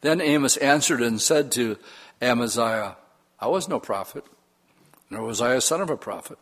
Then 0.01 0.21
Amos 0.21 0.57
answered 0.57 1.01
and 1.01 1.23
said 1.23 1.53
to 1.53 1.79
Amaziah, 2.21 2.97
I 3.39 3.47
was 3.47 3.69
no 3.69 3.79
prophet, 3.79 4.25
nor 5.09 5.23
was 5.23 5.41
I 5.41 5.55
a 5.55 5.61
son 5.61 5.81
of 5.81 5.91
a 5.91 5.97
prophet, 5.97 6.39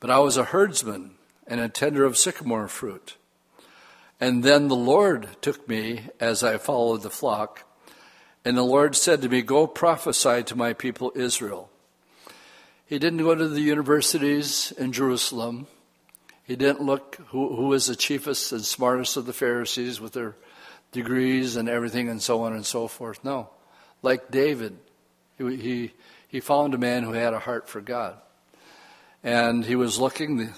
but 0.00 0.10
I 0.10 0.18
was 0.18 0.36
a 0.36 0.44
herdsman 0.44 1.12
and 1.46 1.60
a 1.60 1.68
tender 1.68 2.04
of 2.04 2.18
sycamore 2.18 2.68
fruit. 2.68 3.16
And 4.20 4.42
then 4.42 4.68
the 4.68 4.76
Lord 4.76 5.28
took 5.40 5.68
me 5.68 6.08
as 6.18 6.42
I 6.42 6.58
followed 6.58 7.02
the 7.02 7.10
flock. 7.10 7.62
And 8.44 8.56
the 8.56 8.62
Lord 8.62 8.96
said 8.96 9.22
to 9.22 9.28
me, 9.28 9.42
Go 9.42 9.66
prophesy 9.66 10.42
to 10.44 10.56
my 10.56 10.72
people 10.72 11.12
Israel. 11.14 11.70
He 12.86 12.98
didn't 12.98 13.22
go 13.22 13.34
to 13.34 13.48
the 13.48 13.60
universities 13.60 14.72
in 14.76 14.92
Jerusalem. 14.92 15.66
He 16.44 16.56
didn't 16.56 16.82
look 16.82 17.16
who, 17.28 17.54
who 17.56 17.66
was 17.68 17.86
the 17.86 17.96
chiefest 17.96 18.52
and 18.52 18.64
smartest 18.64 19.16
of 19.16 19.26
the 19.26 19.32
Pharisees 19.32 20.00
with 20.00 20.12
their 20.12 20.36
degrees 20.92 21.56
and 21.56 21.68
everything 21.68 22.08
and 22.08 22.22
so 22.22 22.42
on 22.42 22.52
and 22.52 22.64
so 22.64 22.86
forth. 22.86 23.24
No. 23.24 23.48
Like 24.02 24.30
David, 24.30 24.76
he, 25.38 25.56
he, 25.56 25.92
he 26.28 26.40
found 26.40 26.74
a 26.74 26.78
man 26.78 27.02
who 27.02 27.12
had 27.12 27.32
a 27.32 27.38
heart 27.38 27.68
for 27.68 27.80
God. 27.80 28.16
And 29.22 29.64
he 29.64 29.74
was 29.74 29.98
looking, 29.98 30.36
the, 30.36 30.52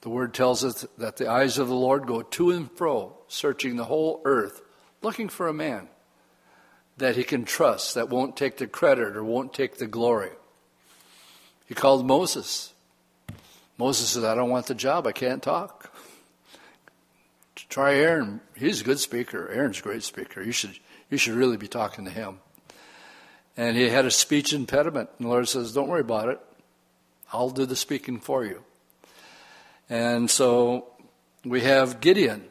the 0.00 0.08
word 0.08 0.34
tells 0.34 0.64
us 0.64 0.84
that 0.98 1.16
the 1.16 1.30
eyes 1.30 1.58
of 1.58 1.68
the 1.68 1.74
Lord 1.74 2.06
go 2.06 2.22
to 2.22 2.50
and 2.50 2.70
fro, 2.72 3.16
searching 3.28 3.76
the 3.76 3.84
whole 3.84 4.20
earth, 4.24 4.60
looking 5.00 5.28
for 5.28 5.46
a 5.46 5.54
man 5.54 5.88
that 6.96 7.16
he 7.16 7.22
can 7.22 7.44
trust, 7.44 7.94
that 7.94 8.10
won't 8.10 8.36
take 8.36 8.56
the 8.56 8.66
credit 8.66 9.16
or 9.16 9.22
won't 9.22 9.54
take 9.54 9.78
the 9.78 9.86
glory. 9.86 10.32
He 11.66 11.74
called 11.74 12.04
Moses. 12.04 12.74
Moses 13.80 14.10
said, 14.10 14.24
I 14.24 14.34
don't 14.34 14.50
want 14.50 14.66
the 14.66 14.74
job, 14.74 15.06
I 15.06 15.12
can't 15.12 15.42
talk. 15.42 15.90
Try 17.70 17.94
Aaron. 17.94 18.42
He's 18.54 18.82
a 18.82 18.84
good 18.84 19.00
speaker. 19.00 19.48
Aaron's 19.48 19.78
a 19.78 19.82
great 19.82 20.02
speaker. 20.02 20.42
You 20.42 20.52
should, 20.52 20.78
you 21.08 21.16
should 21.16 21.32
really 21.32 21.56
be 21.56 21.66
talking 21.66 22.04
to 22.04 22.10
him. 22.10 22.40
And 23.56 23.78
he 23.78 23.88
had 23.88 24.04
a 24.04 24.10
speech 24.10 24.52
impediment. 24.52 25.08
And 25.16 25.24
the 25.24 25.30
Lord 25.30 25.48
says, 25.48 25.72
Don't 25.72 25.88
worry 25.88 26.02
about 26.02 26.28
it. 26.28 26.38
I'll 27.32 27.48
do 27.48 27.64
the 27.64 27.74
speaking 27.74 28.20
for 28.20 28.44
you. 28.44 28.62
And 29.88 30.30
so 30.30 30.88
we 31.42 31.62
have 31.62 32.02
Gideon. 32.02 32.44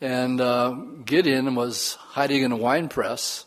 And 0.00 0.40
uh, 0.40 0.70
Gideon 1.04 1.54
was 1.54 1.96
hiding 1.96 2.44
in 2.44 2.52
a 2.52 2.56
wine 2.56 2.88
press 2.88 3.44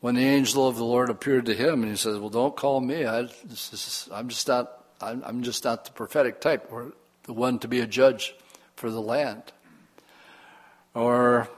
when 0.00 0.14
the 0.14 0.26
angel 0.26 0.68
of 0.68 0.76
the 0.76 0.84
Lord 0.84 1.08
appeared 1.08 1.46
to 1.46 1.54
him, 1.54 1.82
and 1.82 1.90
he 1.90 1.96
says, 1.96 2.18
"Well, 2.18 2.28
don't 2.28 2.56
call 2.56 2.80
me. 2.80 3.06
I, 3.06 3.28
I'm 4.12 4.28
just 4.28 4.48
not. 4.48 4.79
I'm, 5.00 5.22
I'm, 5.24 5.42
just 5.42 5.64
not 5.64 5.84
the 5.84 5.92
prophetic 5.92 6.40
type, 6.40 6.68
or 6.70 6.92
the 7.24 7.32
one 7.32 7.58
to 7.60 7.68
be 7.68 7.80
a 7.80 7.86
judge 7.86 8.34
for 8.76 8.90
the 8.90 9.00
land." 9.00 9.42
Or, 10.94 11.48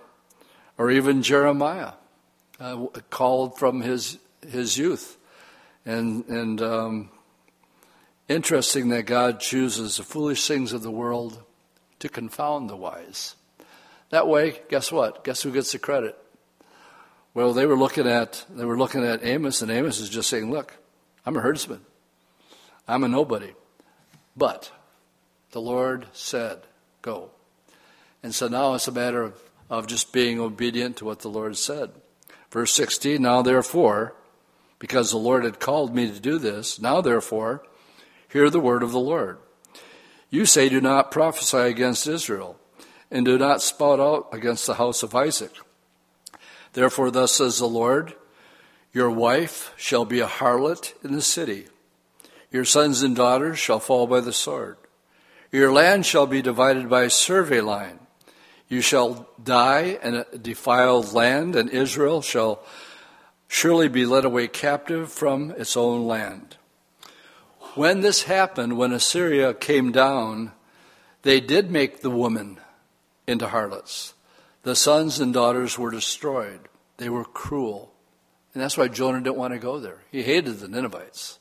or 0.76 0.90
even 0.90 1.22
Jeremiah, 1.22 1.92
uh, 2.60 2.86
called 3.10 3.58
from 3.58 3.80
his 3.80 4.18
his 4.46 4.76
youth, 4.76 5.16
and 5.86 6.26
and 6.28 6.60
um, 6.60 7.10
Interesting 8.32 8.88
that 8.88 9.02
God 9.02 9.40
chooses 9.40 9.98
the 9.98 10.04
foolish 10.04 10.46
things 10.46 10.72
of 10.72 10.82
the 10.82 10.90
world 10.90 11.42
to 11.98 12.08
confound 12.08 12.70
the 12.70 12.76
wise. 12.76 13.36
That 14.08 14.26
way, 14.26 14.60
guess 14.70 14.90
what? 14.90 15.22
Guess 15.22 15.42
who 15.42 15.52
gets 15.52 15.72
the 15.72 15.78
credit? 15.78 16.16
Well, 17.34 17.52
they 17.52 17.66
were 17.66 17.76
looking 17.76 18.06
at 18.06 18.46
they 18.48 18.64
were 18.64 18.78
looking 18.78 19.04
at 19.04 19.22
Amos, 19.22 19.60
and 19.60 19.70
Amos 19.70 19.98
is 19.98 20.08
just 20.08 20.30
saying, 20.30 20.50
"Look, 20.50 20.78
I'm 21.26 21.36
a 21.36 21.40
herdsman. 21.40 21.82
I'm 22.86 23.04
a 23.04 23.08
nobody, 23.08 23.54
but 24.36 24.70
the 25.52 25.60
Lord 25.60 26.06
said, 26.12 26.60
go." 27.00 27.30
And 28.22 28.34
so 28.34 28.48
now 28.48 28.74
it's 28.74 28.88
a 28.88 28.92
matter 28.92 29.22
of, 29.22 29.40
of 29.68 29.86
just 29.86 30.12
being 30.12 30.40
obedient 30.40 30.96
to 30.98 31.04
what 31.04 31.20
the 31.20 31.28
Lord 31.28 31.56
said. 31.56 31.90
Verse 32.50 32.72
16, 32.72 33.20
now 33.20 33.42
therefore, 33.42 34.14
because 34.78 35.10
the 35.10 35.16
Lord 35.16 35.44
had 35.44 35.58
called 35.58 35.94
me 35.94 36.10
to 36.10 36.20
do 36.20 36.38
this, 36.38 36.80
now 36.80 37.00
therefore, 37.00 37.62
Hear 38.32 38.48
the 38.48 38.60
word 38.60 38.82
of 38.82 38.92
the 38.92 38.98
Lord. 38.98 39.36
You 40.30 40.46
say, 40.46 40.70
Do 40.70 40.80
not 40.80 41.10
prophesy 41.10 41.58
against 41.58 42.06
Israel, 42.06 42.58
and 43.10 43.26
do 43.26 43.36
not 43.36 43.60
spout 43.60 44.00
out 44.00 44.28
against 44.32 44.66
the 44.66 44.74
house 44.74 45.02
of 45.02 45.14
Isaac. 45.14 45.52
Therefore, 46.72 47.10
thus 47.10 47.32
says 47.32 47.58
the 47.58 47.66
Lord 47.66 48.14
Your 48.90 49.10
wife 49.10 49.74
shall 49.76 50.06
be 50.06 50.20
a 50.20 50.26
harlot 50.26 50.94
in 51.04 51.12
the 51.12 51.20
city, 51.20 51.66
your 52.52 52.66
sons 52.66 53.02
and 53.02 53.16
daughters 53.16 53.58
shall 53.58 53.80
fall 53.80 54.06
by 54.06 54.20
the 54.20 54.32
sword. 54.32 54.76
Your 55.50 55.72
land 55.72 56.04
shall 56.04 56.26
be 56.26 56.42
divided 56.42 56.88
by 56.88 57.04
a 57.04 57.10
survey 57.10 57.62
line. 57.62 57.98
You 58.68 58.82
shall 58.82 59.28
die 59.42 59.98
in 60.02 60.14
a 60.16 60.24
defiled 60.36 61.14
land, 61.14 61.56
and 61.56 61.70
Israel 61.70 62.20
shall 62.20 62.62
surely 63.48 63.88
be 63.88 64.06
led 64.06 64.24
away 64.24 64.48
captive 64.48 65.10
from 65.10 65.50
its 65.52 65.76
own 65.76 66.06
land. 66.06 66.56
When 67.74 68.00
this 68.00 68.24
happened, 68.24 68.76
when 68.76 68.92
Assyria 68.92 69.54
came 69.54 69.90
down, 69.90 70.52
they 71.22 71.40
did 71.40 71.70
make 71.70 72.00
the 72.00 72.10
woman 72.10 72.60
into 73.26 73.48
harlots. 73.48 74.12
The 74.62 74.76
sons 74.76 75.20
and 75.20 75.32
daughters 75.32 75.78
were 75.78 75.90
destroyed. 75.90 76.60
They 76.98 77.08
were 77.08 77.24
cruel. 77.24 77.92
And 78.52 78.62
that's 78.62 78.76
why 78.76 78.88
Jonah 78.88 79.20
didn't 79.20 79.36
want 79.36 79.54
to 79.54 79.58
go 79.58 79.80
there. 79.80 80.02
He 80.10 80.22
hated 80.22 80.60
the 80.60 80.68
Ninevites 80.68 81.38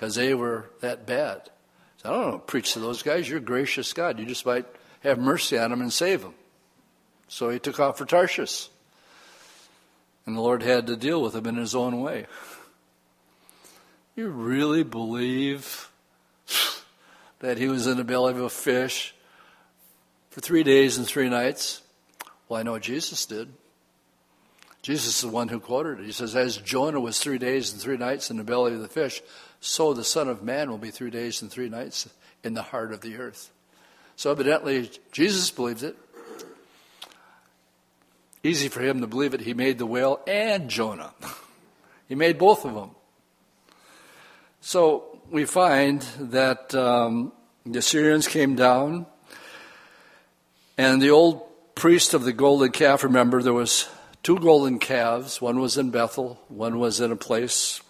because 0.00 0.14
they 0.14 0.32
were 0.32 0.64
that 0.80 1.04
bad. 1.04 1.42
So 1.98 2.08
I 2.08 2.12
don't 2.14 2.30
know, 2.30 2.38
preach 2.38 2.72
to 2.72 2.78
those 2.78 3.02
guys. 3.02 3.28
You're 3.28 3.36
a 3.36 3.42
gracious 3.42 3.92
God. 3.92 4.18
You 4.18 4.24
just 4.24 4.46
might 4.46 4.64
have 5.00 5.18
mercy 5.18 5.58
on 5.58 5.68
them 5.68 5.82
and 5.82 5.92
save 5.92 6.22
them. 6.22 6.32
So 7.28 7.50
he 7.50 7.58
took 7.58 7.78
off 7.78 7.98
for 7.98 8.06
Tarshish. 8.06 8.70
And 10.24 10.34
the 10.34 10.40
Lord 10.40 10.62
had 10.62 10.86
to 10.86 10.96
deal 10.96 11.20
with 11.20 11.36
him 11.36 11.44
in 11.44 11.56
his 11.56 11.74
own 11.74 12.00
way. 12.00 12.24
You 14.16 14.28
really 14.28 14.84
believe 14.84 15.90
that 17.40 17.58
he 17.58 17.68
was 17.68 17.86
in 17.86 17.98
the 17.98 18.04
belly 18.04 18.32
of 18.32 18.40
a 18.40 18.48
fish 18.48 19.14
for 20.30 20.40
three 20.40 20.62
days 20.62 20.96
and 20.96 21.06
three 21.06 21.28
nights? 21.28 21.82
Well, 22.48 22.58
I 22.58 22.62
know 22.62 22.78
Jesus 22.78 23.26
did. 23.26 23.52
Jesus 24.80 25.16
is 25.16 25.20
the 25.20 25.28
one 25.28 25.48
who 25.48 25.60
quoted 25.60 26.00
it. 26.00 26.06
He 26.06 26.12
says, 26.12 26.34
As 26.34 26.56
Jonah 26.56 27.00
was 27.00 27.18
three 27.18 27.36
days 27.36 27.70
and 27.70 27.78
three 27.78 27.98
nights 27.98 28.30
in 28.30 28.38
the 28.38 28.44
belly 28.44 28.72
of 28.72 28.80
the 28.80 28.88
fish, 28.88 29.20
so 29.60 29.92
the 29.92 30.04
Son 30.04 30.28
of 30.28 30.42
Man 30.42 30.70
will 30.70 30.78
be 30.78 30.90
three 30.90 31.10
days 31.10 31.42
and 31.42 31.50
three 31.50 31.68
nights 31.68 32.08
in 32.42 32.54
the 32.54 32.62
heart 32.62 32.92
of 32.92 33.02
the 33.02 33.16
earth. 33.16 33.50
So 34.16 34.30
evidently, 34.30 34.90
Jesus 35.12 35.50
believed 35.50 35.82
it. 35.82 35.96
Easy 38.42 38.68
for 38.68 38.80
him 38.80 39.02
to 39.02 39.06
believe 39.06 39.34
it. 39.34 39.42
He 39.42 39.52
made 39.52 39.78
the 39.78 39.84
whale 39.84 40.20
and 40.26 40.70
Jonah. 40.70 41.12
he 42.08 42.14
made 42.14 42.38
both 42.38 42.64
of 42.64 42.74
them. 42.74 42.90
So 44.62 45.20
we 45.30 45.44
find 45.44 46.00
that 46.18 46.74
um, 46.74 47.32
the 47.66 47.78
Assyrians 47.80 48.26
came 48.28 48.56
down, 48.56 49.06
and 50.78 51.02
the 51.02 51.10
old 51.10 51.42
priest 51.74 52.14
of 52.14 52.24
the 52.24 52.32
golden 52.32 52.72
calf. 52.72 53.04
Remember, 53.04 53.42
there 53.42 53.52
was 53.52 53.88
two 54.22 54.38
golden 54.38 54.78
calves. 54.78 55.40
One 55.40 55.60
was 55.60 55.76
in 55.76 55.90
Bethel. 55.90 56.40
One 56.48 56.78
was 56.78 57.00
in 57.00 57.12
a 57.12 57.16
place 57.16 57.82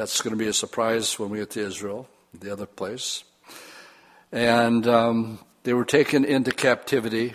That's 0.00 0.22
going 0.22 0.32
to 0.32 0.42
be 0.42 0.48
a 0.48 0.54
surprise 0.54 1.18
when 1.18 1.28
we 1.28 1.40
get 1.40 1.50
to 1.50 1.60
Israel, 1.60 2.08
the 2.32 2.50
other 2.50 2.64
place. 2.64 3.22
And 4.32 4.88
um, 4.88 5.40
they 5.64 5.74
were 5.74 5.84
taken 5.84 6.24
into 6.24 6.52
captivity, 6.52 7.34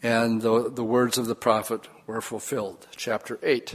and 0.00 0.40
the, 0.40 0.70
the 0.70 0.84
words 0.84 1.18
of 1.18 1.26
the 1.26 1.34
prophet 1.34 1.80
were 2.06 2.20
fulfilled. 2.20 2.86
Chapter 2.94 3.40
8. 3.42 3.74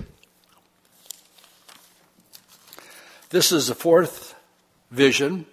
This 3.31 3.51
is 3.51 3.67
the 3.67 3.75
fourth 3.75 4.34
vision. 4.89 5.45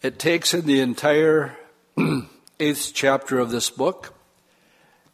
It 0.00 0.20
takes 0.20 0.54
in 0.54 0.64
the 0.64 0.78
entire 0.78 1.56
eighth 2.60 2.92
chapter 2.94 3.40
of 3.40 3.50
this 3.50 3.68
book. 3.68 4.14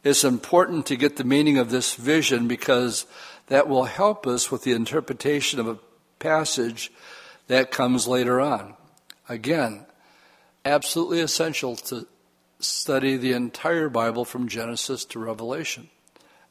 It's 0.03 0.23
important 0.23 0.85
to 0.85 0.95
get 0.95 1.15
the 1.15 1.23
meaning 1.23 1.57
of 1.57 1.71
this 1.71 1.95
vision 1.95 2.47
because 2.47 3.07
that 3.51 3.67
will 3.67 3.83
help 3.83 4.25
us 4.25 4.49
with 4.49 4.63
the 4.63 4.71
interpretation 4.71 5.59
of 5.59 5.67
a 5.67 5.77
passage 6.19 6.89
that 7.47 7.69
comes 7.69 8.07
later 8.07 8.39
on. 8.39 8.75
Again, 9.27 9.85
absolutely 10.63 11.19
essential 11.19 11.75
to 11.75 12.07
study 12.59 13.17
the 13.17 13.33
entire 13.33 13.89
Bible 13.89 14.23
from 14.23 14.47
Genesis 14.47 15.03
to 15.03 15.19
Revelation. 15.19 15.89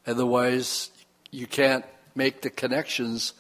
Otherwise, 0.06 0.90
you 1.30 1.46
can't 1.46 1.86
make 2.14 2.42
the 2.42 2.50
connections 2.50 3.32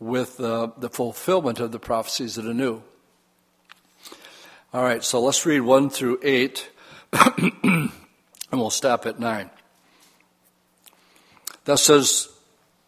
with 0.00 0.40
uh, 0.40 0.70
the 0.76 0.90
fulfillment 0.90 1.60
of 1.60 1.70
the 1.70 1.78
prophecies 1.78 2.34
that 2.34 2.46
are 2.46 2.52
new. 2.52 2.82
All 4.74 4.82
right, 4.82 5.04
so 5.04 5.20
let's 5.20 5.46
read 5.46 5.60
1 5.60 5.88
through 5.88 6.18
8, 6.20 6.68
and 7.38 7.92
we'll 8.50 8.70
stop 8.70 9.06
at 9.06 9.20
9. 9.20 9.50
Thus 11.64 11.84
says 11.84 12.31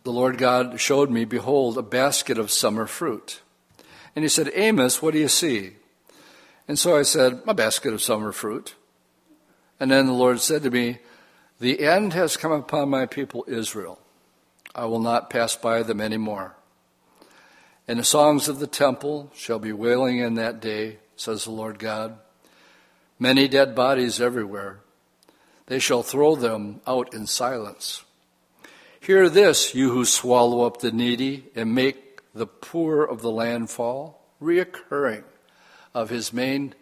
the 0.04 0.12
Lord 0.12 0.38
God 0.38 0.78
showed 0.78 1.10
me, 1.10 1.24
behold, 1.24 1.76
a 1.76 1.82
basket 1.82 2.38
of 2.38 2.50
summer 2.50 2.86
fruit. 2.86 3.40
And 4.14 4.22
he 4.22 4.28
said, 4.28 4.50
Amos, 4.54 5.02
what 5.02 5.14
do 5.14 5.18
you 5.18 5.28
see? 5.28 5.72
And 6.68 6.78
so 6.78 6.96
I 6.96 7.02
said, 7.02 7.42
A 7.46 7.54
basket 7.54 7.92
of 7.92 8.02
summer 8.02 8.30
fruit. 8.30 8.74
And 9.80 9.90
then 9.90 10.06
the 10.06 10.12
Lord 10.12 10.40
said 10.40 10.62
to 10.62 10.70
me, 10.70 10.98
The 11.58 11.80
end 11.80 12.12
has 12.12 12.36
come 12.36 12.52
upon 12.52 12.90
my 12.90 13.06
people 13.06 13.44
Israel. 13.48 13.98
I 14.74 14.84
will 14.84 15.00
not 15.00 15.30
pass 15.30 15.56
by 15.56 15.82
them 15.82 16.00
any 16.00 16.16
more. 16.16 16.54
And 17.88 17.98
the 17.98 18.04
songs 18.04 18.48
of 18.48 18.60
the 18.60 18.66
temple 18.66 19.30
shall 19.34 19.58
be 19.58 19.72
wailing 19.72 20.18
in 20.18 20.34
that 20.34 20.60
day, 20.60 20.98
says 21.16 21.44
the 21.44 21.50
Lord 21.50 21.78
God. 21.78 22.18
Many 23.18 23.48
dead 23.48 23.74
bodies 23.74 24.20
everywhere. 24.20 24.80
They 25.66 25.78
shall 25.78 26.02
throw 26.02 26.34
them 26.36 26.80
out 26.86 27.14
in 27.14 27.26
silence. 27.26 28.03
Hear 29.04 29.28
this, 29.28 29.74
you 29.74 29.92
who 29.92 30.06
swallow 30.06 30.64
up 30.64 30.80
the 30.80 30.90
needy 30.90 31.44
and 31.54 31.74
make 31.74 32.20
the 32.32 32.46
poor 32.46 33.04
of 33.04 33.20
the 33.20 33.30
land 33.30 33.68
fall. 33.68 34.22
Reoccurring 34.40 35.24
of 35.92 36.08
his 36.08 36.32
main 36.32 36.74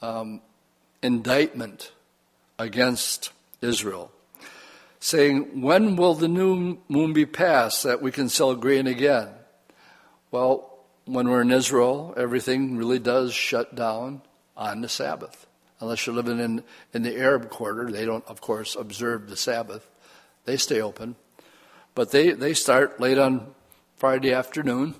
um, 0.00 0.42
indictment 1.02 1.90
against 2.56 3.32
Israel, 3.60 4.12
saying, 5.00 5.60
When 5.60 5.96
will 5.96 6.14
the 6.14 6.28
new 6.28 6.78
moon 6.88 7.12
be 7.12 7.26
passed 7.26 7.82
that 7.82 8.00
we 8.00 8.12
can 8.12 8.28
sell 8.28 8.54
grain 8.54 8.86
again? 8.86 9.30
Well, 10.30 10.84
when 11.04 11.28
we're 11.28 11.42
in 11.42 11.50
Israel, 11.50 12.14
everything 12.16 12.76
really 12.76 13.00
does 13.00 13.34
shut 13.34 13.74
down 13.74 14.22
on 14.56 14.82
the 14.82 14.88
Sabbath. 14.88 15.48
Unless 15.80 16.06
you're 16.06 16.14
living 16.14 16.38
in, 16.38 16.62
in 16.92 17.02
the 17.02 17.18
Arab 17.18 17.50
quarter, 17.50 17.90
they 17.90 18.04
don't, 18.04 18.24
of 18.28 18.40
course, 18.40 18.76
observe 18.76 19.28
the 19.28 19.36
Sabbath. 19.36 19.90
They 20.44 20.56
stay 20.56 20.80
open. 20.80 21.16
But 21.94 22.10
they, 22.10 22.32
they 22.32 22.54
start 22.54 23.00
late 23.00 23.18
on 23.18 23.54
Friday 23.96 24.32
afternoon 24.32 24.94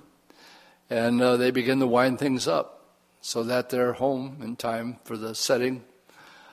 and 0.88 1.20
uh, 1.20 1.36
they 1.36 1.50
begin 1.50 1.80
to 1.80 1.86
wind 1.86 2.18
things 2.18 2.46
up 2.46 2.86
so 3.20 3.42
that 3.42 3.70
they're 3.70 3.94
home 3.94 4.38
in 4.42 4.54
time 4.56 4.98
for 5.04 5.16
the 5.16 5.34
setting 5.34 5.82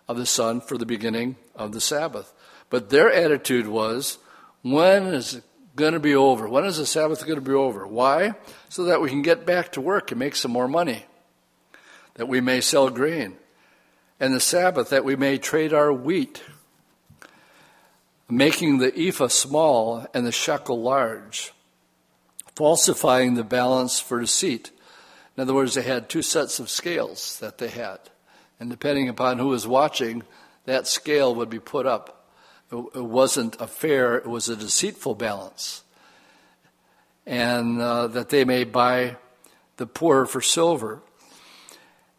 of 0.08 0.18
the 0.18 0.26
sun 0.26 0.62
for 0.62 0.78
the 0.78 0.86
beginning 0.86 1.36
of 1.56 1.74
the 1.74 1.82
Sabbath. 1.82 2.34
But 2.70 2.90
their 2.90 3.12
attitude 3.12 3.68
was, 3.68 4.18
when 4.62 5.06
is 5.08 5.36
it 5.36 5.44
going 5.76 5.94
to 5.94 6.00
be 6.00 6.16
over? 6.16 6.48
When 6.48 6.66
is 6.66 6.78
the 6.78 6.86
Sabbath 6.86 7.26
going 7.26 7.36
to 7.36 7.42
be 7.42 7.54
over? 7.54 7.86
Why? 7.86 8.34
So 8.70 8.86
that 8.86 9.02
we 9.02 9.10
can 9.10 9.22
get 9.22 9.46
back 9.46 9.74
to 9.74 9.82
work 9.82 10.12
and 10.12 10.20
make 10.20 10.36
some 10.36 10.52
more 10.52 10.68
money, 10.68 11.06
that 12.16 12.28
we 12.28 12.42
may 12.42 12.62
sell 12.62 12.90
grain, 12.90 13.38
and 14.20 14.34
the 14.34 14.40
Sabbath 14.40 14.90
that 14.90 15.06
we 15.06 15.16
may 15.16 15.38
trade 15.38 15.74
our 15.74 15.92
wheat, 15.92 16.42
making 18.32 18.78
the 18.78 19.08
ephah 19.08 19.28
small 19.28 20.08
and 20.14 20.26
the 20.26 20.32
shekel 20.32 20.82
large, 20.82 21.54
falsifying 22.56 23.36
the 23.36 23.44
balance 23.44 24.00
for 24.00 24.20
deceit. 24.20 24.72
In 25.36 25.42
other 25.42 25.54
words, 25.54 25.76
they 25.76 25.82
had 25.82 26.10
two 26.10 26.22
sets 26.22 26.60
of 26.60 26.70
scales 26.70 27.40
that 27.40 27.58
they 27.58 27.70
had. 27.70 28.00
And 28.60 28.70
depending 28.70 29.10
upon 29.10 29.38
who 29.38 29.48
was 29.48 29.68
watching, 29.68 30.24
that 30.66 30.88
scale 30.88 31.34
would 31.36 31.50
be 31.50 31.60
put 31.60 31.86
up 31.86 32.22
it 32.72 33.04
wasn't 33.04 33.60
a 33.60 33.68
fair, 33.68 34.16
it 34.16 34.28
was 34.28 34.48
a 34.48 34.56
deceitful 34.56 35.16
balance. 35.16 35.84
And 37.26 37.82
uh, 37.82 38.08
that 38.08 38.30
they 38.30 38.46
may 38.46 38.64
buy 38.64 39.18
the 39.78 39.86
poor 39.86 40.26
for 40.26 40.42
silver 40.42 41.02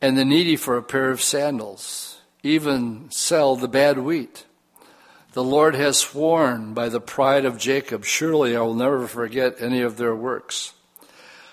and 0.01 0.17
the 0.17 0.25
needy 0.25 0.57
for 0.57 0.77
a 0.77 0.83
pair 0.83 1.11
of 1.11 1.23
sandals, 1.23 2.21
even 2.43 3.11
sell 3.11 3.57
the 3.57 3.69
bad 3.69 3.99
wheat. 3.99 4.45
The 5.33 5.43
Lord 5.43 5.75
has 5.75 5.97
sworn 5.99 6.75
by 6.75 6.91
the 6.91 7.01
pride 7.01 7.47
of 7.47 7.57
Jacob, 7.57 8.05
surely 8.05 8.55
I 8.55 8.61
will 8.61 8.75
never 8.75 9.09
forget 9.09 9.63
any 9.63 9.81
of 9.81 9.97
their 9.97 10.15
works. 10.15 10.75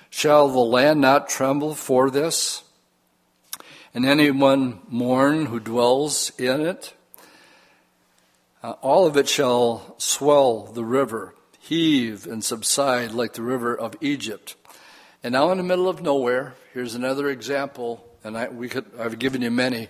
Shall 0.10 0.50
the 0.50 0.60
land 0.60 1.00
not 1.00 1.30
tremble 1.30 1.76
for 1.76 2.10
this? 2.10 2.64
And 3.94 4.06
anyone 4.06 4.82
mourn 4.90 5.46
who 5.46 5.62
dwells 5.62 6.34
in 6.38 6.60
it? 6.60 6.94
Uh, 8.62 8.72
all 8.82 9.06
of 9.06 9.16
it 9.16 9.30
shall 9.30 9.96
swell 9.98 10.64
the 10.66 10.84
river, 10.84 11.34
heave 11.58 12.28
and 12.28 12.44
subside 12.44 13.14
like 13.14 13.32
the 13.32 13.44
river 13.44 13.74
of 13.74 13.96
Egypt. 14.02 14.58
And 15.24 15.32
now, 15.32 15.52
in 15.52 15.58
the 15.58 15.64
middle 15.64 15.88
of 15.88 16.02
nowhere, 16.02 16.56
here's 16.74 16.96
another 16.96 17.30
example, 17.30 18.06
and 18.26 18.38
I, 18.38 18.50
we 18.50 18.68
could, 18.68 18.86
I've 19.00 19.20
given 19.20 19.42
you 19.42 19.52
many. 19.52 19.88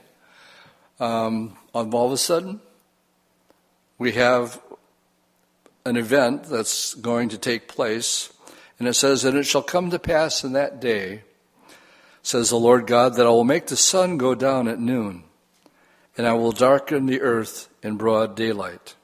Um, 0.99 1.57
all 1.73 2.05
of 2.05 2.11
a 2.11 2.17
sudden, 2.17 2.61
we 3.99 4.13
have 4.13 4.59
an 5.85 5.95
event 5.95 6.45
that's 6.45 6.95
going 6.95 7.29
to 7.29 7.37
take 7.37 7.67
place, 7.67 8.33
and 8.79 8.87
it 8.87 8.93
says, 8.95 9.23
And 9.23 9.37
it 9.37 9.45
shall 9.45 9.61
come 9.61 9.91
to 9.91 9.99
pass 9.99 10.43
in 10.43 10.53
that 10.53 10.81
day, 10.81 11.21
says 12.23 12.49
the 12.49 12.57
Lord 12.57 12.87
God, 12.87 13.15
that 13.15 13.27
I 13.27 13.29
will 13.29 13.43
make 13.43 13.67
the 13.67 13.77
sun 13.77 14.17
go 14.17 14.33
down 14.33 14.67
at 14.67 14.79
noon 14.79 15.25
and 16.19 16.27
I 16.27 16.33
will 16.33 16.51
darken 16.51 17.05
the 17.05 17.21
earth 17.21 17.69
in 17.81 17.95
broad 17.95 18.35
daylight. 18.35 18.95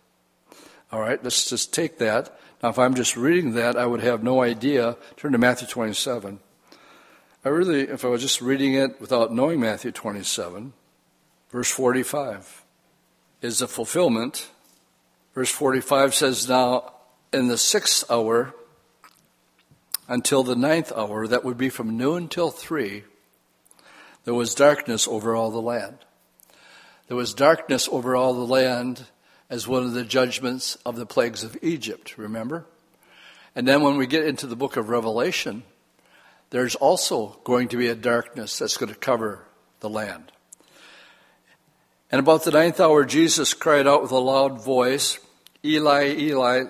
All 0.91 0.99
right, 0.99 1.23
let's 1.23 1.49
just 1.49 1.73
take 1.73 1.97
that. 1.99 2.37
Now, 2.61 2.67
if 2.69 2.77
I'm 2.77 2.93
just 2.93 3.15
reading 3.15 3.53
that, 3.53 3.77
I 3.77 3.85
would 3.85 4.01
have 4.01 4.21
no 4.21 4.41
idea. 4.41 4.97
Turn 5.15 5.31
to 5.31 5.37
Matthew 5.37 5.65
27. 5.65 6.41
I 7.45 7.49
really, 7.49 7.83
if 7.83 8.03
I 8.03 8.09
was 8.09 8.21
just 8.21 8.41
reading 8.41 8.73
it 8.73 8.99
without 8.99 9.33
knowing 9.33 9.61
Matthew 9.61 9.93
27, 9.93 10.73
verse 11.51 11.71
45 11.71 12.65
is 13.41 13.59
the 13.59 13.67
fulfillment. 13.69 14.49
Verse 15.35 15.51
45 15.51 16.15
says, 16.15 16.49
Now, 16.49 16.93
in 17.33 17.49
the 17.49 17.57
sixth 17.57 18.09
hour 18.09 18.55
until 20.07 20.43
the 20.43 20.55
ninth 20.55 20.93
hour, 20.95 21.27
that 21.27 21.43
would 21.43 21.57
be 21.57 21.69
from 21.69 21.97
noon 21.97 22.29
till 22.29 22.51
three, 22.51 23.03
there 24.23 24.33
was 24.33 24.55
darkness 24.55 25.07
over 25.07 25.35
all 25.35 25.51
the 25.51 25.61
land. 25.61 25.97
There 27.07 27.17
was 27.17 27.33
darkness 27.33 27.87
over 27.91 28.15
all 28.15 28.33
the 28.33 28.47
land 28.47 29.05
as 29.49 29.67
one 29.67 29.83
of 29.83 29.93
the 29.93 30.05
judgments 30.05 30.77
of 30.85 30.95
the 30.95 31.05
plagues 31.05 31.43
of 31.43 31.57
Egypt, 31.61 32.17
remember? 32.17 32.65
And 33.55 33.67
then 33.67 33.81
when 33.81 33.97
we 33.97 34.07
get 34.07 34.25
into 34.25 34.47
the 34.47 34.55
book 34.55 34.77
of 34.77 34.89
Revelation, 34.89 35.63
there's 36.49 36.75
also 36.75 37.39
going 37.43 37.67
to 37.69 37.77
be 37.77 37.87
a 37.87 37.95
darkness 37.95 38.57
that's 38.57 38.77
going 38.77 38.91
to 38.91 38.97
cover 38.97 39.45
the 39.81 39.89
land. 39.89 40.31
And 42.11 42.19
about 42.19 42.43
the 42.43 42.51
ninth 42.51 42.79
hour, 42.79 43.03
Jesus 43.05 43.53
cried 43.53 43.87
out 43.87 44.01
with 44.01 44.11
a 44.11 44.17
loud 44.17 44.63
voice, 44.63 45.19
Eli, 45.65 46.15
Eli, 46.17 46.63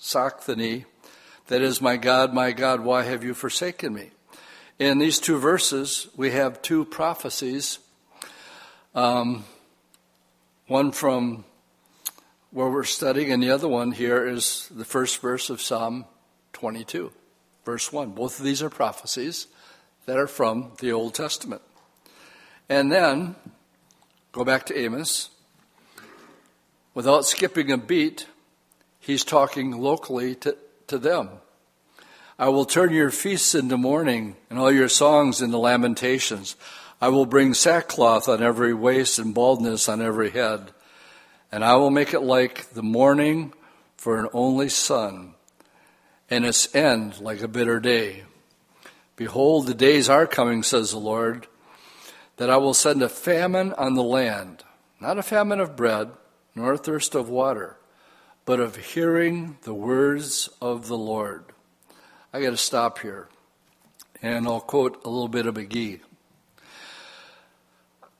sabachthani, 0.00 0.86
that 1.48 1.60
is, 1.60 1.82
my 1.82 1.98
God, 1.98 2.32
my 2.32 2.52
God, 2.52 2.80
why 2.80 3.02
have 3.02 3.22
you 3.22 3.34
forsaken 3.34 3.92
me? 3.92 4.10
In 4.78 4.98
these 4.98 5.18
two 5.18 5.38
verses, 5.38 6.08
we 6.16 6.30
have 6.30 6.62
two 6.62 6.84
prophecies 6.86 7.78
um, 8.94 9.44
one 10.68 10.92
from 10.92 11.44
where 12.52 12.70
we're 12.70 12.84
studying, 12.84 13.32
and 13.32 13.42
the 13.42 13.50
other 13.50 13.68
one 13.68 13.90
here 13.92 14.26
is 14.26 14.68
the 14.70 14.84
first 14.84 15.20
verse 15.20 15.50
of 15.50 15.60
Psalm 15.60 16.04
22, 16.52 17.10
verse 17.64 17.92
1. 17.92 18.12
Both 18.12 18.38
of 18.38 18.44
these 18.44 18.62
are 18.62 18.70
prophecies 18.70 19.48
that 20.06 20.16
are 20.16 20.28
from 20.28 20.72
the 20.78 20.92
Old 20.92 21.14
Testament. 21.14 21.60
And 22.68 22.92
then, 22.92 23.34
go 24.30 24.44
back 24.44 24.64
to 24.66 24.78
Amos. 24.78 25.30
Without 26.94 27.26
skipping 27.26 27.72
a 27.72 27.76
beat, 27.76 28.26
he's 29.00 29.24
talking 29.24 29.72
locally 29.72 30.36
to, 30.36 30.56
to 30.86 30.96
them. 30.96 31.28
I 32.38 32.48
will 32.48 32.64
turn 32.64 32.92
your 32.92 33.10
feasts 33.10 33.54
into 33.54 33.76
mourning 33.76 34.36
and 34.48 34.58
all 34.58 34.70
your 34.70 34.88
songs 34.88 35.42
into 35.42 35.58
lamentations. 35.58 36.56
I 37.00 37.08
will 37.08 37.26
bring 37.26 37.52
sackcloth 37.52 38.28
on 38.28 38.42
every 38.42 38.72
waist 38.72 39.18
and 39.18 39.34
baldness 39.34 39.88
on 39.88 40.00
every 40.00 40.30
head. 40.30 40.72
And 41.50 41.64
I 41.64 41.76
will 41.76 41.90
make 41.90 42.14
it 42.14 42.20
like 42.20 42.70
the 42.70 42.82
mourning 42.82 43.52
for 43.96 44.18
an 44.18 44.28
only 44.32 44.68
son, 44.68 45.34
and 46.28 46.44
its 46.44 46.74
end 46.74 47.20
like 47.20 47.40
a 47.40 47.48
bitter 47.48 47.80
day. 47.80 48.24
Behold, 49.16 49.66
the 49.66 49.74
days 49.74 50.08
are 50.08 50.26
coming, 50.26 50.62
says 50.62 50.90
the 50.90 50.98
Lord, 50.98 51.46
that 52.36 52.50
I 52.50 52.56
will 52.56 52.74
send 52.74 53.02
a 53.02 53.08
famine 53.08 53.72
on 53.74 53.94
the 53.94 54.02
land, 54.02 54.64
not 55.00 55.18
a 55.18 55.22
famine 55.22 55.60
of 55.60 55.76
bread, 55.76 56.10
nor 56.54 56.76
thirst 56.76 57.14
of 57.14 57.28
water, 57.28 57.76
but 58.44 58.60
of 58.60 58.76
hearing 58.76 59.56
the 59.62 59.74
words 59.74 60.48
of 60.60 60.88
the 60.88 60.96
Lord. 60.96 61.44
I 62.32 62.40
got 62.40 62.50
to 62.50 62.56
stop 62.56 62.98
here, 62.98 63.28
and 64.22 64.46
I'll 64.46 64.60
quote 64.60 65.04
a 65.04 65.08
little 65.08 65.28
bit 65.28 65.46
of 65.46 65.54
McGee. 65.54 66.00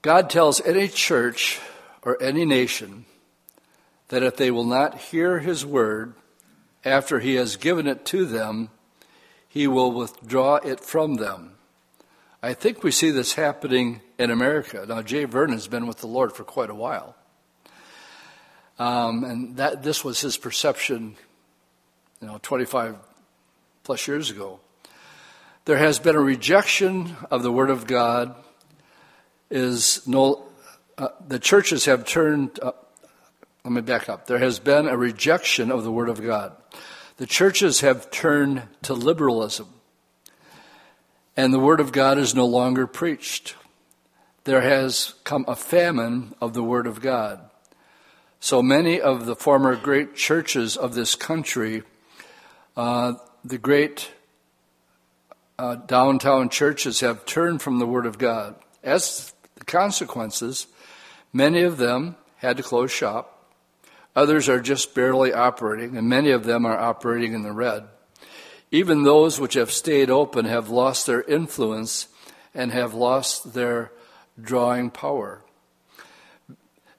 God 0.03 0.28
tells 0.28 0.61
any 0.61 0.89
church 0.89 1.61
or 2.03 2.20
any 2.22 2.45
nation 2.45 3.07
that 4.09 4.22
if 4.22 4.37
they 4.37 4.51
will 4.51 4.64
not 4.64 4.99
hear 4.99 5.39
his 5.39 5.64
word 5.64 6.14
after 6.85 7.20
he 7.20 7.37
has 7.37 7.57
given 7.57 7.87
it 7.87 8.05
to 8.07 8.26
them, 8.26 8.68
he 9.49 9.66
will 9.66 9.93
withdraw 9.93 10.57
it 10.57 10.80
from 10.80 11.14
them. 11.14 11.53
I 12.43 12.53
think 12.53 12.82
we 12.82 12.91
see 12.91 13.11
this 13.11 13.35
happening 13.35 14.03
in 14.18 14.30
America. 14.30 14.85
Now, 14.87 15.01
J. 15.01 15.24
Vernon 15.24 15.55
has 15.55 15.68
been 15.68 15.87
with 15.87 15.99
the 15.99 16.07
Lord 16.07 16.32
for 16.32 16.45
quite 16.45 16.68
a 16.68 16.74
while. 16.74 17.16
Um, 18.79 19.22
and 19.25 19.57
that 19.57 19.83
this 19.83 20.05
was 20.05 20.20
his 20.20 20.37
perception, 20.37 21.16
you 22.20 22.27
know, 22.27 22.39
25 22.43 22.97
plus 23.85 24.09
years 24.09 24.31
ago. 24.31 24.61
There 25.64 25.79
has 25.79 25.99
been 25.99 26.16
a 26.16 26.20
rejection 26.20 27.16
of 27.31 27.43
the 27.43 27.53
Word 27.53 27.70
of 27.70 27.87
God. 27.87 28.35
Is 29.51 30.07
no, 30.07 30.45
uh, 30.99 31.09
the 31.27 31.39
churches 31.39 31.85
have 31.85 32.05
turned. 32.05 32.59
Uh, 32.61 32.72
let 33.64 33.72
me 33.72 33.81
back 33.81 34.09
up. 34.09 34.27
There 34.27 34.39
has 34.39 34.59
been 34.59 34.89
a 34.89 34.97
rejection 34.97 35.70
of 35.70 35.85
the 35.85 35.93
Word 35.93 36.09
of 36.09 36.22
God. 36.22 36.57
The 37.16 37.27
churches 37.27 37.81
have 37.81 38.11
turned 38.11 38.62
to 38.83 38.95
liberalism, 38.95 39.68
and 41.37 41.55
the 41.55 41.61
Word 41.61 41.81
of 41.81 41.93
God 41.93 42.18
is 42.18 42.35
no 42.35 42.45
longer 42.45 42.87
preached. 42.87 43.55
There 44.45 44.61
has 44.61 45.14
come 45.25 45.45
a 45.47 45.57
famine 45.57 46.35
of 46.41 46.53
the 46.53 46.62
Word 46.62 46.87
of 46.87 47.01
God. 47.01 47.41
So 48.45 48.62
many 48.62 49.01
of 49.01 49.24
the 49.24 49.34
former 49.34 49.74
great 49.74 50.16
churches 50.16 50.76
of 50.76 50.92
this 50.92 51.14
country 51.14 51.82
uh, 52.76 53.14
the 53.42 53.57
great 53.57 54.11
uh, 55.59 55.76
downtown 55.76 56.51
churches 56.51 57.01
have 57.01 57.24
turned 57.24 57.62
from 57.62 57.78
the 57.78 57.86
Word 57.86 58.05
of 58.05 58.18
God. 58.18 58.57
As 58.82 59.32
the 59.55 59.64
consequences, 59.64 60.66
many 61.32 61.62
of 61.62 61.78
them 61.78 62.16
had 62.36 62.59
to 62.59 62.62
close 62.62 62.90
shop. 62.90 63.51
Others 64.14 64.51
are 64.51 64.61
just 64.61 64.95
barely 64.95 65.32
operating, 65.32 65.97
and 65.97 66.07
many 66.07 66.30
of 66.30 66.45
them 66.45 66.66
are 66.66 66.78
operating 66.78 67.32
in 67.32 67.45
the 67.45 67.53
red. 67.53 67.84
Even 68.70 69.05
those 69.05 69.40
which 69.40 69.55
have 69.55 69.70
stayed 69.70 70.11
open 70.11 70.45
have 70.45 70.68
lost 70.68 71.07
their 71.07 71.22
influence 71.22 72.09
and 72.55 72.72
have 72.72 72.92
lost 72.92 73.55
their 73.55 73.90
drawing 74.38 74.90
power. 74.90 75.40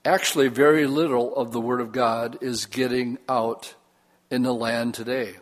Actually, 0.06 0.50
very 0.50 0.86
little 0.86 1.36
of 1.36 1.52
the 1.52 1.60
Word 1.60 1.82
of 1.82 1.92
God 1.92 2.38
is 2.44 2.68
getting 2.68 3.18
out 3.28 3.74
in 4.30 4.44
the 4.44 4.54
land 4.54 4.94
today. 4.94 5.34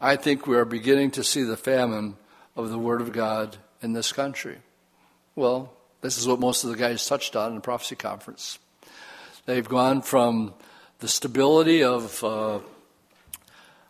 I 0.00 0.14
think 0.14 0.46
we 0.46 0.56
are 0.56 0.64
beginning 0.64 1.10
to 1.12 1.24
see 1.24 1.42
the 1.42 1.56
famine 1.56 2.16
of 2.54 2.70
the 2.70 2.78
Word 2.78 3.00
of 3.00 3.12
God 3.12 3.56
in 3.82 3.94
this 3.94 4.12
country. 4.12 4.58
Well, 5.34 5.72
this 6.02 6.18
is 6.18 6.28
what 6.28 6.38
most 6.38 6.62
of 6.62 6.70
the 6.70 6.76
guys 6.76 7.04
touched 7.04 7.34
on 7.34 7.48
in 7.48 7.54
the 7.56 7.60
prophecy 7.60 7.96
conference. 7.96 8.60
They've 9.44 9.68
gone 9.68 10.02
from 10.02 10.54
the 11.00 11.08
stability 11.08 11.82
of 11.82 12.22
uh, 12.22 12.60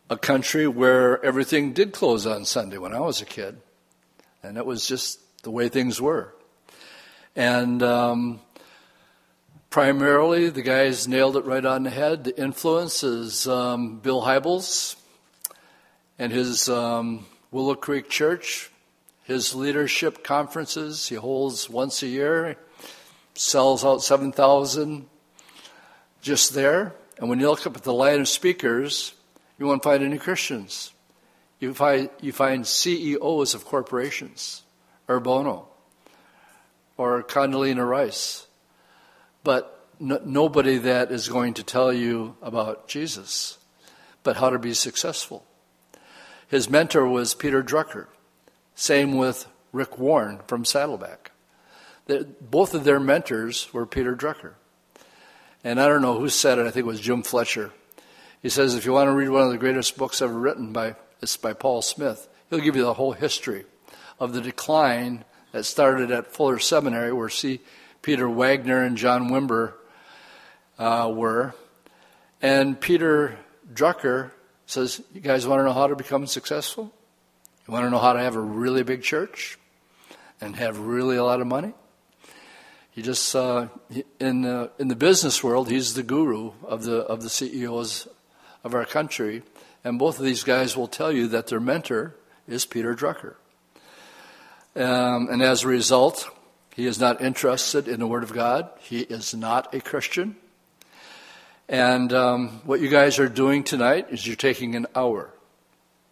a 0.08 0.16
country 0.16 0.66
where 0.66 1.22
everything 1.22 1.74
did 1.74 1.92
close 1.92 2.24
on 2.24 2.46
Sunday 2.46 2.78
when 2.78 2.94
I 2.94 3.00
was 3.00 3.20
a 3.20 3.26
kid, 3.26 3.60
and 4.42 4.56
it 4.56 4.64
was 4.64 4.86
just 4.86 5.20
the 5.42 5.50
way 5.50 5.68
things 5.68 6.00
were. 6.00 6.32
And 7.34 7.82
um, 7.82 8.40
primarily, 9.76 10.48
the 10.48 10.62
guys 10.62 11.06
nailed 11.06 11.36
it 11.36 11.44
right 11.44 11.66
on 11.66 11.82
the 11.82 11.90
head. 11.90 12.24
The 12.24 12.40
influence 12.40 13.02
is 13.02 13.46
um, 13.46 13.98
Bill 13.98 14.22
Hybels 14.22 14.96
and 16.18 16.32
his 16.32 16.70
um, 16.70 17.26
Willow 17.50 17.74
Creek 17.74 18.08
Church, 18.08 18.70
his 19.24 19.54
leadership 19.54 20.24
conferences 20.24 21.08
he 21.08 21.16
holds 21.16 21.68
once 21.68 22.02
a 22.02 22.06
year, 22.06 22.56
sells 23.34 23.84
out 23.84 24.02
7,000 24.02 25.04
just 26.22 26.54
there. 26.54 26.94
And 27.18 27.28
when 27.28 27.38
you 27.38 27.50
look 27.50 27.66
up 27.66 27.76
at 27.76 27.82
the 27.82 27.92
line 27.92 28.20
of 28.20 28.28
speakers, 28.28 29.12
you 29.58 29.66
won't 29.66 29.82
find 29.82 30.02
any 30.02 30.16
Christians. 30.16 30.90
You 31.60 31.74
find, 31.74 32.08
you 32.22 32.32
find 32.32 32.66
CEOs 32.66 33.52
of 33.52 33.66
corporations, 33.66 34.62
or 35.06 35.20
Bono, 35.20 35.68
or 36.96 37.22
Condoleezza 37.22 37.86
Rice, 37.86 38.45
but 39.46 39.88
no, 40.00 40.20
nobody 40.24 40.76
that 40.78 41.12
is 41.12 41.28
going 41.28 41.54
to 41.54 41.62
tell 41.62 41.92
you 41.92 42.34
about 42.42 42.88
Jesus, 42.88 43.58
but 44.24 44.36
how 44.36 44.50
to 44.50 44.58
be 44.58 44.74
successful. 44.74 45.46
His 46.48 46.68
mentor 46.68 47.06
was 47.06 47.32
Peter 47.32 47.62
Drucker. 47.62 48.08
Same 48.74 49.16
with 49.16 49.46
Rick 49.70 50.00
Warren 50.00 50.40
from 50.48 50.64
Saddleback. 50.64 51.30
both 52.40 52.74
of 52.74 52.82
their 52.82 52.98
mentors 52.98 53.72
were 53.72 53.86
Peter 53.86 54.16
Drucker. 54.16 54.54
And 55.62 55.80
I 55.80 55.86
don't 55.86 56.02
know 56.02 56.18
who 56.18 56.28
said 56.28 56.58
it, 56.58 56.66
I 56.66 56.70
think 56.72 56.84
it 56.84 56.88
was 56.88 57.00
Jim 57.00 57.22
Fletcher. 57.22 57.70
He 58.42 58.48
says, 58.48 58.74
if 58.74 58.84
you 58.84 58.94
want 58.94 59.06
to 59.06 59.12
read 59.12 59.28
one 59.28 59.44
of 59.44 59.52
the 59.52 59.58
greatest 59.58 59.96
books 59.96 60.20
ever 60.20 60.36
written 60.36 60.72
by, 60.72 60.96
it's 61.22 61.36
by 61.36 61.52
Paul 61.52 61.82
Smith, 61.82 62.28
he'll 62.50 62.58
give 62.58 62.74
you 62.74 62.82
the 62.82 62.94
whole 62.94 63.12
history 63.12 63.64
of 64.18 64.32
the 64.32 64.40
decline 64.40 65.24
that 65.52 65.62
started 65.62 66.10
at 66.10 66.32
Fuller 66.32 66.58
Seminary, 66.58 67.12
where 67.12 67.28
C. 67.28 67.60
Peter 68.06 68.28
Wagner 68.28 68.84
and 68.84 68.96
John 68.96 69.30
Wimber 69.30 69.72
uh, 70.78 71.10
were. 71.12 71.56
And 72.40 72.80
Peter 72.80 73.36
Drucker 73.74 74.30
says, 74.64 75.02
You 75.12 75.20
guys 75.20 75.44
want 75.44 75.58
to 75.58 75.64
know 75.64 75.72
how 75.72 75.88
to 75.88 75.96
become 75.96 76.28
successful? 76.28 76.92
You 77.66 77.74
want 77.74 77.84
to 77.84 77.90
know 77.90 77.98
how 77.98 78.12
to 78.12 78.20
have 78.20 78.36
a 78.36 78.40
really 78.40 78.84
big 78.84 79.02
church 79.02 79.58
and 80.40 80.54
have 80.54 80.78
really 80.78 81.16
a 81.16 81.24
lot 81.24 81.40
of 81.40 81.48
money? 81.48 81.72
He 82.92 83.02
just 83.02 83.34
uh, 83.34 83.66
in 84.20 84.42
the, 84.42 84.70
in 84.78 84.86
the 84.86 84.94
business 84.94 85.42
world, 85.42 85.68
he's 85.68 85.94
the 85.94 86.04
guru 86.04 86.52
of 86.62 86.84
the 86.84 86.98
of 86.98 87.24
the 87.24 87.28
CEOs 87.28 88.06
of 88.62 88.72
our 88.72 88.84
country, 88.84 89.42
and 89.82 89.98
both 89.98 90.20
of 90.20 90.24
these 90.24 90.44
guys 90.44 90.76
will 90.76 90.86
tell 90.86 91.10
you 91.10 91.26
that 91.26 91.48
their 91.48 91.58
mentor 91.58 92.14
is 92.46 92.66
Peter 92.66 92.94
Drucker. 92.94 93.34
Um, 94.76 95.26
and 95.28 95.42
as 95.42 95.64
a 95.64 95.66
result, 95.66 96.30
he 96.76 96.86
is 96.86 97.00
not 97.00 97.22
interested 97.22 97.88
in 97.88 98.00
the 98.00 98.06
Word 98.06 98.22
of 98.22 98.34
God. 98.34 98.68
He 98.80 99.00
is 99.00 99.34
not 99.34 99.74
a 99.74 99.80
Christian. 99.80 100.36
And 101.70 102.12
um, 102.12 102.60
what 102.66 102.80
you 102.80 102.90
guys 102.90 103.18
are 103.18 103.30
doing 103.30 103.64
tonight 103.64 104.08
is 104.10 104.26
you're 104.26 104.36
taking 104.36 104.74
an 104.74 104.86
hour. 104.94 105.30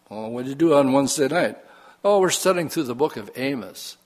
Well, 0.09 0.31
what 0.31 0.45
do 0.45 0.49
you 0.49 0.55
do 0.55 0.73
on 0.73 0.91
Wednesday 0.91 1.27
night? 1.27 1.59
Oh, 2.03 2.19
we're 2.19 2.31
studying 2.31 2.69
through 2.69 2.85
the 2.85 2.95
book 2.95 3.15
of 3.15 3.29
Amos. 3.35 3.97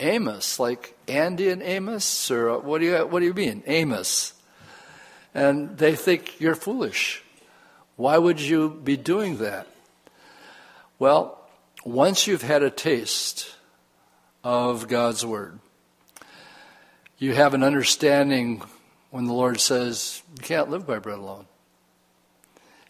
Amos, 0.00 0.58
like 0.58 0.96
Andy 1.06 1.50
and 1.50 1.62
Amos, 1.62 2.32
or 2.32 2.58
what 2.58 2.80
do 2.80 2.86
you 2.86 2.96
what 3.06 3.20
do 3.20 3.26
you 3.26 3.34
mean, 3.34 3.62
Amos? 3.68 4.32
And 5.34 5.78
they 5.78 5.94
think 5.94 6.40
you're 6.40 6.56
foolish. 6.56 7.22
Why 7.94 8.18
would 8.18 8.40
you 8.40 8.70
be 8.70 8.96
doing 8.96 9.38
that? 9.38 9.68
Well, 10.98 11.38
once 11.84 12.26
you've 12.26 12.42
had 12.42 12.64
a 12.64 12.70
taste 12.70 13.54
of 14.42 14.88
God's 14.88 15.24
word, 15.24 15.60
you 17.18 17.34
have 17.34 17.54
an 17.54 17.64
understanding 17.64 18.62
when 19.10 19.26
the 19.26 19.32
Lord 19.32 19.60
says, 19.60 20.22
You 20.36 20.42
can't 20.42 20.70
live 20.70 20.86
by 20.86 20.98
bread 20.98 21.18
alone. 21.18 21.46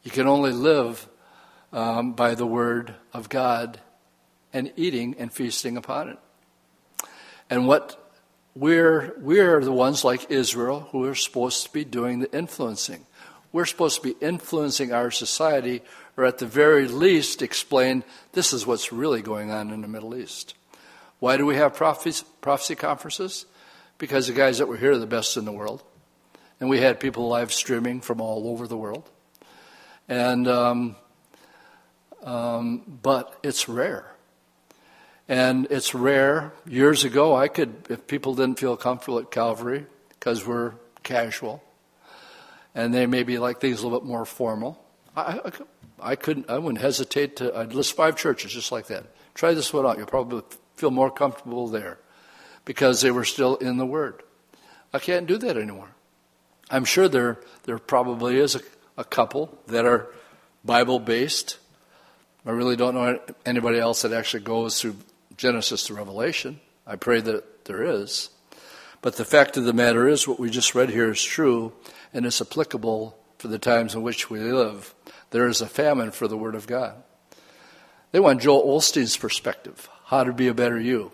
You 0.03 0.11
can 0.11 0.27
only 0.27 0.53
live 0.53 1.09
um, 1.73 2.13
by 2.13 2.35
the 2.35 2.47
word 2.47 2.95
of 3.13 3.29
God 3.29 3.81
and 4.53 4.73
eating 4.77 5.17
and 5.19 5.33
feasting 5.33 5.77
upon 5.77 6.11
it. 6.11 6.19
And 7.51 7.67
what 7.67 8.13
we're, 8.55 9.15
we're 9.19 9.63
the 9.65 9.73
ones 9.73 10.05
like 10.05 10.31
Israel 10.31 10.89
who 10.93 11.05
are 11.07 11.15
supposed 11.15 11.65
to 11.65 11.73
be 11.73 11.85
doing 11.85 12.21
the 12.21 12.37
influencing. 12.37 13.07
We're 13.53 13.67
supposed 13.67 14.03
to 14.03 14.13
be 14.13 14.17
influencing 14.21 14.93
our 14.93 15.11
society, 15.11 15.83
or 16.17 16.27
at 16.27 16.39
the 16.39 16.47
very 16.47 16.87
least, 16.87 17.41
explain 17.41 18.05
this 18.33 18.53
is 18.53 18.67
what's 18.67 18.93
really 18.93 19.23
going 19.23 19.51
on 19.51 19.71
in 19.71 19.81
the 19.81 19.89
Middle 19.89 20.15
East. 20.15 20.55
Why 21.19 21.39
do 21.39 21.47
we 21.47 21.57
have 21.57 21.75
prophecy, 21.75 22.27
prophecy 22.43 22.75
conferences? 22.75 23.47
Because 23.99 24.29
the 24.29 24.33
guys 24.33 24.59
that 24.59 24.69
were 24.69 24.77
here 24.77 24.93
are 24.93 24.99
the 24.99 25.07
best 25.07 25.37
in 25.37 25.45
the 25.45 25.53
world. 25.53 25.83
And 26.61 26.71
we 26.71 26.81
had 26.81 26.99
people 26.99 27.29
live 27.29 27.53
streaming 27.53 28.01
from 28.01 28.21
all 28.21 28.49
over 28.49 28.67
the 28.67 28.77
world. 28.77 29.09
And 30.09 30.49
um, 30.49 30.97
um, 32.23 32.83
but 33.03 33.39
it's 33.43 33.69
rare. 33.69 34.13
And 35.29 35.67
it's 35.71 35.95
rare. 35.95 36.53
Years 36.67 37.05
ago, 37.05 37.37
I 37.37 37.49
could, 37.49 37.87
if 37.91 38.07
people 38.07 38.35
didn't 38.35 38.59
feel 38.59 38.77
comfortable 38.77 39.19
at 39.19 39.31
Calvary, 39.31 39.87
because 40.11 40.47
we're 40.47 40.73
casual, 41.03 41.63
and 42.75 42.93
they 42.95 43.07
maybe 43.07 43.39
like 43.39 43.61
things 43.61 43.81
a 43.81 43.83
little 43.85 44.01
bit 44.01 44.07
more 44.07 44.25
formal, 44.25 44.83
I, 45.17 45.41
I, 46.01 46.13
I 46.13 46.17
couldn't, 46.17 46.49
I 46.49 46.59
wouldn't 46.59 46.81
hesitate 46.81 47.37
to, 47.37 47.57
I'd 47.57 47.75
list 47.75 47.95
five 47.95 48.17
churches 48.17 48.53
just 48.53 48.73
like 48.73 48.87
that. 48.87 49.05
Try 49.35 49.55
this 49.55 49.73
one 49.73 49.87
out. 49.87 49.99
You'll 49.99 50.07
probably 50.07 50.43
feel 50.77 50.91
more 50.91 51.11
comfortable 51.11 51.69
there 51.69 51.99
because 52.69 53.01
they 53.01 53.11
were 53.11 53.25
still 53.25 53.57
in 53.57 53.79
the 53.79 53.87
Word. 53.87 54.23
I 54.93 54.99
can't 54.99 55.27
do 55.27 55.39
that 55.39 55.57
anymore. 55.57 55.89
I'm 56.71 56.85
sure 56.85 57.09
there, 57.09 57.39
there 57.63 57.79
probably 57.79 58.39
is 58.39 58.57
a, 58.57 58.61
a 58.99 59.05
couple 59.05 59.59
that 59.69 59.87
are 59.87 60.13
Bible 60.67 60.99
based. 60.99 61.57
I 62.45 62.51
really 62.51 62.77
don't 62.77 62.95
know 62.95 63.21
anybody 63.47 63.79
else 63.79 64.03
that 64.03 64.13
actually 64.13 64.43
goes 64.43 64.83
through 64.83 64.97
Genesis 65.39 65.85
to 65.85 65.95
Revelation. 65.95 66.61
I 66.87 66.97
pray 66.97 67.23
that 67.23 67.65
there 67.65 67.83
is. 67.83 68.29
But 69.01 69.17
the 69.17 69.25
fact 69.25 69.57
of 69.57 69.65
the 69.65 69.73
matter 69.73 70.07
is, 70.07 70.29
what 70.29 70.39
we 70.39 70.51
just 70.51 70.75
read 70.75 70.91
here 70.91 71.11
is 71.11 71.23
true, 71.23 71.73
and 72.13 72.27
it's 72.27 72.43
applicable 72.43 73.17
for 73.39 73.49
the 73.49 73.59
times 73.59 73.95
in 73.95 74.03
which 74.03 74.29
we 74.29 74.41
live. 74.41 74.95
There 75.31 75.49
is 75.49 75.63
a 75.63 75.67
famine 75.67 76.11
for 76.11 76.29
the 76.29 76.37
Word 76.37 76.55
of 76.55 76.67
God. 76.67 77.03
They 78.13 78.21
want 78.21 78.43
Joel 78.43 78.77
Osteen's 78.77 79.17
perspective, 79.17 79.89
how 80.05 80.23
to 80.23 80.35
be 80.35 80.49
a 80.49 80.55
better 80.55 80.79
you. 80.79 81.13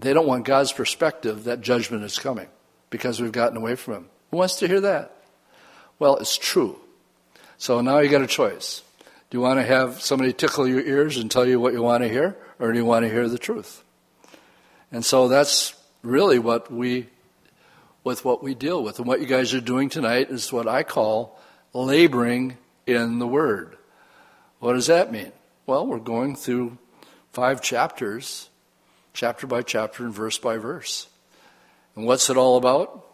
They 0.00 0.12
don't 0.12 0.26
want 0.26 0.44
God's 0.44 0.72
perspective 0.72 1.44
that 1.44 1.60
judgment 1.60 2.04
is 2.04 2.18
coming 2.18 2.48
because 2.90 3.20
we've 3.20 3.32
gotten 3.32 3.56
away 3.56 3.74
from 3.74 3.94
Him. 3.94 4.08
Who 4.30 4.36
wants 4.36 4.56
to 4.56 4.68
hear 4.68 4.80
that? 4.80 5.14
Well, 5.98 6.16
it's 6.16 6.36
true. 6.36 6.78
So 7.56 7.80
now 7.80 7.98
you 7.98 8.08
got 8.08 8.22
a 8.22 8.26
choice. 8.26 8.82
Do 9.30 9.36
you 9.36 9.42
want 9.42 9.58
to 9.58 9.66
have 9.66 10.00
somebody 10.00 10.32
tickle 10.32 10.68
your 10.68 10.80
ears 10.80 11.18
and 11.18 11.30
tell 11.30 11.46
you 11.46 11.58
what 11.58 11.72
you 11.72 11.82
want 11.82 12.02
to 12.02 12.08
hear, 12.08 12.36
or 12.58 12.72
do 12.72 12.78
you 12.78 12.84
want 12.84 13.04
to 13.04 13.10
hear 13.10 13.28
the 13.28 13.38
truth? 13.38 13.82
And 14.92 15.04
so 15.04 15.28
that's 15.28 15.74
really 16.02 16.38
what 16.38 16.72
we, 16.72 17.08
with 18.04 18.24
what 18.24 18.42
we 18.42 18.54
deal 18.54 18.82
with. 18.82 18.98
And 18.98 19.08
what 19.08 19.20
you 19.20 19.26
guys 19.26 19.52
are 19.52 19.60
doing 19.60 19.88
tonight 19.88 20.30
is 20.30 20.52
what 20.52 20.68
I 20.68 20.82
call 20.82 21.38
laboring 21.74 22.56
in 22.86 23.18
the 23.18 23.26
Word. 23.26 23.76
What 24.60 24.74
does 24.74 24.86
that 24.86 25.12
mean? 25.12 25.32
Well, 25.66 25.86
we're 25.86 25.98
going 25.98 26.36
through 26.36 26.78
five 27.32 27.60
chapters, 27.60 28.48
chapter 29.18 29.48
by 29.48 29.62
chapter 29.62 30.04
and 30.04 30.14
verse 30.14 30.38
by 30.38 30.58
verse. 30.58 31.08
And 31.96 32.06
what's 32.06 32.30
it 32.30 32.36
all 32.36 32.56
about? 32.56 33.04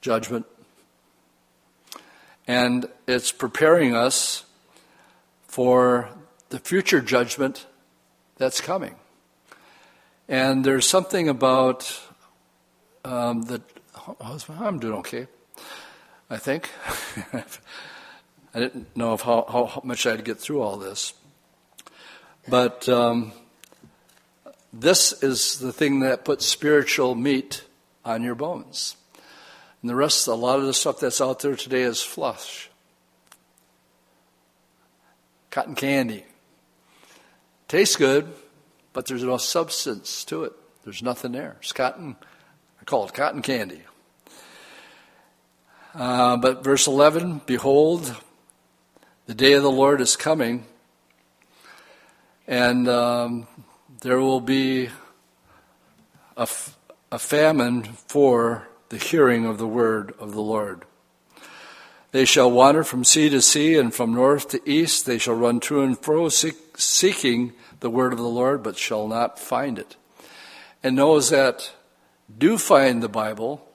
Judgment. 0.00 0.46
And 2.46 2.86
it's 3.06 3.32
preparing 3.32 3.94
us 3.94 4.46
for 5.46 6.08
the 6.48 6.58
future 6.58 7.02
judgment 7.02 7.66
that's 8.38 8.62
coming. 8.62 8.94
And 10.26 10.64
there's 10.64 10.88
something 10.88 11.28
about 11.28 12.00
um, 13.04 13.42
that. 13.42 13.60
I'm 14.48 14.78
doing 14.78 14.94
okay, 15.00 15.26
I 16.30 16.38
think. 16.38 16.70
I 18.54 18.58
didn't 18.58 18.96
know 18.96 19.18
how, 19.18 19.44
how, 19.46 19.82
much 19.84 20.06
I'd 20.06 20.24
get 20.24 20.38
through 20.38 20.62
all 20.62 20.78
this. 20.78 21.12
But 22.48 22.88
um, 22.88 23.32
this 24.80 25.22
is 25.22 25.58
the 25.58 25.72
thing 25.72 26.00
that 26.00 26.24
puts 26.24 26.44
spiritual 26.44 27.14
meat 27.14 27.64
on 28.04 28.22
your 28.22 28.34
bones. 28.34 28.96
And 29.80 29.90
the 29.90 29.94
rest, 29.94 30.26
a 30.26 30.34
lot 30.34 30.58
of 30.58 30.66
the 30.66 30.74
stuff 30.74 31.00
that's 31.00 31.20
out 31.20 31.40
there 31.40 31.56
today 31.56 31.82
is 31.82 32.02
flush. 32.02 32.68
Cotton 35.50 35.74
candy. 35.74 36.24
Tastes 37.68 37.96
good, 37.96 38.32
but 38.92 39.06
there's 39.06 39.24
no 39.24 39.38
substance 39.38 40.24
to 40.26 40.44
it. 40.44 40.52
There's 40.84 41.02
nothing 41.02 41.32
there. 41.32 41.56
It's 41.60 41.72
cotton, 41.72 42.16
I 42.80 42.84
call 42.84 43.06
it 43.06 43.14
cotton 43.14 43.42
candy. 43.42 43.80
Uh, 45.94 46.36
but 46.36 46.62
verse 46.62 46.86
11 46.86 47.40
Behold, 47.46 48.14
the 49.26 49.34
day 49.34 49.54
of 49.54 49.62
the 49.62 49.70
Lord 49.70 50.00
is 50.00 50.14
coming, 50.14 50.66
and 52.46 52.86
um, 52.88 53.48
there 54.00 54.20
will 54.20 54.40
be 54.40 54.86
a, 56.36 56.42
f- 56.42 56.76
a 57.10 57.18
famine 57.18 57.84
for 57.84 58.68
the 58.88 58.98
hearing 58.98 59.46
of 59.46 59.58
the 59.58 59.66
word 59.66 60.14
of 60.18 60.32
the 60.32 60.40
Lord. 60.40 60.84
They 62.12 62.24
shall 62.24 62.50
wander 62.50 62.84
from 62.84 63.04
sea 63.04 63.28
to 63.30 63.42
sea 63.42 63.76
and 63.76 63.92
from 63.92 64.14
north 64.14 64.48
to 64.50 64.60
east. 64.68 65.06
They 65.06 65.18
shall 65.18 65.34
run 65.34 65.60
to 65.60 65.82
and 65.82 65.98
fro 65.98 66.28
seek, 66.28 66.56
seeking 66.78 67.52
the 67.80 67.90
word 67.90 68.12
of 68.12 68.18
the 68.18 68.24
Lord, 68.24 68.62
but 68.62 68.76
shall 68.76 69.06
not 69.08 69.38
find 69.38 69.78
it. 69.78 69.96
And 70.82 70.96
those 70.96 71.30
that 71.30 71.72
do 72.38 72.58
find 72.58 73.02
the 73.02 73.08
Bible, 73.08 73.66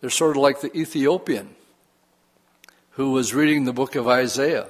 they're 0.00 0.10
sort 0.10 0.36
of 0.36 0.42
like 0.42 0.60
the 0.60 0.76
Ethiopian 0.76 1.54
who 2.90 3.10
was 3.10 3.34
reading 3.34 3.64
the 3.64 3.72
book 3.72 3.96
of 3.96 4.06
Isaiah. 4.06 4.68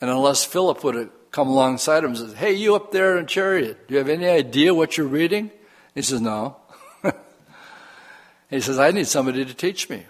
And 0.00 0.10
unless 0.10 0.44
Philip 0.44 0.82
would 0.82 0.94
have 0.96 1.10
come 1.30 1.48
alongside 1.48 2.04
him 2.04 2.10
and 2.10 2.18
said, 2.18 2.36
Hey, 2.36 2.52
you 2.52 2.74
up 2.74 2.92
there 2.92 3.18
in 3.18 3.26
chariot, 3.26 3.88
do 3.88 3.94
you 3.94 3.98
have 3.98 4.08
any 4.08 4.26
idea 4.26 4.74
what 4.74 4.96
you're 4.96 5.06
reading? 5.06 5.50
He 5.94 6.02
says, 6.02 6.20
No. 6.20 6.56
he 8.50 8.60
says, 8.60 8.78
I 8.78 8.90
need 8.90 9.06
somebody 9.06 9.44
to 9.44 9.54
teach 9.54 9.88
me. 9.88 10.06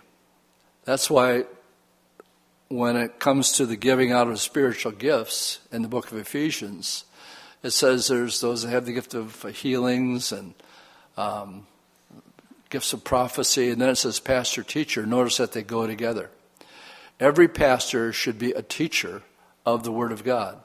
That's 0.84 1.10
why 1.10 1.44
when 2.68 2.96
it 2.96 3.18
comes 3.18 3.52
to 3.52 3.66
the 3.66 3.76
giving 3.76 4.12
out 4.12 4.28
of 4.28 4.40
spiritual 4.40 4.92
gifts 4.92 5.58
in 5.72 5.82
the 5.82 5.88
book 5.88 6.10
of 6.12 6.18
Ephesians, 6.18 7.04
it 7.62 7.70
says 7.70 8.06
there's 8.06 8.40
those 8.40 8.62
that 8.62 8.70
have 8.70 8.86
the 8.86 8.92
gift 8.92 9.12
of 9.12 9.42
healings 9.44 10.32
and 10.32 10.54
um, 11.16 11.66
gifts 12.70 12.92
of 12.92 13.04
prophecy, 13.04 13.70
and 13.70 13.80
then 13.80 13.88
it 13.90 13.96
says 13.96 14.20
pastor 14.20 14.62
teacher. 14.62 15.04
Notice 15.04 15.36
that 15.38 15.52
they 15.52 15.62
go 15.62 15.86
together. 15.86 16.30
Every 17.18 17.48
pastor 17.48 18.12
should 18.12 18.38
be 18.38 18.52
a 18.52 18.62
teacher 18.62 19.22
of 19.66 19.82
the 19.82 19.92
Word 19.92 20.12
of 20.12 20.24
God. 20.24 20.58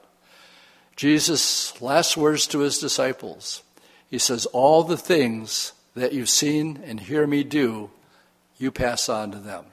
Jesus' 0.96 1.80
last 1.80 2.16
words 2.16 2.46
to 2.48 2.60
his 2.60 2.78
disciples 2.78 3.62
he 4.08 4.18
says, 4.18 4.46
All 4.46 4.82
the 4.82 4.96
things 4.96 5.72
that 5.94 6.12
you've 6.12 6.30
seen 6.30 6.82
and 6.84 7.00
hear 7.00 7.26
me 7.26 7.44
do, 7.44 7.90
you 8.58 8.70
pass 8.70 9.08
on 9.08 9.32
to 9.32 9.38
them. 9.38 9.66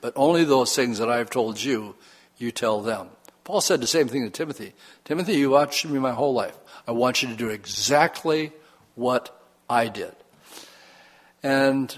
But 0.00 0.12
only 0.16 0.44
those 0.44 0.74
things 0.74 0.98
that 0.98 1.08
I've 1.08 1.30
told 1.30 1.62
you, 1.62 1.94
you 2.36 2.52
tell 2.52 2.82
them. 2.82 3.08
Paul 3.44 3.60
said 3.60 3.80
the 3.80 3.86
same 3.86 4.08
thing 4.08 4.24
to 4.24 4.30
Timothy 4.30 4.74
Timothy, 5.04 5.34
you 5.34 5.50
watched 5.50 5.86
me 5.86 5.98
my 5.98 6.12
whole 6.12 6.34
life. 6.34 6.56
I 6.86 6.92
want 6.92 7.22
you 7.22 7.28
to 7.28 7.34
do 7.34 7.48
exactly 7.48 8.52
what 8.94 9.34
I 9.70 9.88
did. 9.88 10.14
And 11.42 11.96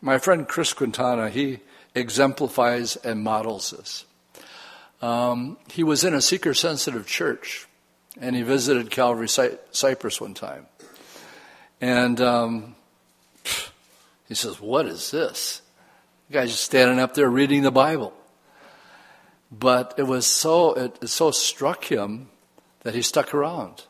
my 0.00 0.18
friend 0.18 0.48
Chris 0.48 0.72
Quintana, 0.72 1.28
he 1.28 1.58
exemplifies 1.94 2.96
and 2.96 3.22
models 3.22 3.72
this. 3.72 4.04
Um, 5.02 5.58
he 5.70 5.82
was 5.82 6.04
in 6.04 6.14
a 6.14 6.20
seeker 6.20 6.54
sensitive 6.54 7.06
church, 7.06 7.66
and 8.18 8.34
he 8.34 8.42
visited 8.42 8.90
Calvary 8.90 9.28
Cy- 9.28 9.58
Cypress 9.70 10.20
one 10.20 10.34
time. 10.34 10.66
And 11.80 12.20
um, 12.20 12.74
he 14.28 14.34
says, 14.34 14.60
What 14.60 14.86
is 14.86 15.10
this? 15.10 15.62
The 16.28 16.34
guy's 16.34 16.50
just 16.50 16.64
standing 16.64 16.98
up 16.98 17.14
there 17.14 17.28
reading 17.28 17.62
the 17.62 17.70
Bible. 17.70 18.12
But 19.52 19.94
it 19.96 20.04
was 20.04 20.26
so, 20.26 20.74
it, 20.74 20.98
it 21.02 21.08
so 21.08 21.30
struck 21.30 21.84
him 21.84 22.28
that 22.80 22.94
he 22.94 23.02
stuck 23.02 23.34
around. 23.34 23.84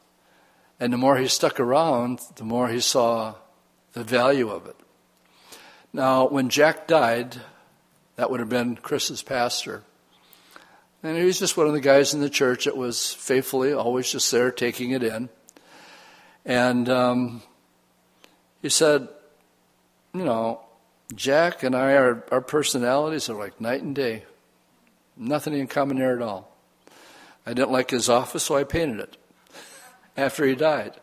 And 0.79 0.93
the 0.93 0.97
more 0.97 1.19
he 1.19 1.29
stuck 1.29 1.61
around, 1.61 2.21
the 2.37 2.45
more 2.45 2.69
he 2.69 2.81
saw 2.81 3.35
the 3.93 4.03
value 4.03 4.49
of 4.49 4.67
it. 4.67 4.77
Now, 5.93 6.27
when 6.27 6.49
Jack 6.49 6.87
died, 6.87 7.37
that 8.17 8.31
would 8.31 8.41
have 8.41 8.49
been 8.49 8.77
Chris's 8.77 9.23
pastor. 9.23 9.83
And 11.03 11.17
he 11.17 11.25
was 11.25 11.39
just 11.39 11.57
one 11.57 11.67
of 11.67 11.73
the 11.73 11.81
guys 11.81 12.13
in 12.13 12.21
the 12.21 12.29
church 12.29 12.67
that 12.67 12.77
was 12.77 13.13
faithfully 13.13 13.73
always 13.73 14.11
just 14.11 14.31
there 14.31 14.51
taking 14.51 14.91
it 14.91 15.03
in. 15.03 15.31
And 16.45 16.89
um, 16.91 17.43
he 18.61 18.69
said, 18.69 19.09
You 20.13 20.25
know, 20.25 20.61
Jack 21.15 21.63
and 21.63 21.75
I, 21.75 21.95
our, 21.95 22.25
our 22.31 22.41
personalities 22.43 23.31
are 23.31 23.35
like 23.35 23.61
night 23.61 23.83
and 23.83 23.95
day. 23.95 24.25
Nothing 25.17 25.55
in 25.55 25.67
common 25.69 25.99
there 25.99 26.17
at 26.17 26.23
all. 26.23 26.55
I 27.47 27.55
didn't 27.55 27.73
like 27.73 27.91
his 27.91 28.09
office, 28.09 28.45
so 28.45 28.57
I 28.57 28.65
painted 28.65 29.01
it 29.01 29.17
after 30.17 30.45
he 30.45 30.55
died. 30.55 31.01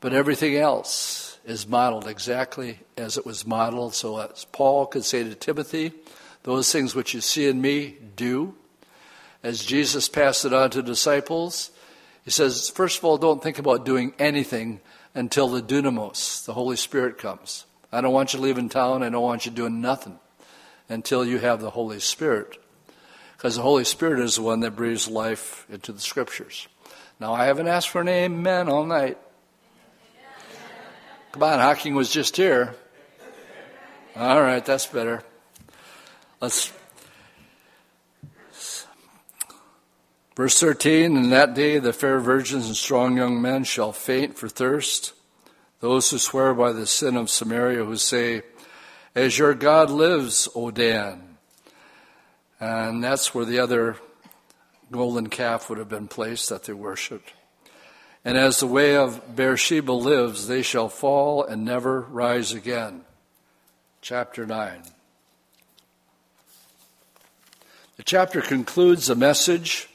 But 0.00 0.14
everything 0.14 0.56
else 0.56 1.38
is 1.44 1.66
modeled 1.66 2.08
exactly 2.08 2.80
as 2.96 3.16
it 3.16 3.24
was 3.24 3.46
modeled. 3.46 3.94
So 3.94 4.18
as 4.18 4.46
Paul 4.46 4.86
could 4.86 5.04
say 5.04 5.22
to 5.22 5.34
Timothy, 5.34 5.92
those 6.42 6.72
things 6.72 6.94
which 6.94 7.14
you 7.14 7.20
see 7.20 7.46
in 7.46 7.60
me, 7.60 7.96
do 8.16 8.54
as 9.42 9.64
Jesus 9.64 10.08
passed 10.08 10.44
it 10.44 10.52
on 10.52 10.70
to 10.70 10.82
disciples, 10.82 11.70
he 12.24 12.30
says, 12.30 12.68
first 12.68 12.98
of 12.98 13.04
all, 13.04 13.16
don't 13.18 13.42
think 13.42 13.58
about 13.58 13.84
doing 13.86 14.12
anything 14.18 14.80
until 15.14 15.48
the 15.48 15.62
dunamis, 15.62 16.44
the 16.44 16.52
Holy 16.54 16.76
Spirit 16.76 17.18
comes. 17.18 17.64
I 17.90 18.00
don't 18.00 18.12
want 18.12 18.34
you 18.34 18.40
leaving 18.40 18.68
town. 18.68 19.02
I 19.02 19.08
don't 19.08 19.22
want 19.22 19.46
you 19.46 19.52
doing 19.52 19.80
nothing 19.80 20.18
until 20.88 21.24
you 21.24 21.38
have 21.38 21.60
the 21.60 21.70
Holy 21.70 22.00
Spirit. 22.00 22.58
because 23.40 23.56
the 23.56 23.62
Holy 23.62 23.84
Spirit 23.84 24.20
is 24.20 24.36
the 24.36 24.42
one 24.42 24.60
that 24.60 24.76
breathes 24.76 25.08
life 25.08 25.64
into 25.70 25.92
the 25.92 26.00
scriptures. 26.00 26.68
Now, 27.18 27.32
I 27.32 27.46
haven't 27.46 27.68
asked 27.68 27.88
for 27.88 28.02
an 28.02 28.08
amen 28.08 28.68
all 28.68 28.84
night. 28.84 29.16
Come 31.32 31.42
on, 31.44 31.58
Hawking 31.58 31.94
was 31.94 32.10
just 32.12 32.36
here. 32.36 32.74
All 34.14 34.42
right, 34.42 34.62
that's 34.62 34.84
better. 34.86 35.22
Let's. 36.42 36.70
Verse 40.40 40.58
13, 40.58 41.18
In 41.18 41.28
that 41.28 41.52
day 41.52 41.78
the 41.78 41.92
fair 41.92 42.18
virgins 42.18 42.66
and 42.66 42.74
strong 42.74 43.14
young 43.18 43.42
men 43.42 43.62
shall 43.62 43.92
faint 43.92 44.38
for 44.38 44.48
thirst. 44.48 45.12
Those 45.80 46.10
who 46.10 46.16
swear 46.16 46.54
by 46.54 46.72
the 46.72 46.86
sin 46.86 47.14
of 47.18 47.28
Samaria, 47.28 47.84
who 47.84 47.96
say, 47.96 48.40
As 49.14 49.38
your 49.38 49.52
God 49.52 49.90
lives, 49.90 50.48
O 50.54 50.70
Dan. 50.70 51.36
And 52.58 53.04
that's 53.04 53.34
where 53.34 53.44
the 53.44 53.58
other 53.58 53.98
golden 54.90 55.26
calf 55.28 55.68
would 55.68 55.76
have 55.76 55.90
been 55.90 56.08
placed 56.08 56.48
that 56.48 56.64
they 56.64 56.72
worshipped. 56.72 57.34
And 58.24 58.38
as 58.38 58.60
the 58.60 58.66
way 58.66 58.96
of 58.96 59.36
Beersheba 59.36 59.92
lives, 59.92 60.48
they 60.48 60.62
shall 60.62 60.88
fall 60.88 61.44
and 61.44 61.66
never 61.66 62.00
rise 62.00 62.54
again. 62.54 63.02
Chapter 64.00 64.46
9. 64.46 64.84
The 67.98 68.02
chapter 68.04 68.40
concludes 68.40 69.10
a 69.10 69.14
message 69.14 69.89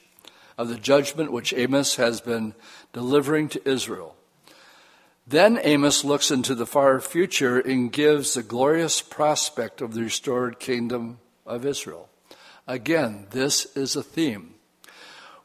of 0.57 0.69
the 0.69 0.77
judgment 0.77 1.31
which 1.31 1.53
Amos 1.53 1.95
has 1.95 2.21
been 2.21 2.53
delivering 2.93 3.49
to 3.49 3.69
Israel. 3.69 4.15
Then 5.27 5.59
Amos 5.63 6.03
looks 6.03 6.29
into 6.29 6.53
the 6.53 6.67
far 6.67 6.99
future 6.99 7.59
and 7.59 7.91
gives 7.91 8.33
the 8.33 8.43
glorious 8.43 9.01
prospect 9.01 9.81
of 9.81 9.93
the 9.93 10.01
restored 10.01 10.59
kingdom 10.59 11.19
of 11.45 11.65
Israel. 11.65 12.09
Again, 12.67 13.27
this 13.31 13.65
is 13.75 13.95
a 13.95 14.03
theme 14.03 14.55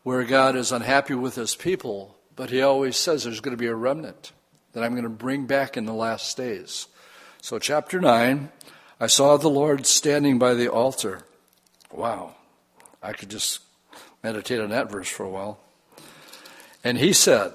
where 0.03 0.25
God 0.25 0.57
is 0.57 0.73
unhappy 0.73 1.15
with 1.15 1.35
his 1.35 1.55
people, 1.55 2.17
but 2.37 2.51
he 2.51 2.63
always 2.63 2.97
says 2.97 3.25
there's 3.25 3.41
going 3.41 3.57
to 3.57 3.61
be 3.61 3.67
a 3.67 3.75
remnant 3.75 4.33
that 4.73 4.85
I'm 4.85 4.93
going 4.93 5.05
to 5.05 5.11
bring 5.11 5.47
back 5.47 5.77
in 5.77 5.87
the 5.87 5.95
last 5.95 6.37
days. 6.37 6.87
So, 7.43 7.59
chapter 7.59 8.01
9, 8.01 8.51
I 9.01 9.07
saw 9.07 9.37
the 9.37 9.49
Lord 9.49 9.87
standing 9.87 10.39
by 10.39 10.55
the 10.55 10.69
altar. 10.69 11.23
Wow. 11.91 12.35
I 13.03 13.15
could 13.15 13.31
just 13.31 13.61
meditate 14.23 14.61
on 14.61 14.71
that 14.71 14.91
verse 14.91 15.09
for 15.09 15.25
a 15.25 15.31
while. 15.31 15.61
And 16.83 16.99
he 16.99 17.13
said, 17.13 17.53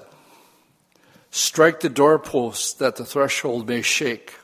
Strike 1.30 1.80
the 1.80 1.88
doorposts 1.88 2.72
that 2.74 2.96
the 2.96 3.04
threshold 3.04 3.68
may 3.68 3.82
shake, 3.82 4.34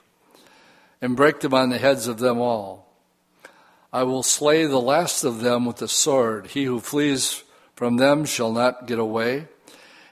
and 1.01 1.17
break 1.17 1.41
them 1.41 1.55
on 1.55 1.71
the 1.71 1.79
heads 1.79 2.07
of 2.07 2.19
them 2.19 2.39
all. 2.39 2.93
I 3.93 4.03
will 4.05 4.23
slay 4.23 4.65
the 4.67 4.81
last 4.81 5.25
of 5.25 5.41
them 5.41 5.65
with 5.65 5.77
the 5.77 5.89
sword. 5.89 6.49
He 6.49 6.65
who 6.65 6.81
flees 6.81 7.45
from 7.75 7.97
them 7.97 8.25
shall 8.25 8.53
not 8.53 8.87
get 8.87 8.99
away, 8.99 9.49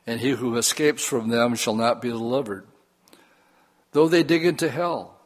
and 0.07 0.21
he 0.21 0.31
who 0.31 0.57
escapes 0.57 1.05
from 1.05 1.29
them 1.29 1.55
shall 1.55 1.77
not 1.77 2.03
be 2.03 2.09
delivered. 2.09 2.67
Though 3.93 4.09
they 4.09 4.23
dig 4.23 4.45
into 4.45 4.71
hell, 4.71 5.19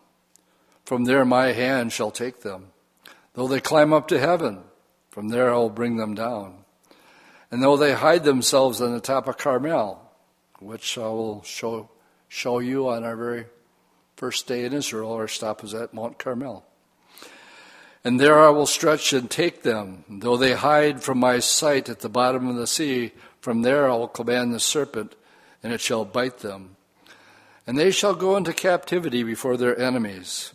from 0.85 1.05
there 1.05 1.25
my 1.25 1.53
hand 1.53 1.93
shall 1.93 2.11
take 2.11 2.41
them. 2.41 2.69
Though 3.35 3.49
they 3.49 3.61
climb 3.61 3.93
up 3.93 4.09
to 4.09 4.19
heaven, 4.19 4.65
from 5.11 5.29
there 5.29 5.53
I 5.53 5.57
will 5.57 5.71
bring 5.71 5.97
them 5.97 6.15
down. 6.15 6.64
And 7.55 7.63
though 7.63 7.77
they 7.77 7.93
hide 7.93 8.25
themselves 8.25 8.81
on 8.81 8.93
the 8.93 9.01
top 9.01 9.29
of 9.29 9.39
Carmel, 9.39 10.03
which 10.59 10.99
I 10.99 11.03
will 11.03 11.41
show, 11.45 11.89
show 12.27 12.59
you 12.59 12.89
on 12.89 13.05
our 13.05 13.15
very 13.15 13.47
first 14.17 14.49
day 14.49 14.65
in 14.65 14.73
Israel, 14.73 15.13
our 15.13 15.29
stop 15.29 15.63
is 15.63 15.73
at 15.73 15.95
Mount 15.95 16.19
Carmel. 16.19 16.67
And 18.03 18.19
there 18.19 18.41
I 18.41 18.49
will 18.49 18.67
stretch 18.67 19.13
and 19.13 19.31
take 19.31 19.63
them, 19.63 20.03
though 20.09 20.37
they 20.37 20.55
hide 20.55 21.01
from 21.01 21.19
my 21.19 21.39
sight 21.39 21.89
at 21.89 22.01
the 22.01 22.09
bottom 22.09 22.49
of 22.49 22.57
the 22.57 22.67
sea. 22.67 23.13
From 23.41 23.63
there 23.63 23.89
I 23.89 23.95
will 23.95 24.09
command 24.09 24.53
the 24.53 24.59
serpent, 24.59 25.15
and 25.63 25.73
it 25.73 25.81
shall 25.81 26.05
bite 26.05 26.39
them. 26.39 26.75
And 27.69 27.79
they 27.79 27.93
shall 27.93 28.17
go 28.17 28.37
into 28.37 28.53
captivity 28.53 29.23
before 29.23 29.57
their 29.57 29.79
enemies. 29.79 30.55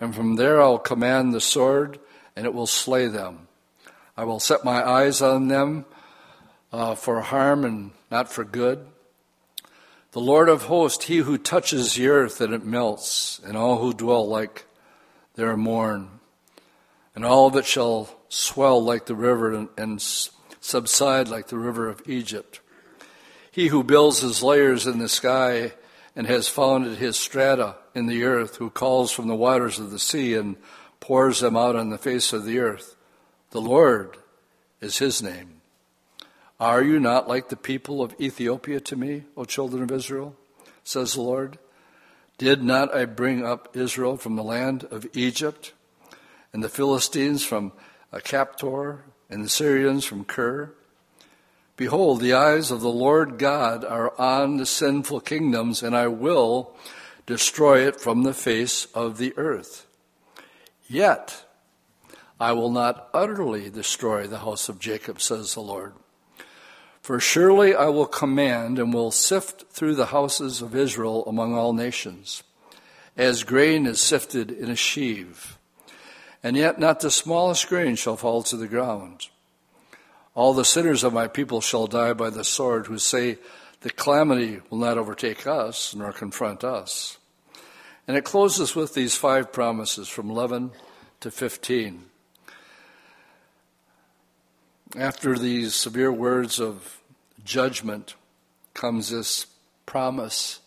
And 0.00 0.16
from 0.16 0.34
there 0.34 0.60
I 0.60 0.66
will 0.66 0.80
command 0.80 1.32
the 1.32 1.40
sword, 1.40 2.00
and 2.34 2.44
it 2.44 2.54
will 2.54 2.66
slay 2.66 3.06
them. 3.06 3.46
I 4.16 4.24
will 4.24 4.40
set 4.40 4.64
my 4.64 4.84
eyes 4.84 5.22
on 5.22 5.46
them 5.46 5.84
uh, 6.72 6.94
for 6.94 7.20
harm 7.20 7.64
and 7.64 7.90
not 8.10 8.32
for 8.32 8.44
good. 8.44 8.86
The 10.12 10.20
Lord 10.20 10.48
of 10.48 10.62
hosts, 10.62 11.04
he 11.04 11.18
who 11.18 11.38
touches 11.38 11.94
the 11.94 12.08
earth 12.08 12.40
and 12.40 12.52
it 12.52 12.64
melts, 12.64 13.40
and 13.44 13.56
all 13.56 13.78
who 13.78 13.92
dwell 13.92 14.28
like 14.28 14.66
there 15.36 15.56
mourn. 15.56 16.08
And 17.14 17.24
all 17.24 17.46
of 17.46 17.56
it 17.56 17.66
shall 17.66 18.08
swell 18.28 18.82
like 18.82 19.06
the 19.06 19.14
river 19.14 19.52
and, 19.52 19.68
and 19.76 20.02
subside 20.60 21.28
like 21.28 21.48
the 21.48 21.58
river 21.58 21.88
of 21.88 22.02
Egypt. 22.06 22.60
He 23.50 23.68
who 23.68 23.82
builds 23.82 24.20
his 24.20 24.42
layers 24.42 24.86
in 24.86 24.98
the 24.98 25.08
sky 25.08 25.72
and 26.14 26.26
has 26.26 26.48
founded 26.48 26.98
his 26.98 27.16
strata 27.16 27.76
in 27.94 28.06
the 28.06 28.24
earth, 28.24 28.56
who 28.56 28.70
calls 28.70 29.10
from 29.10 29.28
the 29.28 29.34
waters 29.34 29.78
of 29.78 29.90
the 29.90 29.98
sea 29.98 30.34
and 30.34 30.56
pours 30.98 31.40
them 31.40 31.56
out 31.56 31.76
on 31.76 31.90
the 31.90 31.98
face 31.98 32.32
of 32.32 32.44
the 32.44 32.58
earth. 32.58 32.96
The 33.50 33.60
Lord 33.60 34.16
is 34.80 34.98
his 34.98 35.22
name. 35.22 35.59
Are 36.60 36.82
you 36.82 37.00
not 37.00 37.26
like 37.26 37.48
the 37.48 37.56
people 37.56 38.02
of 38.02 38.14
Ethiopia 38.20 38.80
to 38.80 38.94
me, 38.94 39.24
O 39.34 39.46
children 39.46 39.82
of 39.82 39.90
Israel? 39.90 40.36
says 40.84 41.14
the 41.14 41.22
Lord. 41.22 41.58
Did 42.36 42.62
not 42.62 42.94
I 42.94 43.06
bring 43.06 43.44
up 43.44 43.74
Israel 43.74 44.18
from 44.18 44.36
the 44.36 44.42
land 44.42 44.84
of 44.90 45.06
Egypt, 45.14 45.72
and 46.52 46.62
the 46.62 46.68
Philistines 46.68 47.44
from 47.44 47.72
Caphtor, 48.12 49.04
and 49.30 49.42
the 49.42 49.48
Syrians 49.48 50.04
from 50.04 50.24
Kir? 50.24 50.74
Behold, 51.76 52.20
the 52.20 52.34
eyes 52.34 52.70
of 52.70 52.82
the 52.82 52.90
Lord 52.90 53.38
God 53.38 53.82
are 53.82 54.12
on 54.20 54.58
the 54.58 54.66
sinful 54.66 55.20
kingdoms, 55.20 55.82
and 55.82 55.96
I 55.96 56.08
will 56.08 56.74
destroy 57.24 57.86
it 57.86 57.98
from 57.98 58.22
the 58.22 58.34
face 58.34 58.86
of 58.94 59.16
the 59.16 59.32
earth. 59.38 59.86
Yet 60.88 61.46
I 62.38 62.52
will 62.52 62.70
not 62.70 63.08
utterly 63.14 63.70
destroy 63.70 64.26
the 64.26 64.40
house 64.40 64.68
of 64.68 64.78
Jacob, 64.78 65.22
says 65.22 65.54
the 65.54 65.60
Lord. 65.60 65.94
For 67.00 67.18
surely 67.18 67.74
I 67.74 67.86
will 67.86 68.06
command 68.06 68.78
and 68.78 68.92
will 68.92 69.10
sift 69.10 69.64
through 69.70 69.94
the 69.94 70.06
houses 70.06 70.60
of 70.60 70.76
Israel 70.76 71.24
among 71.26 71.54
all 71.54 71.72
nations, 71.72 72.42
as 73.16 73.42
grain 73.42 73.86
is 73.86 74.00
sifted 74.00 74.50
in 74.50 74.70
a 74.70 74.76
sheave. 74.76 75.58
And 76.42 76.56
yet 76.56 76.78
not 76.78 77.00
the 77.00 77.10
smallest 77.10 77.68
grain 77.68 77.96
shall 77.96 78.16
fall 78.16 78.42
to 78.44 78.56
the 78.56 78.68
ground. 78.68 79.28
All 80.34 80.54
the 80.54 80.64
sinners 80.64 81.02
of 81.02 81.12
my 81.12 81.26
people 81.26 81.60
shall 81.60 81.86
die 81.86 82.12
by 82.12 82.30
the 82.30 82.44
sword, 82.44 82.86
who 82.86 82.98
say, 82.98 83.38
The 83.80 83.90
calamity 83.90 84.60
will 84.70 84.78
not 84.78 84.96
overtake 84.96 85.46
us, 85.46 85.94
nor 85.94 86.12
confront 86.12 86.64
us. 86.64 87.18
And 88.06 88.16
it 88.16 88.24
closes 88.24 88.74
with 88.74 88.94
these 88.94 89.16
five 89.16 89.52
promises 89.52 90.08
from 90.08 90.30
11 90.30 90.72
to 91.20 91.30
15. 91.30 92.09
After 94.96 95.38
these 95.38 95.76
severe 95.76 96.10
words 96.10 96.58
of 96.58 97.00
judgment 97.44 98.16
comes 98.74 99.10
this 99.10 99.46
promise 99.86 100.58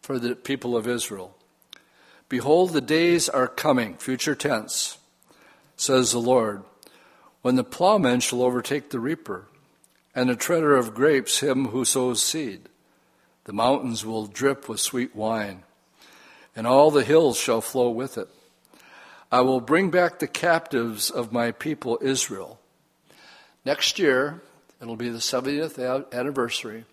for 0.00 0.18
the 0.18 0.34
people 0.34 0.74
of 0.74 0.88
Israel. 0.88 1.36
Behold, 2.30 2.72
the 2.72 2.80
days 2.80 3.28
are 3.28 3.46
coming, 3.46 3.96
future 3.96 4.34
tense, 4.34 4.96
says 5.76 6.10
the 6.10 6.18
Lord, 6.18 6.62
when 7.42 7.56
the 7.56 7.64
plowman 7.64 8.20
shall 8.20 8.42
overtake 8.42 8.88
the 8.88 9.00
reaper, 9.00 9.44
and 10.14 10.30
the 10.30 10.36
treader 10.36 10.74
of 10.74 10.94
grapes 10.94 11.40
him 11.40 11.66
who 11.66 11.84
sows 11.84 12.22
seed. 12.22 12.70
The 13.44 13.52
mountains 13.52 14.06
will 14.06 14.26
drip 14.26 14.70
with 14.70 14.80
sweet 14.80 15.14
wine, 15.14 15.64
and 16.56 16.66
all 16.66 16.90
the 16.90 17.04
hills 17.04 17.36
shall 17.36 17.60
flow 17.60 17.90
with 17.90 18.16
it. 18.16 18.28
I 19.30 19.42
will 19.42 19.60
bring 19.60 19.90
back 19.90 20.18
the 20.18 20.26
captives 20.26 21.10
of 21.10 21.30
my 21.30 21.52
people 21.52 21.98
Israel 22.00 22.59
Next 23.64 23.98
year, 23.98 24.40
it'll 24.80 24.96
be 24.96 25.10
the 25.10 25.18
70th 25.18 26.12
anniversary 26.12 26.84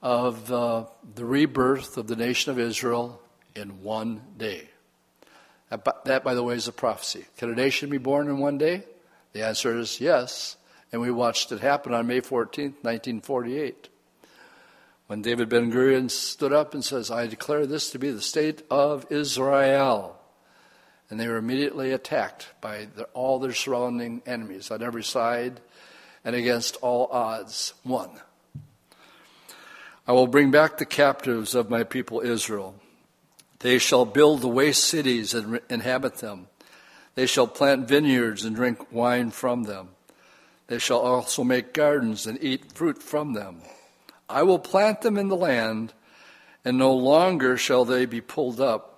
of 0.00 0.50
uh, 0.50 0.84
the 1.14 1.24
rebirth 1.24 1.96
of 1.96 2.06
the 2.06 2.16
nation 2.16 2.50
of 2.50 2.58
Israel 2.58 3.20
in 3.54 3.82
one 3.82 4.22
day. 4.38 4.68
That, 5.70 6.22
by 6.24 6.34
the 6.34 6.42
way, 6.42 6.54
is 6.54 6.68
a 6.68 6.72
prophecy. 6.72 7.26
Can 7.36 7.50
a 7.50 7.54
nation 7.54 7.90
be 7.90 7.98
born 7.98 8.28
in 8.28 8.38
one 8.38 8.56
day? 8.56 8.84
The 9.32 9.44
answer 9.44 9.76
is 9.76 10.00
yes. 10.00 10.56
And 10.92 11.02
we 11.02 11.10
watched 11.10 11.52
it 11.52 11.60
happen 11.60 11.92
on 11.92 12.06
May 12.06 12.20
14th, 12.20 12.82
1948, 12.82 13.88
when 15.08 15.20
David 15.20 15.48
Ben 15.48 15.72
Gurion 15.72 16.10
stood 16.10 16.52
up 16.52 16.72
and 16.72 16.84
says, 16.84 17.10
I 17.10 17.26
declare 17.26 17.66
this 17.66 17.90
to 17.90 17.98
be 17.98 18.10
the 18.12 18.22
state 18.22 18.62
of 18.70 19.04
Israel. 19.10 20.15
And 21.08 21.20
they 21.20 21.28
were 21.28 21.36
immediately 21.36 21.92
attacked 21.92 22.48
by 22.60 22.88
the, 22.94 23.04
all 23.14 23.38
their 23.38 23.54
surrounding 23.54 24.22
enemies 24.26 24.70
on 24.70 24.82
every 24.82 25.04
side 25.04 25.60
and 26.24 26.34
against 26.34 26.76
all 26.82 27.08
odds. 27.12 27.74
won. 27.84 28.10
I 30.08 30.12
will 30.12 30.26
bring 30.26 30.50
back 30.50 30.78
the 30.78 30.84
captives 30.84 31.54
of 31.54 31.70
my 31.70 31.84
people 31.84 32.20
Israel. 32.20 32.74
They 33.60 33.78
shall 33.78 34.04
build 34.04 34.40
the 34.40 34.48
waste 34.48 34.84
cities 34.84 35.34
and 35.34 35.60
inhabit 35.70 36.16
them. 36.16 36.48
They 37.14 37.26
shall 37.26 37.46
plant 37.46 37.88
vineyards 37.88 38.44
and 38.44 38.54
drink 38.54 38.92
wine 38.92 39.30
from 39.30 39.64
them. 39.64 39.90
They 40.66 40.78
shall 40.78 40.98
also 40.98 41.44
make 41.44 41.72
gardens 41.72 42.26
and 42.26 42.42
eat 42.42 42.72
fruit 42.72 43.02
from 43.02 43.32
them. 43.32 43.62
I 44.28 44.42
will 44.42 44.58
plant 44.58 45.00
them 45.00 45.16
in 45.16 45.28
the 45.28 45.36
land, 45.36 45.92
and 46.64 46.76
no 46.76 46.92
longer 46.92 47.56
shall 47.56 47.84
they 47.84 48.06
be 48.06 48.20
pulled 48.20 48.60
up. 48.60 48.95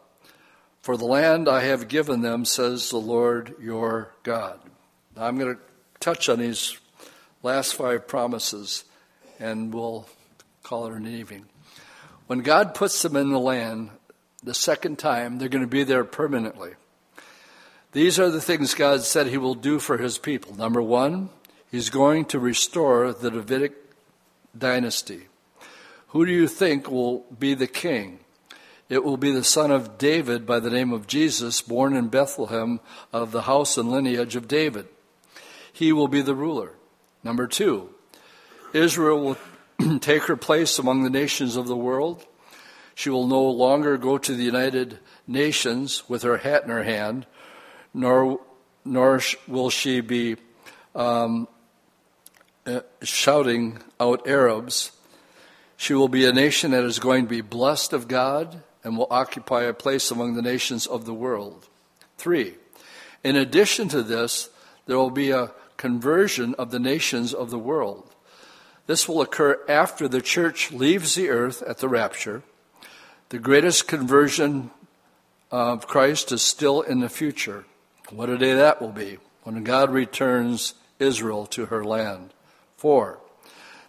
For 0.81 0.97
the 0.97 1.05
land 1.05 1.49
I 1.49 1.61
have 1.63 1.89
given 1.89 2.23
them, 2.23 2.45
says 2.45 2.91
the 2.91 2.99
Lord 2.99 3.55
your 3.61 4.15
God. 4.23 4.61
Now 5.17 5.25
I'm 5.25 5.39
going 5.39 5.57
to 5.57 5.61
touch 6.01 6.29
on 6.29 6.39
these 6.39 6.79
last 7.43 7.75
five 7.75 8.07
promises, 8.07 8.85
and 9.39 9.73
we'll 9.73 10.07
call 10.63 10.87
it 10.87 10.95
an 10.95 11.07
evening. 11.07 11.47
When 12.27 12.41
God 12.41 12.75
puts 12.75 13.03
them 13.03 13.17
in 13.17 13.31
the 13.31 13.39
land 13.39 13.91
the 14.43 14.55
second 14.55 14.99
time, 14.99 15.39
they're 15.39 15.49
going 15.49 15.65
to 15.65 15.69
be 15.69 15.85
there 15.85 16.05
permanently. 16.05 16.73
These 17.93 18.19
are 18.19 18.31
the 18.31 18.41
things 18.41 18.75
God 18.75 19.03
said 19.03 19.29
He 19.29 19.39
will 19.39 19.55
do 19.55 19.79
for 19.79 19.99
His 19.99 20.19
people. 20.19 20.55
Number 20.55 20.83
one, 20.83 21.31
He's 21.71 21.91
going 21.91 22.27
to 22.27 22.39
restore 22.39 23.13
the 23.13 23.31
Davidic 23.31 23.75
dynasty. 24.57 25.23
Who 26.09 26.25
do 26.25 26.33
you 26.33 26.49
think 26.49 26.91
will 26.91 27.25
be 27.39 27.55
the 27.55 27.67
king? 27.67 28.21
It 28.89 29.05
will 29.05 29.19
be 29.19 29.33
the 29.33 29.45
son 29.45 29.71
of 29.71 29.99
David 29.99 30.47
by 30.47 30.61
the 30.61 30.71
name 30.71 30.93
of 30.93 31.07
Jesus, 31.07 31.61
born 31.61 31.95
in 31.95 32.09
Bethlehem 32.09 32.81
of 33.13 33.33
the 33.33 33.43
house 33.43 33.77
and 33.77 33.91
lineage 33.91 34.35
of 34.35 34.49
David. 34.49 34.89
He 35.71 35.93
will 35.93 36.09
be 36.09 36.23
the 36.23 36.35
ruler. 36.35 36.73
Number 37.23 37.47
two, 37.47 37.91
Israel 38.73 39.37
will 39.79 39.99
take 39.99 40.23
her 40.25 40.37
place 40.37 40.79
among 40.79 41.03
the 41.03 41.11
nations 41.11 41.57
of 41.57 41.67
the 41.67 41.77
world. 41.77 42.25
She 42.95 43.11
will 43.11 43.27
no 43.27 43.43
longer 43.43 43.99
go 43.99 44.17
to 44.17 44.35
the 44.35 44.43
United 44.43 44.99
Nations 45.27 46.09
with 46.09 46.23
her 46.23 46.39
hat 46.39 46.65
in 46.65 46.71
her 46.71 46.83
hand, 46.83 47.27
nor, 47.93 48.41
nor 48.87 49.21
will 49.47 49.69
she 49.69 50.01
be 50.01 50.37
um, 50.95 51.47
uh, 52.65 52.81
shouting 53.03 53.79
out 54.01 54.27
Arabs. 54.27 54.93
She 55.77 55.93
will 55.93 56.09
be 56.09 56.25
a 56.25 56.33
nation 56.33 56.71
that 56.71 56.85
is 56.85 56.99
going 56.99 57.25
to 57.25 57.29
be 57.29 57.43
blessed 57.43 57.93
of 57.93 58.09
God 58.09 58.63
and 58.89 58.97
will 58.97 59.07
occupy 59.11 59.65
a 59.65 59.75
place 59.75 60.11
among 60.11 60.33
the 60.33 60.41
nations 60.41 60.87
of 60.87 61.05
the 61.05 61.13
world. 61.13 61.69
Three, 62.17 62.55
in 63.23 63.37
addition 63.37 63.89
to 63.89 64.03
this, 64.03 64.49
there 64.87 64.97
will 64.97 65.11
be 65.11 65.31
a 65.31 65.53
conversion 65.77 66.55
of 66.55 66.71
the 66.71 66.79
nations 66.79 67.35
of 67.35 67.51
the 67.51 67.59
world. 67.59 68.15
This 68.87 69.07
will 69.07 69.21
occur 69.21 69.61
after 69.69 70.09
the 70.09 70.23
church 70.23 70.73
leaves 70.73 71.17
the 71.17 71.29
earth 71.29 71.61
at 71.65 71.79
the 71.79 71.89
rapture. 71.89 72.43
The 73.29 73.39
greatest 73.39 73.87
conversion 73.89 74.71
of 75.51 75.87
Christ 75.87 76.33
is 76.33 76.41
still 76.41 76.81
in 76.81 77.01
the 77.01 77.11
future. 77.11 77.67
What 78.09 78.31
a 78.31 78.39
day 78.39 78.55
that 78.55 78.81
will 78.81 78.93
be 78.93 79.19
when 79.43 79.65
God 79.65 79.91
returns 79.91 80.73
Israel 80.99 81.45
to 81.49 81.67
her 81.67 81.85
land. 81.85 82.33
Four, 82.79 83.19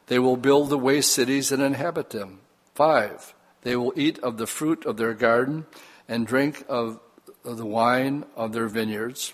they 0.08 0.20
will 0.20 0.36
build 0.36 0.68
the 0.68 0.78
waste 0.78 1.14
cities 1.14 1.54
and 1.54 1.64
inhabit 1.64 2.10
them. 2.10 2.41
Five, 2.76 3.34
they 3.64 3.76
will 3.76 3.93
eat 3.95 4.20
of 4.20 4.38
the 4.38 4.47
fruit 4.47 4.86
of 4.86 4.97
their 4.97 5.14
garden 5.14 5.66
and 6.07 6.26
drink 6.26 6.64
of, 6.68 6.99
the 7.43 7.66
wine 7.66 8.26
of 8.36 8.53
their 8.53 8.68
vineyards. 8.68 9.34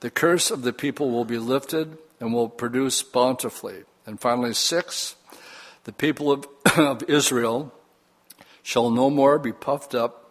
The 0.00 0.10
curse 0.10 0.50
of 0.50 0.62
the 0.62 0.72
people 0.72 1.10
will 1.10 1.24
be 1.24 1.38
lifted 1.38 1.98
and 2.20 2.32
will 2.32 2.48
produce 2.48 3.02
bountifully. 3.02 3.84
And 4.06 4.20
finally, 4.20 4.54
six, 4.54 5.16
the 5.84 5.92
people 5.92 6.30
of, 6.30 6.46
of 6.76 7.02
Israel 7.04 7.72
shall 8.62 8.90
no 8.90 9.10
more 9.10 9.38
be 9.38 9.52
puffed 9.52 9.94
up, 9.94 10.30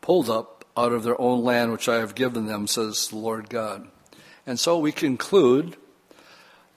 pulled 0.00 0.30
up 0.30 0.64
out 0.76 0.92
of 0.92 1.04
their 1.04 1.20
own 1.20 1.42
land 1.42 1.72
which 1.72 1.88
I 1.88 1.96
have 1.96 2.14
given 2.14 2.46
them, 2.46 2.66
says 2.66 3.08
the 3.08 3.16
Lord 3.16 3.48
God. 3.48 3.88
And 4.46 4.58
so 4.58 4.78
we 4.78 4.92
conclude 4.92 5.76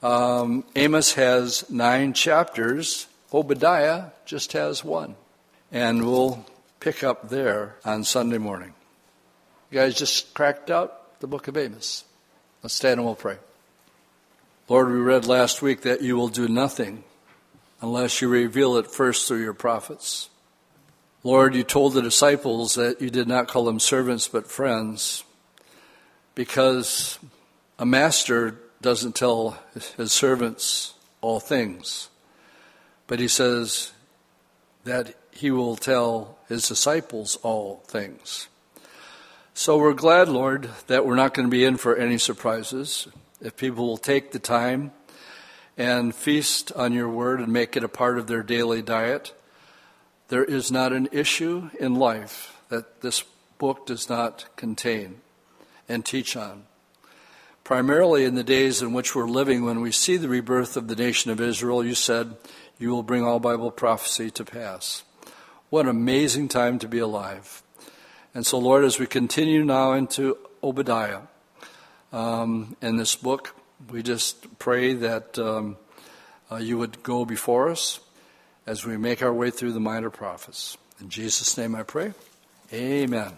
um, 0.02 0.64
Amos 0.76 1.14
has 1.14 1.68
nine 1.68 2.14
chapters, 2.14 3.06
Obadiah 3.32 4.06
just 4.24 4.52
has 4.52 4.84
one. 4.84 5.14
And 5.72 6.04
we'll 6.04 6.44
pick 6.80 7.04
up 7.04 7.28
there 7.28 7.76
on 7.84 8.04
Sunday 8.04 8.38
morning. 8.38 8.74
You 9.70 9.78
guys 9.78 9.94
just 9.94 10.34
cracked 10.34 10.70
out 10.70 11.20
the 11.20 11.26
book 11.26 11.46
of 11.46 11.56
Amos. 11.56 12.04
Let's 12.62 12.74
stand 12.74 12.98
and 12.98 13.06
we'll 13.06 13.14
pray. 13.14 13.38
Lord, 14.68 14.90
we 14.90 14.98
read 14.98 15.26
last 15.26 15.62
week 15.62 15.82
that 15.82 16.02
you 16.02 16.16
will 16.16 16.28
do 16.28 16.48
nothing 16.48 17.04
unless 17.80 18.20
you 18.20 18.28
reveal 18.28 18.76
it 18.76 18.90
first 18.90 19.26
through 19.26 19.42
your 19.42 19.54
prophets. 19.54 20.28
Lord, 21.22 21.54
you 21.54 21.62
told 21.62 21.94
the 21.94 22.02
disciples 22.02 22.74
that 22.74 23.00
you 23.00 23.10
did 23.10 23.28
not 23.28 23.48
call 23.48 23.64
them 23.64 23.80
servants 23.80 24.28
but 24.28 24.46
friends 24.46 25.24
because 26.34 27.18
a 27.78 27.86
master 27.86 28.58
doesn't 28.80 29.14
tell 29.14 29.58
his 29.96 30.12
servants 30.12 30.94
all 31.20 31.40
things, 31.40 32.09
but 33.10 33.18
he 33.18 33.26
says 33.26 33.90
that 34.84 35.16
he 35.32 35.50
will 35.50 35.74
tell 35.74 36.38
his 36.48 36.68
disciples 36.68 37.36
all 37.42 37.82
things. 37.88 38.46
So 39.52 39.78
we're 39.78 39.94
glad, 39.94 40.28
Lord, 40.28 40.70
that 40.86 41.04
we're 41.04 41.16
not 41.16 41.34
going 41.34 41.48
to 41.48 41.50
be 41.50 41.64
in 41.64 41.76
for 41.76 41.96
any 41.96 42.18
surprises. 42.18 43.08
If 43.40 43.56
people 43.56 43.84
will 43.84 43.96
take 43.96 44.30
the 44.30 44.38
time 44.38 44.92
and 45.76 46.14
feast 46.14 46.70
on 46.76 46.92
your 46.92 47.08
word 47.08 47.40
and 47.40 47.52
make 47.52 47.76
it 47.76 47.82
a 47.82 47.88
part 47.88 48.16
of 48.16 48.28
their 48.28 48.44
daily 48.44 48.80
diet, 48.80 49.34
there 50.28 50.44
is 50.44 50.70
not 50.70 50.92
an 50.92 51.08
issue 51.10 51.68
in 51.80 51.96
life 51.96 52.56
that 52.68 53.00
this 53.00 53.24
book 53.58 53.86
does 53.86 54.08
not 54.08 54.44
contain 54.54 55.20
and 55.88 56.04
teach 56.04 56.36
on 56.36 56.62
primarily 57.70 58.24
in 58.24 58.34
the 58.34 58.42
days 58.42 58.82
in 58.82 58.92
which 58.92 59.14
we're 59.14 59.28
living, 59.28 59.64
when 59.64 59.80
we 59.80 59.92
see 59.92 60.16
the 60.16 60.28
rebirth 60.28 60.76
of 60.76 60.88
the 60.88 60.96
nation 60.96 61.30
of 61.30 61.40
Israel, 61.40 61.86
you 61.86 61.94
said, 61.94 62.34
You 62.80 62.88
will 62.90 63.02
bring 63.02 63.22
all 63.22 63.38
Bible 63.38 63.70
prophecy 63.70 64.30
to 64.30 64.44
pass. 64.44 65.04
What 65.68 65.84
an 65.84 65.90
amazing 65.90 66.48
time 66.48 66.78
to 66.78 66.88
be 66.88 66.98
alive. 66.98 67.62
And 68.34 68.46
so, 68.46 68.58
Lord, 68.58 68.84
as 68.84 68.98
we 68.98 69.06
continue 69.06 69.62
now 69.62 69.92
into 69.92 70.38
Obadiah 70.62 71.20
um, 72.10 72.76
in 72.80 72.96
this 72.96 73.16
book, 73.16 73.54
we 73.90 74.02
just 74.02 74.58
pray 74.58 74.94
that 74.94 75.38
um, 75.38 75.76
uh, 76.50 76.56
you 76.56 76.78
would 76.78 77.02
go 77.02 77.26
before 77.26 77.68
us 77.68 78.00
as 78.66 78.86
we 78.86 78.96
make 78.96 79.22
our 79.22 79.32
way 79.32 79.50
through 79.50 79.72
the 79.72 79.80
minor 79.80 80.08
prophets. 80.08 80.78
In 81.02 81.10
Jesus' 81.10 81.58
name 81.58 81.74
I 81.74 81.82
pray. 81.82 82.14
Amen. 82.72 83.32